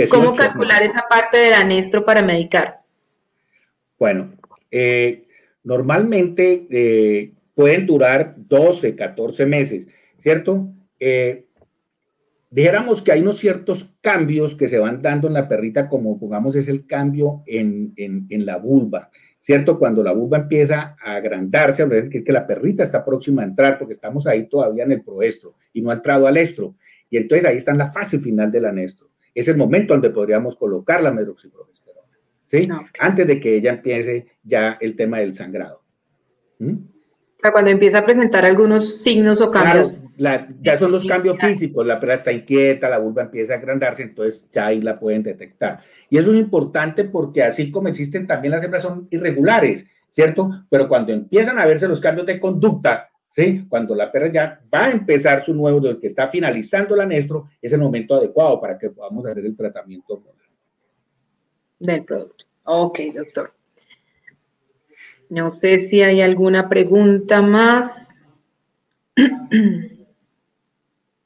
¿Cómo 0.09 0.35
calcular 0.35 0.83
esa 0.83 1.05
parte 1.09 1.37
del 1.37 1.53
anestro 1.53 2.03
para 2.03 2.21
medicar? 2.21 2.81
Bueno, 3.97 4.33
eh, 4.69 5.23
normalmente 5.63 6.67
eh, 6.69 7.31
pueden 7.55 7.85
durar 7.85 8.35
12, 8.35 8.93
14 8.97 9.45
meses, 9.45 9.87
¿cierto? 10.17 10.67
Eh, 10.99 11.45
dijéramos 12.49 13.01
que 13.01 13.13
hay 13.13 13.21
unos 13.21 13.37
ciertos 13.37 13.93
cambios 14.01 14.55
que 14.55 14.67
se 14.67 14.77
van 14.77 15.01
dando 15.01 15.29
en 15.29 15.35
la 15.35 15.47
perrita, 15.47 15.87
como 15.87 16.19
pongamos 16.19 16.57
es 16.57 16.67
el 16.67 16.85
cambio 16.85 17.43
en, 17.45 17.93
en 17.95 18.45
la 18.45 18.57
vulva. 18.57 19.09
¿Cierto? 19.39 19.79
Cuando 19.79 20.03
la 20.03 20.11
vulva 20.11 20.37
empieza 20.37 20.95
a 21.01 21.15
agrandarse, 21.15 21.83
a 21.83 21.85
decir 21.85 22.23
que 22.23 22.31
la 22.31 22.45
perrita 22.45 22.83
está 22.83 23.03
próxima 23.03 23.41
a 23.41 23.45
entrar, 23.45 23.77
porque 23.77 23.93
estamos 23.93 24.27
ahí 24.27 24.47
todavía 24.47 24.83
en 24.83 24.91
el 24.91 25.03
proestro 25.03 25.55
y 25.73 25.81
no 25.81 25.91
ha 25.91 25.95
entrado 25.95 26.27
al 26.27 26.37
estro. 26.37 26.75
Y 27.09 27.17
entonces 27.17 27.45
ahí 27.45 27.57
está 27.57 27.71
en 27.71 27.77
la 27.77 27.91
fase 27.91 28.19
final 28.19 28.51
del 28.51 28.65
anestro. 28.65 29.09
Es 29.33 29.47
el 29.47 29.57
momento 29.57 29.93
donde 29.93 30.09
podríamos 30.09 30.55
colocar 30.55 31.01
la 31.01 31.11
medroxiprogesterona, 31.11 32.17
¿sí? 32.45 32.67
Antes 32.99 33.27
de 33.27 33.39
que 33.39 33.55
ella 33.55 33.73
empiece 33.73 34.27
ya 34.43 34.77
el 34.81 34.95
tema 34.95 35.19
del 35.19 35.35
sangrado. 35.35 35.83
¿Mm? 36.59 36.96
O 37.37 37.39
sea, 37.39 37.51
cuando 37.51 37.69
empieza 37.69 37.99
a 37.99 38.05
presentar 38.05 38.45
algunos 38.45 39.03
signos 39.03 39.41
o 39.41 39.51
cambios. 39.51 40.03
ya 40.17 40.79
son 40.79 40.91
los 40.91 41.05
cambios 41.05 41.37
físicos, 41.37 41.85
la 41.85 41.99
perra 41.99 42.15
está 42.15 42.31
inquieta, 42.31 42.89
la 42.89 42.97
vulva 42.97 43.21
empieza 43.21 43.53
a 43.53 43.57
agrandarse, 43.57 44.01
entonces 44.01 44.47
ya 44.51 44.65
ahí 44.65 44.81
la 44.81 44.99
pueden 44.99 45.21
detectar. 45.21 45.81
Y 46.09 46.17
eso 46.17 46.31
es 46.31 46.39
importante 46.39 47.03
porque 47.03 47.43
así 47.43 47.69
como 47.69 47.89
existen 47.89 48.25
también 48.25 48.53
las 48.53 48.63
hembras 48.63 48.81
son 48.81 49.07
irregulares, 49.11 49.85
¿cierto? 50.09 50.49
Pero 50.67 50.87
cuando 50.87 51.13
empiezan 51.13 51.59
a 51.59 51.67
verse 51.67 51.87
los 51.87 51.99
cambios 51.99 52.25
de 52.25 52.39
conducta, 52.39 53.07
¿sí? 53.29 53.67
Cuando 53.69 53.93
la 53.93 54.11
perra 54.11 54.31
ya 54.31 54.59
va 54.73 54.85
a 54.85 54.91
empezar 54.91 55.43
su 55.43 55.53
nuevo, 55.53 55.79
del 55.79 55.99
que 55.99 56.07
está 56.07 56.29
finalizando 56.29 56.95
el 56.95 57.01
anestro, 57.01 57.49
es 57.61 57.71
el 57.71 57.79
momento 57.79 58.15
adecuado 58.15 58.59
para 58.59 58.79
que 58.79 58.89
podamos 58.89 59.23
hacer 59.27 59.45
el 59.45 59.55
tratamiento 59.55 60.23
del 61.77 62.03
producto. 62.03 62.45
Ok, 62.63 62.99
doctor. 63.13 63.56
No 65.29 65.49
sé 65.49 65.79
si 65.79 66.01
hay 66.01 66.21
alguna 66.21 66.69
pregunta 66.69 67.41
más. 67.41 68.13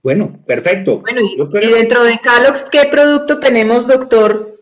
Bueno, 0.04 0.40
perfecto. 0.48 1.02
Bueno, 1.02 1.22
y, 1.22 1.68
dentro 1.68 2.04
de 2.04 2.18
Calox, 2.18 2.68
¿qué 2.72 2.90
producto 2.90 3.40
tenemos, 3.40 3.88
doctor, 3.88 4.60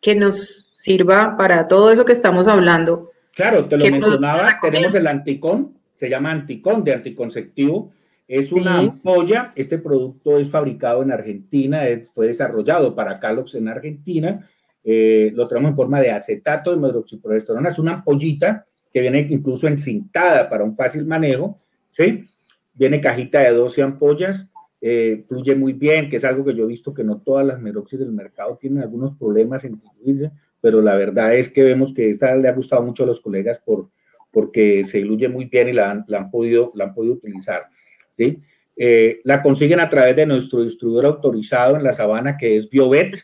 que 0.00 0.14
nos 0.14 0.70
sirva 0.72 1.36
para 1.36 1.68
todo 1.68 1.90
eso 1.90 2.06
que 2.06 2.14
estamos 2.14 2.48
hablando? 2.48 3.10
Claro, 3.34 3.66
te 3.66 3.76
lo 3.76 3.84
mencionaba, 3.84 4.58
tenemos 4.62 4.94
el 4.94 5.06
anticón, 5.06 5.74
se 5.96 6.08
llama 6.08 6.30
anticón 6.30 6.82
de 6.82 6.94
anticonceptivo. 6.94 7.92
Es 8.26 8.52
una 8.52 8.78
ampolla, 8.78 9.52
este 9.56 9.76
producto 9.78 10.38
es 10.38 10.48
fabricado 10.48 11.02
en 11.02 11.12
Argentina, 11.12 11.82
fue 12.14 12.28
desarrollado 12.28 12.94
para 12.94 13.18
Calox 13.18 13.56
en 13.56 13.68
Argentina, 13.68 14.48
eh, 14.84 15.32
lo 15.34 15.48
tenemos 15.48 15.70
en 15.70 15.76
forma 15.76 16.00
de 16.00 16.12
acetato 16.12 16.70
de 16.70 16.76
medroxiprogesterona, 16.76 17.68
es 17.68 17.78
una 17.78 17.94
ampollita 17.94 18.66
que 18.92 19.00
viene 19.00 19.26
incluso 19.30 19.68
encintada 19.68 20.48
para 20.48 20.64
un 20.64 20.74
fácil 20.74 21.06
manejo, 21.06 21.60
¿sí? 21.88 22.26
Viene 22.74 23.00
cajita 23.00 23.40
de 23.40 23.50
12 23.50 23.82
ampollas, 23.82 24.50
eh, 24.80 25.24
fluye 25.28 25.54
muy 25.54 25.74
bien, 25.74 26.08
que 26.08 26.16
es 26.16 26.24
algo 26.24 26.44
que 26.44 26.54
yo 26.54 26.64
he 26.64 26.68
visto 26.68 26.94
que 26.94 27.04
no 27.04 27.20
todas 27.20 27.46
las 27.46 27.60
meroxis 27.60 27.98
del 27.98 28.12
mercado 28.12 28.56
tienen 28.60 28.82
algunos 28.82 29.16
problemas 29.16 29.64
en 29.64 29.78
diluirse, 29.78 30.32
pero 30.60 30.80
la 30.80 30.94
verdad 30.94 31.34
es 31.34 31.50
que 31.50 31.62
vemos 31.62 31.92
que 31.92 32.10
esta 32.10 32.34
le 32.34 32.48
ha 32.48 32.52
gustado 32.52 32.82
mucho 32.82 33.04
a 33.04 33.06
los 33.06 33.20
colegas 33.20 33.58
por, 33.58 33.90
porque 34.30 34.84
se 34.84 34.98
diluye 34.98 35.28
muy 35.28 35.46
bien 35.46 35.68
y 35.68 35.72
la 35.72 35.90
han, 35.90 36.30
podido, 36.30 36.72
la 36.74 36.84
han 36.84 36.94
podido 36.94 37.14
utilizar, 37.14 37.66
¿sí? 38.12 38.40
Eh, 38.76 39.20
la 39.24 39.42
consiguen 39.42 39.80
a 39.80 39.90
través 39.90 40.16
de 40.16 40.24
nuestro 40.24 40.62
distribuidor 40.62 41.04
autorizado 41.06 41.76
en 41.76 41.82
la 41.82 41.92
sabana, 41.92 42.38
que 42.38 42.56
es 42.56 42.70
Biobet, 42.70 43.16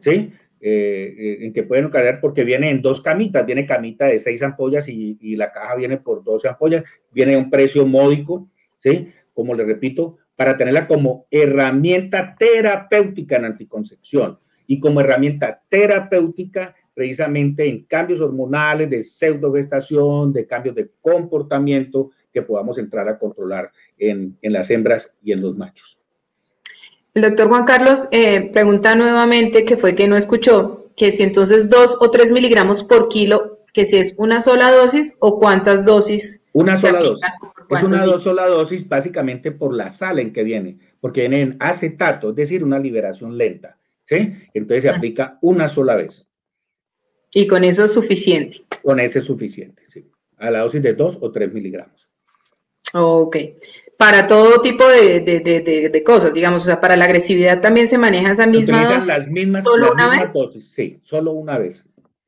¿sí? 0.00 0.32
Eh, 0.64 1.16
eh, 1.18 1.38
en 1.40 1.52
que 1.52 1.64
pueden 1.64 1.90
cargar 1.90 2.20
porque 2.20 2.44
viene 2.44 2.70
en 2.70 2.82
dos 2.82 3.00
camitas, 3.00 3.44
viene 3.44 3.66
camita 3.66 4.06
de 4.06 4.20
seis 4.20 4.44
ampollas 4.44 4.88
y, 4.88 5.34
la 5.34 5.50
caja 5.50 5.74
viene 5.74 5.96
por 5.96 6.22
12 6.22 6.50
ampollas, 6.50 6.84
viene 7.10 7.34
a 7.34 7.38
un 7.38 7.50
precio 7.50 7.84
módico, 7.84 8.48
¿sí? 8.78 9.08
Como 9.34 9.56
le 9.56 9.64
repito, 9.64 10.18
para 10.36 10.56
tenerla 10.56 10.86
como 10.86 11.26
herramienta 11.32 12.36
terapéutica 12.38 13.38
en 13.38 13.46
anticoncepción 13.46 14.38
y 14.68 14.78
como 14.78 15.00
herramienta 15.00 15.60
terapéutica 15.68 16.76
precisamente 16.94 17.68
en 17.68 17.84
cambios 17.86 18.20
hormonales, 18.20 18.88
de 18.88 19.02
pseudogestación, 19.02 20.32
de 20.32 20.46
cambios 20.46 20.76
de 20.76 20.92
comportamiento 21.00 22.12
que 22.32 22.42
podamos 22.42 22.78
entrar 22.78 23.08
a 23.08 23.18
controlar 23.18 23.72
en 23.98 24.36
las 24.42 24.70
hembras 24.70 25.12
y 25.24 25.32
en 25.32 25.40
los 25.40 25.56
machos. 25.56 26.01
El 27.14 27.22
doctor 27.22 27.48
Juan 27.48 27.64
Carlos 27.64 28.08
eh, 28.10 28.50
pregunta 28.52 28.94
nuevamente, 28.94 29.66
que 29.66 29.76
fue 29.76 29.94
que 29.94 30.08
no 30.08 30.16
escuchó, 30.16 30.90
que 30.96 31.12
si 31.12 31.22
entonces 31.22 31.68
dos 31.68 31.98
o 32.00 32.10
tres 32.10 32.30
miligramos 32.30 32.84
por 32.84 33.08
kilo, 33.08 33.58
que 33.74 33.84
si 33.84 33.98
es 33.98 34.14
una 34.16 34.40
sola 34.40 34.70
dosis 34.70 35.14
o 35.18 35.38
cuántas 35.38 35.84
dosis. 35.84 36.40
Una 36.54 36.74
sola 36.74 37.00
dosis. 37.00 37.26
Es 37.68 37.82
una 37.82 38.18
sola 38.18 38.46
dosis 38.46 38.88
básicamente 38.88 39.52
por 39.52 39.74
la 39.74 39.90
sal 39.90 40.20
en 40.20 40.32
que 40.32 40.42
viene, 40.42 40.78
porque 41.00 41.20
viene 41.20 41.42
en 41.42 41.56
acetato, 41.60 42.30
es 42.30 42.36
decir, 42.36 42.64
una 42.64 42.78
liberación 42.78 43.36
lenta. 43.36 43.76
¿sí? 44.04 44.32
Entonces 44.54 44.84
se 44.84 44.90
ah. 44.90 44.96
aplica 44.96 45.38
una 45.42 45.68
sola 45.68 45.96
vez. 45.96 46.26
Y 47.34 47.46
con 47.46 47.62
eso 47.64 47.84
es 47.84 47.92
suficiente. 47.92 48.62
Con 48.82 49.00
eso 49.00 49.18
es 49.18 49.24
suficiente, 49.26 49.82
sí. 49.88 50.06
A 50.38 50.50
la 50.50 50.60
dosis 50.60 50.82
de 50.82 50.94
dos 50.94 51.18
o 51.20 51.30
tres 51.30 51.52
miligramos. 51.52 52.08
Ok 52.94 53.36
para 54.02 54.26
todo 54.26 54.60
tipo 54.60 54.84
de, 54.88 56.02
cosas, 56.04 56.34
digamos, 56.34 56.62
o 56.62 56.66
sea, 56.66 56.80
para 56.80 56.96
la 56.96 57.04
agresividad 57.04 57.60
también 57.60 57.86
se 57.86 57.98
maneja 57.98 58.32
esa 58.32 58.46
misma 58.48 58.84
dosis. 58.84 59.06
las 59.06 59.30
mismas, 59.30 59.62
¿Solo 59.62 59.92
una 59.92 60.08
vez? 60.08 60.32
dosis, 60.32 60.72
sí, 60.72 60.98
solo 61.02 61.30
una 61.30 61.56
vez. 61.56 61.84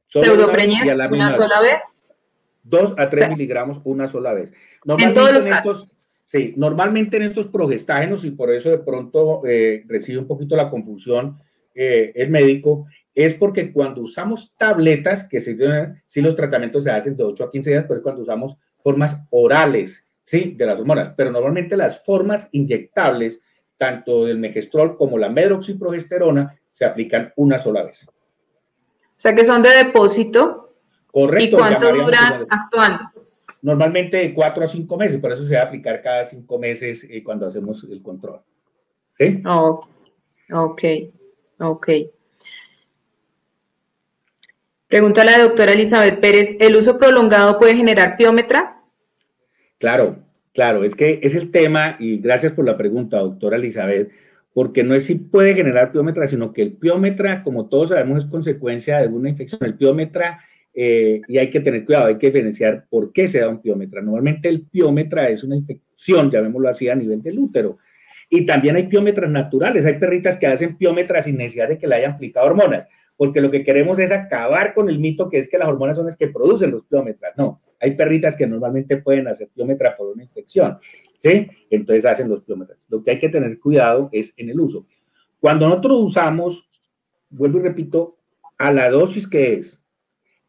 ¿Pseudopreñez 0.06 0.94
una, 1.10 1.32
sola 1.32 1.60
vez? 1.60 1.96
Dos 2.62 2.94
a 2.96 3.10
tres 3.10 3.28
miligramos 3.28 3.80
una 3.82 4.06
sola 4.06 4.32
vez. 4.32 4.52
en 4.86 5.14
todos 5.14 5.32
los 5.32 5.46
casos. 5.46 5.96
Sí, 6.22 6.54
normalmente 6.56 7.16
en 7.16 7.24
estos 7.24 7.48
progestágenos, 7.48 8.24
y 8.24 8.30
por 8.30 8.52
eso 8.52 8.70
de 8.70 8.78
pronto 8.78 9.42
eh, 9.44 9.82
recibe 9.88 10.18
un 10.18 10.28
poquito 10.28 10.54
la 10.54 10.70
confusión 10.70 11.40
eh, 11.74 12.12
el 12.14 12.30
médico, 12.30 12.86
es 13.12 13.34
porque 13.34 13.72
cuando 13.72 14.00
usamos 14.00 14.54
tabletas, 14.56 15.28
que 15.28 15.40
si, 15.40 15.56
si 16.06 16.22
los 16.22 16.36
tratamientos 16.36 16.84
se 16.84 16.92
hacen 16.92 17.16
de 17.16 17.24
8 17.24 17.44
a 17.44 17.50
15 17.50 17.70
días, 17.70 17.84
pero 17.88 18.00
cuando 18.00 18.22
usamos 18.22 18.56
formas 18.80 19.26
orales, 19.30 20.03
¿sí? 20.24 20.54
De 20.56 20.66
las 20.66 20.78
hormonas, 20.78 21.14
pero 21.16 21.30
normalmente 21.30 21.76
las 21.76 22.02
formas 22.02 22.48
inyectables, 22.52 23.40
tanto 23.76 24.24
del 24.24 24.38
megestrol 24.38 24.96
como 24.96 25.18
la 25.18 25.28
medroxiprogesterona, 25.28 26.58
se 26.72 26.84
aplican 26.84 27.32
una 27.36 27.58
sola 27.58 27.84
vez. 27.84 28.06
O 28.08 28.12
sea 29.16 29.34
que 29.34 29.44
son 29.44 29.62
de 29.62 29.70
depósito. 29.84 30.74
Correcto. 31.06 31.56
¿Y 31.56 31.58
cuánto 31.58 31.94
duran 31.94 32.46
actuando? 32.50 33.04
Normalmente 33.62 34.16
de 34.16 34.34
cuatro 34.34 34.64
a 34.64 34.66
cinco 34.66 34.96
meses, 34.96 35.20
por 35.20 35.32
eso 35.32 35.44
se 35.44 35.54
va 35.54 35.62
a 35.62 35.64
aplicar 35.66 36.02
cada 36.02 36.24
cinco 36.24 36.58
meses 36.58 37.06
eh, 37.08 37.22
cuando 37.22 37.46
hacemos 37.46 37.82
el 37.84 38.02
control. 38.02 38.40
¿Sí? 39.16 39.42
ok, 40.52 40.82
ok. 41.60 41.88
Pregunta 44.88 45.24
la 45.24 45.38
doctora 45.38 45.72
Elizabeth 45.72 46.20
Pérez, 46.20 46.56
¿el 46.60 46.76
uso 46.76 46.98
prolongado 46.98 47.58
puede 47.58 47.76
generar 47.76 48.16
piómetra? 48.16 48.73
Claro, 49.84 50.16
claro, 50.54 50.82
es 50.82 50.94
que 50.94 51.20
es 51.22 51.34
el 51.34 51.50
tema, 51.50 51.96
y 51.98 52.16
gracias 52.16 52.52
por 52.52 52.64
la 52.64 52.78
pregunta, 52.78 53.18
doctora 53.18 53.58
Elizabeth, 53.58 54.10
porque 54.54 54.82
no 54.82 54.94
es 54.94 55.04
si 55.04 55.16
puede 55.16 55.52
generar 55.52 55.92
piómetra, 55.92 56.26
sino 56.26 56.54
que 56.54 56.62
el 56.62 56.72
piómetra, 56.72 57.42
como 57.42 57.68
todos 57.68 57.90
sabemos, 57.90 58.20
es 58.20 58.24
consecuencia 58.24 58.98
de 59.02 59.08
una 59.08 59.28
infección. 59.28 59.60
El 59.62 59.74
piómetra, 59.74 60.40
eh, 60.72 61.20
y 61.28 61.36
hay 61.36 61.50
que 61.50 61.60
tener 61.60 61.84
cuidado, 61.84 62.06
hay 62.06 62.16
que 62.16 62.28
diferenciar 62.28 62.86
por 62.88 63.12
qué 63.12 63.28
se 63.28 63.40
da 63.40 63.48
un 63.50 63.60
piómetra. 63.60 64.00
Normalmente 64.00 64.48
el 64.48 64.62
piómetra 64.62 65.28
es 65.28 65.44
una 65.44 65.54
infección, 65.54 66.30
llamémoslo 66.30 66.70
así, 66.70 66.88
a 66.88 66.94
nivel 66.94 67.22
del 67.22 67.38
útero. 67.38 67.76
Y 68.30 68.46
también 68.46 68.76
hay 68.76 68.84
piómetras 68.84 69.30
naturales, 69.30 69.84
hay 69.84 69.98
perritas 69.98 70.38
que 70.38 70.46
hacen 70.46 70.78
piómetras 70.78 71.26
sin 71.26 71.36
necesidad 71.36 71.68
de 71.68 71.76
que 71.76 71.86
le 71.86 71.96
hayan 71.96 72.12
aplicado 72.12 72.46
hormonas, 72.46 72.88
porque 73.18 73.42
lo 73.42 73.50
que 73.50 73.64
queremos 73.64 73.98
es 73.98 74.12
acabar 74.12 74.72
con 74.72 74.88
el 74.88 74.98
mito 74.98 75.28
que 75.28 75.36
es 75.36 75.46
que 75.46 75.58
las 75.58 75.68
hormonas 75.68 75.98
son 75.98 76.06
las 76.06 76.16
que 76.16 76.28
producen 76.28 76.70
los 76.70 76.86
piómetras. 76.86 77.34
No, 77.36 77.60
hay 77.84 77.94
perritas 77.94 78.34
que 78.34 78.46
normalmente 78.46 78.96
pueden 78.96 79.28
hacer 79.28 79.50
piómetra 79.54 79.94
por 79.94 80.08
una 80.08 80.22
infección, 80.22 80.78
¿sí? 81.18 81.46
Entonces 81.68 82.06
hacen 82.06 82.30
los 82.30 82.42
piómetras. 82.42 82.86
Lo 82.88 83.04
que 83.04 83.10
hay 83.10 83.18
que 83.18 83.28
tener 83.28 83.58
cuidado 83.60 84.08
es 84.10 84.32
en 84.38 84.48
el 84.48 84.58
uso. 84.58 84.86
Cuando 85.38 85.68
nosotros 85.68 85.98
usamos, 86.00 86.70
vuelvo 87.28 87.58
y 87.58 87.62
repito, 87.62 88.16
a 88.56 88.72
la 88.72 88.88
dosis 88.88 89.28
que 89.28 89.54
es, 89.54 89.84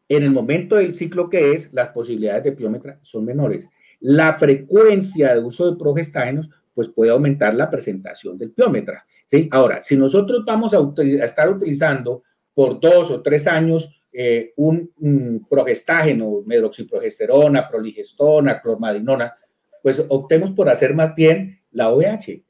en 0.08 0.22
el 0.22 0.30
momento 0.30 0.76
del 0.76 0.92
ciclo 0.92 1.28
que 1.28 1.52
es, 1.52 1.72
las 1.74 1.88
posibilidades 1.88 2.44
de 2.44 2.52
piómetra 2.52 2.98
son 3.02 3.26
menores. 3.26 3.68
La 4.00 4.38
frecuencia 4.38 5.34
de 5.34 5.40
uso 5.40 5.70
de 5.70 5.78
progestágenos, 5.78 6.48
pues 6.72 6.88
puede 6.88 7.10
aumentar 7.10 7.54
la 7.54 7.68
presentación 7.68 8.38
del 8.38 8.52
piómetra, 8.52 9.04
¿sí? 9.26 9.46
Ahora, 9.50 9.82
si 9.82 9.94
nosotros 9.94 10.42
vamos 10.46 10.72
a, 10.72 10.78
a 10.78 11.24
estar 11.24 11.50
utilizando 11.50 12.22
por 12.54 12.80
dos 12.80 13.10
o 13.10 13.20
tres 13.20 13.46
años 13.46 13.92
eh, 14.18 14.54
un, 14.56 15.46
progestágeno, 15.46 16.42
medroxiprogesterona, 16.46 17.68
proligestona, 17.68 18.62
clormadinona, 18.62 19.36
pues 19.82 20.02
optemos 20.08 20.52
por 20.52 20.70
hacer 20.70 20.94
más 20.94 21.14
bien 21.14 21.60
la 21.72 21.90
OVH. 21.90 22.42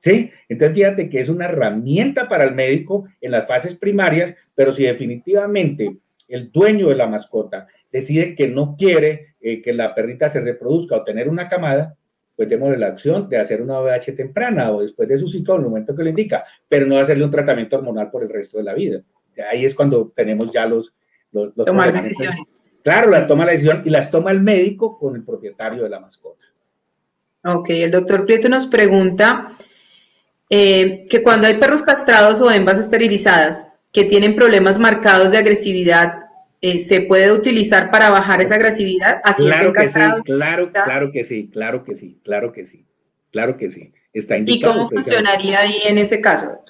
¿Sí? 0.00 0.30
Entonces, 0.50 0.76
fíjate 0.76 1.08
que 1.08 1.20
es 1.20 1.30
una 1.30 1.46
herramienta 1.46 2.28
para 2.28 2.44
el 2.44 2.54
médico 2.54 3.06
en 3.22 3.30
las 3.30 3.46
fases 3.46 3.74
primarias, 3.74 4.34
pero 4.54 4.70
si 4.70 4.82
definitivamente 4.82 5.96
el 6.28 6.52
dueño 6.52 6.90
de 6.90 6.96
la 6.96 7.06
mascota 7.06 7.68
decide 7.90 8.34
que 8.34 8.48
no 8.48 8.76
quiere 8.76 9.36
eh, 9.40 9.62
que 9.62 9.72
la 9.72 9.94
perrita 9.94 10.28
se 10.28 10.42
reproduzca 10.42 10.96
o 10.96 11.04
tener 11.04 11.30
una 11.30 11.48
camada, 11.48 11.96
pues 12.36 12.50
démosle 12.50 12.76
la 12.76 12.88
acción 12.88 13.30
de 13.30 13.38
hacer 13.38 13.62
una 13.62 13.78
OVH 13.78 14.14
temprana 14.14 14.72
o 14.72 14.82
después 14.82 15.08
de 15.08 15.16
su 15.16 15.26
ciclo, 15.26 15.54
en 15.54 15.62
el 15.62 15.68
momento 15.68 15.96
que 15.96 16.04
le 16.04 16.10
indica, 16.10 16.44
pero 16.68 16.84
no 16.84 16.98
hacerle 16.98 17.24
un 17.24 17.30
tratamiento 17.30 17.76
hormonal 17.76 18.10
por 18.10 18.24
el 18.24 18.28
resto 18.28 18.58
de 18.58 18.64
la 18.64 18.74
vida. 18.74 19.00
Ahí 19.50 19.64
es 19.64 19.74
cuando 19.74 20.12
tenemos 20.14 20.52
ya 20.52 20.66
los, 20.66 20.94
tomar 21.64 21.92
decisiones. 21.92 22.42
Claro, 22.82 23.10
la 23.10 23.26
toma 23.26 23.46
la 23.46 23.52
decisión 23.52 23.82
y 23.84 23.90
las 23.90 24.10
toma 24.10 24.30
el 24.30 24.40
médico 24.40 24.98
con 24.98 25.16
el 25.16 25.22
propietario 25.22 25.82
de 25.82 25.88
la 25.88 26.00
mascota. 26.00 26.44
Ok, 27.44 27.70
el 27.70 27.90
doctor 27.90 28.26
Prieto 28.26 28.48
nos 28.48 28.66
pregunta 28.66 29.52
eh, 30.50 31.06
que 31.08 31.22
cuando 31.22 31.46
hay 31.46 31.58
perros 31.58 31.82
castrados 31.82 32.40
o 32.40 32.50
hembras 32.50 32.78
esterilizadas 32.78 33.66
que 33.92 34.04
tienen 34.04 34.36
problemas 34.36 34.78
marcados 34.78 35.30
de 35.30 35.38
agresividad 35.38 36.24
eh, 36.60 36.78
se 36.78 37.02
puede 37.02 37.30
utilizar 37.30 37.90
para 37.90 38.10
bajar 38.10 38.40
esa 38.40 38.54
agresividad. 38.54 39.20
Así 39.24 39.44
claro 39.44 39.72
que 39.72 39.86
sí, 39.86 40.00
claro, 40.24 40.72
claro 40.72 41.12
que 41.12 41.24
sí, 41.24 41.50
claro 41.52 41.84
que 41.84 41.94
sí, 41.94 42.18
claro 42.22 42.52
que 42.52 42.66
sí, 42.66 42.86
claro 43.30 43.56
que 43.56 43.70
sí. 43.70 43.92
Está 44.14 44.38
indicado, 44.38 44.72
¿Y 44.72 44.76
cómo 44.76 44.88
funcionaría 44.88 45.60
ahí 45.60 45.82
en 45.84 45.98
ese 45.98 46.20
caso? 46.20 46.60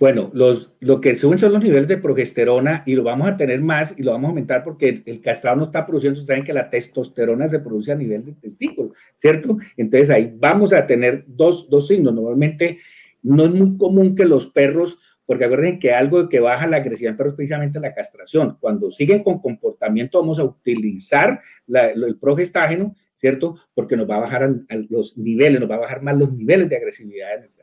Bueno, 0.00 0.30
los, 0.32 0.72
lo 0.80 0.98
que 0.98 1.14
suben 1.14 1.36
son 1.36 1.52
los 1.52 1.62
niveles 1.62 1.86
de 1.86 1.98
progesterona 1.98 2.82
y 2.86 2.94
lo 2.94 3.02
vamos 3.02 3.28
a 3.28 3.36
tener 3.36 3.60
más 3.60 3.94
y 3.98 4.02
lo 4.02 4.12
vamos 4.12 4.28
a 4.28 4.30
aumentar 4.30 4.64
porque 4.64 5.02
el, 5.04 5.20
castrado 5.20 5.58
no 5.58 5.64
está 5.64 5.84
produciendo, 5.84 6.18
saben 6.22 6.42
que 6.42 6.54
la 6.54 6.70
testosterona 6.70 7.46
se 7.48 7.58
produce 7.58 7.92
a 7.92 7.96
nivel 7.96 8.24
de 8.24 8.32
testículo, 8.32 8.94
¿cierto? 9.14 9.58
Entonces 9.76 10.08
ahí 10.08 10.32
vamos 10.34 10.72
a 10.72 10.86
tener 10.86 11.24
dos, 11.26 11.68
dos 11.68 11.86
signos. 11.86 12.14
Normalmente 12.14 12.78
no 13.22 13.44
es 13.44 13.50
muy 13.50 13.76
común 13.76 14.14
que 14.14 14.24
los 14.24 14.46
perros, 14.46 14.98
porque 15.26 15.44
acuérdense 15.44 15.80
que 15.80 15.92
algo 15.92 16.30
que 16.30 16.40
baja 16.40 16.66
la 16.66 16.78
agresividad 16.78 17.16
pero 17.18 17.28
es 17.28 17.36
precisamente 17.36 17.78
la 17.78 17.92
castración. 17.92 18.56
Cuando 18.58 18.90
siguen 18.90 19.22
con 19.22 19.38
comportamiento 19.38 20.18
vamos 20.18 20.38
a 20.38 20.44
utilizar 20.44 21.42
el 21.68 22.16
progestágeno, 22.18 22.96
¿cierto? 23.16 23.58
Porque 23.74 23.98
nos 23.98 24.08
va 24.08 24.16
a 24.16 24.20
bajar 24.20 24.50
los 24.88 25.18
niveles, 25.18 25.60
nos 25.60 25.70
va 25.70 25.74
a 25.74 25.80
bajar 25.80 26.00
más 26.00 26.16
los 26.16 26.32
niveles 26.32 26.70
de 26.70 26.76
agresividad 26.78 27.36
en 27.36 27.42
el 27.42 27.59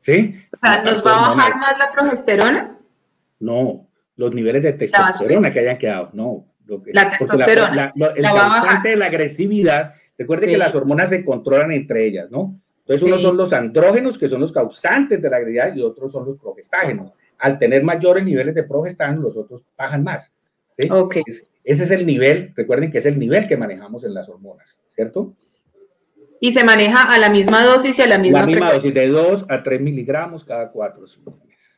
¿Sí? 0.00 0.38
O 0.52 0.58
sea, 0.60 0.82
¿nos 0.82 1.04
va 1.04 1.16
a 1.16 1.34
bajar 1.34 1.56
más 1.56 1.78
la 1.78 1.92
progesterona? 1.92 2.78
No, 3.38 3.86
los 4.16 4.34
niveles 4.34 4.62
de 4.62 4.72
testosterona 4.72 5.52
que 5.52 5.60
hayan 5.60 5.78
quedado, 5.78 6.10
no. 6.12 6.46
la 6.92 7.10
testosterona. 7.10 7.92
el 7.94 8.24
causante 8.24 8.90
de 8.90 8.96
la 8.96 9.06
agresividad, 9.06 9.94
recuerde 10.18 10.46
que 10.46 10.58
las 10.58 10.74
hormonas 10.74 11.08
se 11.08 11.24
controlan 11.24 11.72
entre 11.72 12.06
ellas, 12.06 12.30
¿no? 12.30 12.60
Entonces, 12.80 13.06
unos 13.06 13.22
son 13.22 13.36
los 13.36 13.52
andrógenos, 13.52 14.18
que 14.18 14.28
son 14.28 14.40
los 14.40 14.52
causantes 14.52 15.22
de 15.22 15.30
la 15.30 15.36
agresividad, 15.36 15.76
y 15.76 15.82
otros 15.82 16.10
son 16.10 16.26
los 16.26 16.36
progestágenos. 16.36 17.12
Al 17.38 17.58
tener 17.58 17.84
mayores 17.84 18.24
niveles 18.24 18.54
de 18.54 18.64
progestágenos, 18.64 19.22
los 19.22 19.36
otros 19.36 19.64
bajan 19.78 20.02
más. 20.02 20.32
¿sí? 20.76 20.90
Okay. 20.90 21.22
ese 21.62 21.84
es 21.84 21.90
el 21.90 22.04
nivel, 22.04 22.52
recuerden 22.56 22.90
que 22.90 22.98
es 22.98 23.06
el 23.06 23.18
nivel 23.18 23.46
que 23.46 23.56
manejamos 23.56 24.02
en 24.04 24.12
las 24.12 24.28
hormonas, 24.28 24.80
¿cierto? 24.88 25.34
Y 26.40 26.52
se 26.52 26.64
maneja 26.64 27.02
a 27.02 27.18
la 27.18 27.30
misma 27.30 27.64
dosis 27.64 27.98
y 27.98 28.02
a 28.02 28.06
la 28.06 28.18
misma 28.18 28.40
La 28.40 28.46
misma 28.46 28.72
dosis, 28.72 28.94
de 28.94 29.08
2 29.08 29.46
a 29.48 29.62
3 29.62 29.80
miligramos 29.80 30.42
cada 30.42 30.70
4 30.70 31.04
o 31.04 31.06
5 31.06 31.38
meses. 31.46 31.68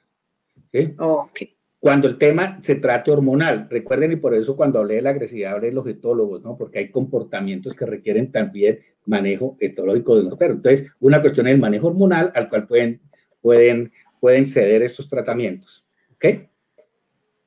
¿Sí? 0.71 0.95
Okay. 0.97 1.57
Cuando 1.83 2.07
el 2.07 2.17
tema 2.17 2.63
se 2.63 2.77
trate 2.77 3.11
hormonal, 3.11 3.67
recuerden, 3.69 4.13
y 4.13 4.17
por 4.17 4.35
eso 4.35 4.55
cuando 4.55 4.79
hablé 4.79 4.95
de 4.95 5.03
la 5.03 5.11
agresividad 5.11 5.55
hablé 5.55 5.71
de 5.71 5.75
los 5.75 5.87
etólogos, 5.89 6.41
¿no? 6.41 6.57
Porque 6.57 6.79
hay 6.79 6.93
comportamientos 6.93 7.75
que 7.75 7.85
requieren 7.85 8.31
también 8.31 8.79
manejo 9.05 9.57
etológico 9.59 10.17
de 10.17 10.23
los 10.23 10.37
perros. 10.37 10.59
Entonces, 10.59 10.93
una 11.01 11.21
cuestión 11.21 11.49
es 11.49 11.55
el 11.55 11.61
manejo 11.61 11.89
hormonal 11.89 12.31
al 12.37 12.49
cual 12.49 12.69
pueden, 12.69 13.01
pueden, 13.41 13.93
pueden 14.21 14.47
ceder 14.47 14.83
estos 14.83 15.09
tratamientos. 15.09 15.85
¿Ok? 16.15 16.49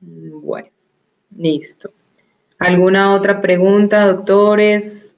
Bueno, 0.00 0.68
listo. 1.34 1.90
¿Alguna 2.58 3.14
otra 3.14 3.40
pregunta, 3.40 4.06
doctores? 4.06 5.15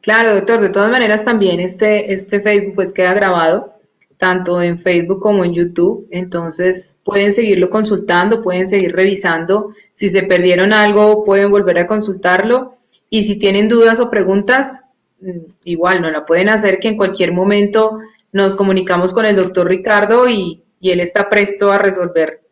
Claro, 0.00 0.34
doctor, 0.34 0.60
de 0.60 0.70
todas 0.70 0.90
maneras 0.90 1.22
también 1.22 1.60
este, 1.60 2.12
este 2.12 2.40
Facebook 2.40 2.76
pues 2.76 2.94
queda 2.94 3.12
grabado 3.12 3.75
tanto 4.18 4.62
en 4.62 4.78
Facebook 4.78 5.20
como 5.20 5.44
en 5.44 5.54
YouTube. 5.54 6.06
Entonces 6.10 6.98
pueden 7.04 7.32
seguirlo 7.32 7.70
consultando, 7.70 8.42
pueden 8.42 8.66
seguir 8.66 8.94
revisando. 8.94 9.74
Si 9.94 10.08
se 10.08 10.22
perdieron 10.22 10.72
algo, 10.72 11.24
pueden 11.24 11.50
volver 11.50 11.78
a 11.78 11.86
consultarlo. 11.86 12.74
Y 13.10 13.24
si 13.24 13.38
tienen 13.38 13.68
dudas 13.68 14.00
o 14.00 14.10
preguntas, 14.10 14.84
mm, 15.20 15.38
igual 15.64 16.02
no 16.02 16.10
la 16.10 16.26
pueden 16.26 16.48
hacer, 16.48 16.78
que 16.78 16.88
en 16.88 16.96
cualquier 16.96 17.32
momento 17.32 17.98
nos 18.32 18.54
comunicamos 18.54 19.12
con 19.12 19.24
el 19.24 19.36
doctor 19.36 19.68
Ricardo 19.68 20.28
y, 20.28 20.62
él 20.82 21.00
está 21.00 21.28
presto 21.28 21.72
a 21.72 21.78
resolver 21.78 22.42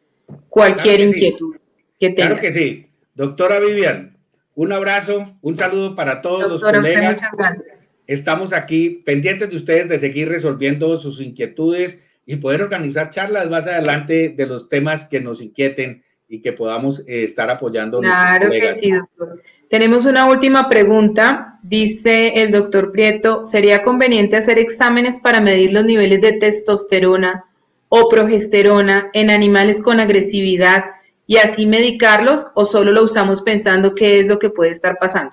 cualquier 0.49 0.99
inquietud 0.99 1.55
que 2.01 2.11
tenga. 2.11 2.31
Claro 2.31 2.41
que 2.41 2.51
sí. 2.51 2.87
Doctora 3.15 3.61
Vivian, 3.61 4.17
un 4.57 4.73
abrazo, 4.73 5.37
un 5.41 5.57
saludo 5.57 5.95
para 5.95 6.21
todos 6.21 6.49
los 6.49 6.61
colegas. 6.61 7.15
muchas 7.15 7.31
gracias 7.37 7.84
Estamos 8.07 8.53
aquí 8.53 9.03
pendientes 9.05 9.49
de 9.49 9.57
ustedes 9.57 9.89
de 9.89 9.99
seguir 9.99 10.29
resolviendo 10.29 10.97
sus 10.97 11.21
inquietudes 11.21 12.01
y 12.27 12.37
poder 12.37 12.63
organizar 12.63 13.11
charlas 13.11 13.49
más 13.51 13.67
adelante 13.67 14.35
de 14.37 14.47
los 14.47 14.69
temas 14.69 15.09
que 15.09 15.21
nos 15.21 15.41
inquieten 15.41 16.03
y 16.29 16.41
que 16.41 16.53
podamos 16.53 17.01
eh, 17.01 17.25
estar 17.25 17.51
apoyando. 17.51 18.01
Claro 18.01 18.51
que 18.51 18.75
sí, 18.75 18.93
doctor. 18.93 19.43
Tenemos 19.69 20.07
una 20.07 20.27
última 20.27 20.69
pregunta. 20.69 21.59
Dice 21.63 22.43
el 22.43 22.53
doctor 22.53 22.93
Prieto, 22.93 23.45
¿sería 23.45 23.83
conveniente 23.83 24.37
hacer 24.37 24.59
exámenes 24.59 25.19
para 25.19 25.41
medir 25.41 25.73
los 25.73 25.85
niveles 25.85 26.21
de 26.21 26.33
testosterona 26.33 27.45
o 27.89 28.09
progesterona 28.09 29.11
en 29.15 29.31
animales 29.31 29.81
con 29.81 30.01
agresividad 30.01 30.85
y 31.27 31.39
así 31.39 31.67
medicarlos 31.67 32.49
o 32.55 32.67
solo 32.67 32.93
lo 32.93 33.05
usamos 33.05 33.41
pensando 33.41 33.95
qué 33.95 34.21
es 34.21 34.27
lo 34.27 34.39
que 34.39 34.51
puede 34.51 34.71
estar 34.73 34.99
pasando? 35.01 35.31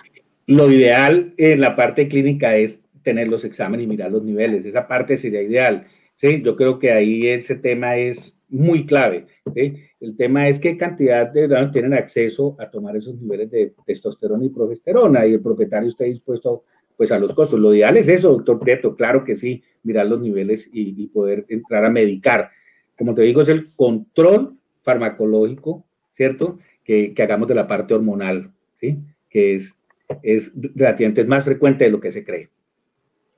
Lo 0.52 0.70
ideal 0.70 1.34
en 1.38 1.62
la 1.62 1.78
parte 1.78 2.10
clínica 2.10 2.58
es 2.58 2.84
tener 3.04 3.30
los 3.30 3.46
exámenes 3.46 3.86
y 3.86 3.88
mirar 3.88 4.12
los 4.12 4.22
niveles. 4.22 4.66
Esa 4.66 4.86
parte 4.86 5.16
sería 5.16 5.42
ideal. 5.42 5.86
¿sí? 6.18 6.42
Yo 6.44 6.58
creo 6.58 6.78
que 6.78 6.92
ahí 6.92 7.26
ese 7.26 7.56
tema 7.56 7.96
es 7.96 8.38
muy 8.50 8.86
clave. 8.86 9.28
¿sí? 9.56 9.76
El 10.02 10.18
tema 10.18 10.50
es 10.50 10.60
qué 10.60 10.76
cantidad 10.76 11.32
de 11.32 11.46
órganos 11.46 11.72
tienen 11.72 11.94
acceso 11.94 12.58
a 12.60 12.70
tomar 12.70 12.98
esos 12.98 13.16
niveles 13.16 13.50
de 13.50 13.74
testosterona 13.86 14.44
y 14.44 14.50
progesterona 14.50 15.26
y 15.26 15.36
el 15.36 15.42
propietario 15.42 15.88
está 15.88 16.04
dispuesto 16.04 16.66
pues 16.98 17.14
a 17.14 17.20
los 17.20 17.34
costos. 17.34 17.58
Lo 17.58 17.74
ideal 17.74 17.96
es 17.96 18.10
eso, 18.10 18.34
doctor 18.34 18.60
Prieto, 18.60 18.98
claro 18.98 19.24
que 19.24 19.38
sí, 19.38 19.64
mirar 19.84 20.08
los 20.08 20.20
niveles 20.20 20.70
y, 20.74 21.08
poder 21.08 21.46
entrar 21.48 21.86
a 21.86 21.90
medicar. 21.90 22.50
Como 22.98 23.16
te 23.16 23.22
digo, 23.22 23.42
es 23.42 23.48
el 23.48 23.74
control 23.74 24.58
farmacológico, 24.82 25.86
¿cierto? 26.12 26.60
Que, 26.84 27.14
que 27.14 27.24
hagamos 27.24 27.48
de 27.48 27.56
la 27.56 27.70
parte 27.70 27.94
hormonal, 27.94 28.52
¿sí? 28.76 28.98
Que 29.30 29.56
es 29.56 29.81
es 30.24 30.52
relativamente 30.56 31.24
más 31.26 31.44
frecuente 31.46 31.86
de 31.86 31.92
lo 31.92 32.00
que 32.00 32.12
se 32.12 32.24
cree. 32.24 32.50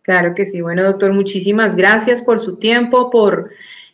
Claro 0.03 0.36
que 0.36 0.45
sí. 0.45 0.61
Bueno, 0.61 0.84
doctor, 0.84 1.13
muchísimas 1.13 1.76
gracias 1.76 2.21
por 2.21 2.39
su 2.39 2.57
tiempo, 2.57 3.09
por 3.09 3.51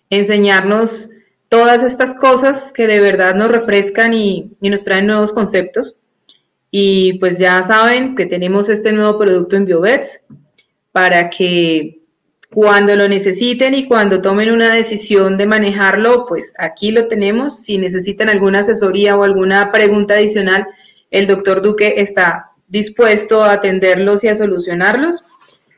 enseñarnos 0.10 1.12
todas 1.50 1.84
estas 1.84 2.16
cosas 2.16 2.74
que 2.74 2.88
de 2.88 3.00
verdad 3.00 3.36
nos 3.36 3.52
refrescan 3.52 4.14
y, 4.14 4.52
nos 4.62 4.84
traen 4.84 5.08
nuevos 5.08 5.34
conceptos. 5.34 5.96
Y 6.72 7.14
pues 7.20 7.40
ya 7.40 7.64
saben 7.64 8.16
que 8.16 8.26
tenemos 8.26 8.70
este 8.70 8.92
nuevo 8.92 9.18
producto 9.20 9.56
en 9.56 9.66
BioVets 9.66 10.24
para 10.92 11.30
que 11.30 12.00
cuando 12.52 12.96
lo 12.96 13.08
necesiten 13.08 13.76
y 13.76 13.88
cuando 13.88 14.22
tomen 14.22 14.52
una 14.52 14.74
decisión 14.74 15.38
de 15.38 15.46
manejarlo, 15.46 16.26
pues 16.28 16.54
aquí 16.58 16.92
lo 16.92 17.08
tenemos. 17.08 17.64
Si 17.64 17.78
necesitan 17.78 18.30
alguna 18.30 18.60
asesoría 18.60 19.16
o 19.16 19.24
alguna 19.24 19.72
pregunta 19.72 20.16
adicional, 20.16 20.68
el 21.12 21.28
doctor 21.28 21.62
Duque 21.62 21.96
está 21.98 22.49
dispuesto 22.70 23.44
a 23.44 23.54
atenderlos 23.54 24.24
y 24.24 24.28
a 24.28 24.36
solucionarlos. 24.36 25.24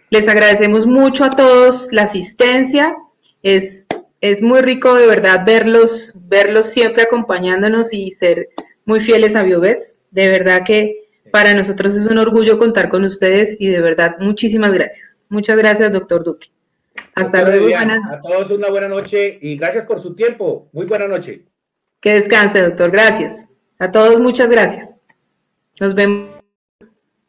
Les 0.10 0.28
agradecemos 0.28 0.86
mucho 0.86 1.26
a 1.26 1.30
todos 1.30 1.92
la 1.92 2.04
asistencia. 2.04 2.96
Es, 3.44 3.86
es 4.20 4.42
muy 4.42 4.62
rico 4.62 4.94
de 4.96 5.08
verdad 5.08 5.44
verlos, 5.46 6.14
verlos 6.28 6.68
siempre 6.68 7.04
acompañándonos 7.04 7.94
y 7.94 8.12
ser 8.12 8.50
muy 8.86 9.00
fieles 9.00 9.36
a 9.36 9.44
BioBets. 9.44 9.98
De 10.12 10.28
verdad 10.28 10.64
que 10.66 11.08
para 11.32 11.54
nosotros 11.54 11.96
es 11.96 12.08
un 12.08 12.18
orgullo 12.18 12.60
contar 12.60 12.90
con 12.90 13.06
ustedes 13.06 13.56
y 13.58 13.70
de 13.70 13.82
verdad 13.82 14.18
muchísimas 14.20 14.74
gracias. 14.74 15.18
Muchas 15.30 15.58
gracias, 15.58 15.94
doctor 15.94 16.24
Duque. 16.24 16.50
Hasta 17.16 17.42
luego. 17.44 17.68
A 17.76 18.20
todos 18.20 18.52
una 18.52 18.70
buena 18.70 18.90
noche 18.90 19.40
y 19.42 19.58
gracias 19.58 19.86
por 19.86 20.02
su 20.02 20.14
tiempo. 20.14 20.68
Muy 20.74 20.86
buena 20.86 21.08
noche. 21.08 21.46
Que 22.02 22.14
descanse, 22.14 22.62
doctor. 22.62 22.92
Gracias. 22.92 23.46
A 23.80 23.92
todos 23.92 24.20
muchas 24.20 24.50
gracias. 24.50 25.00
Nos 25.80 25.96
vemos. 25.96 26.41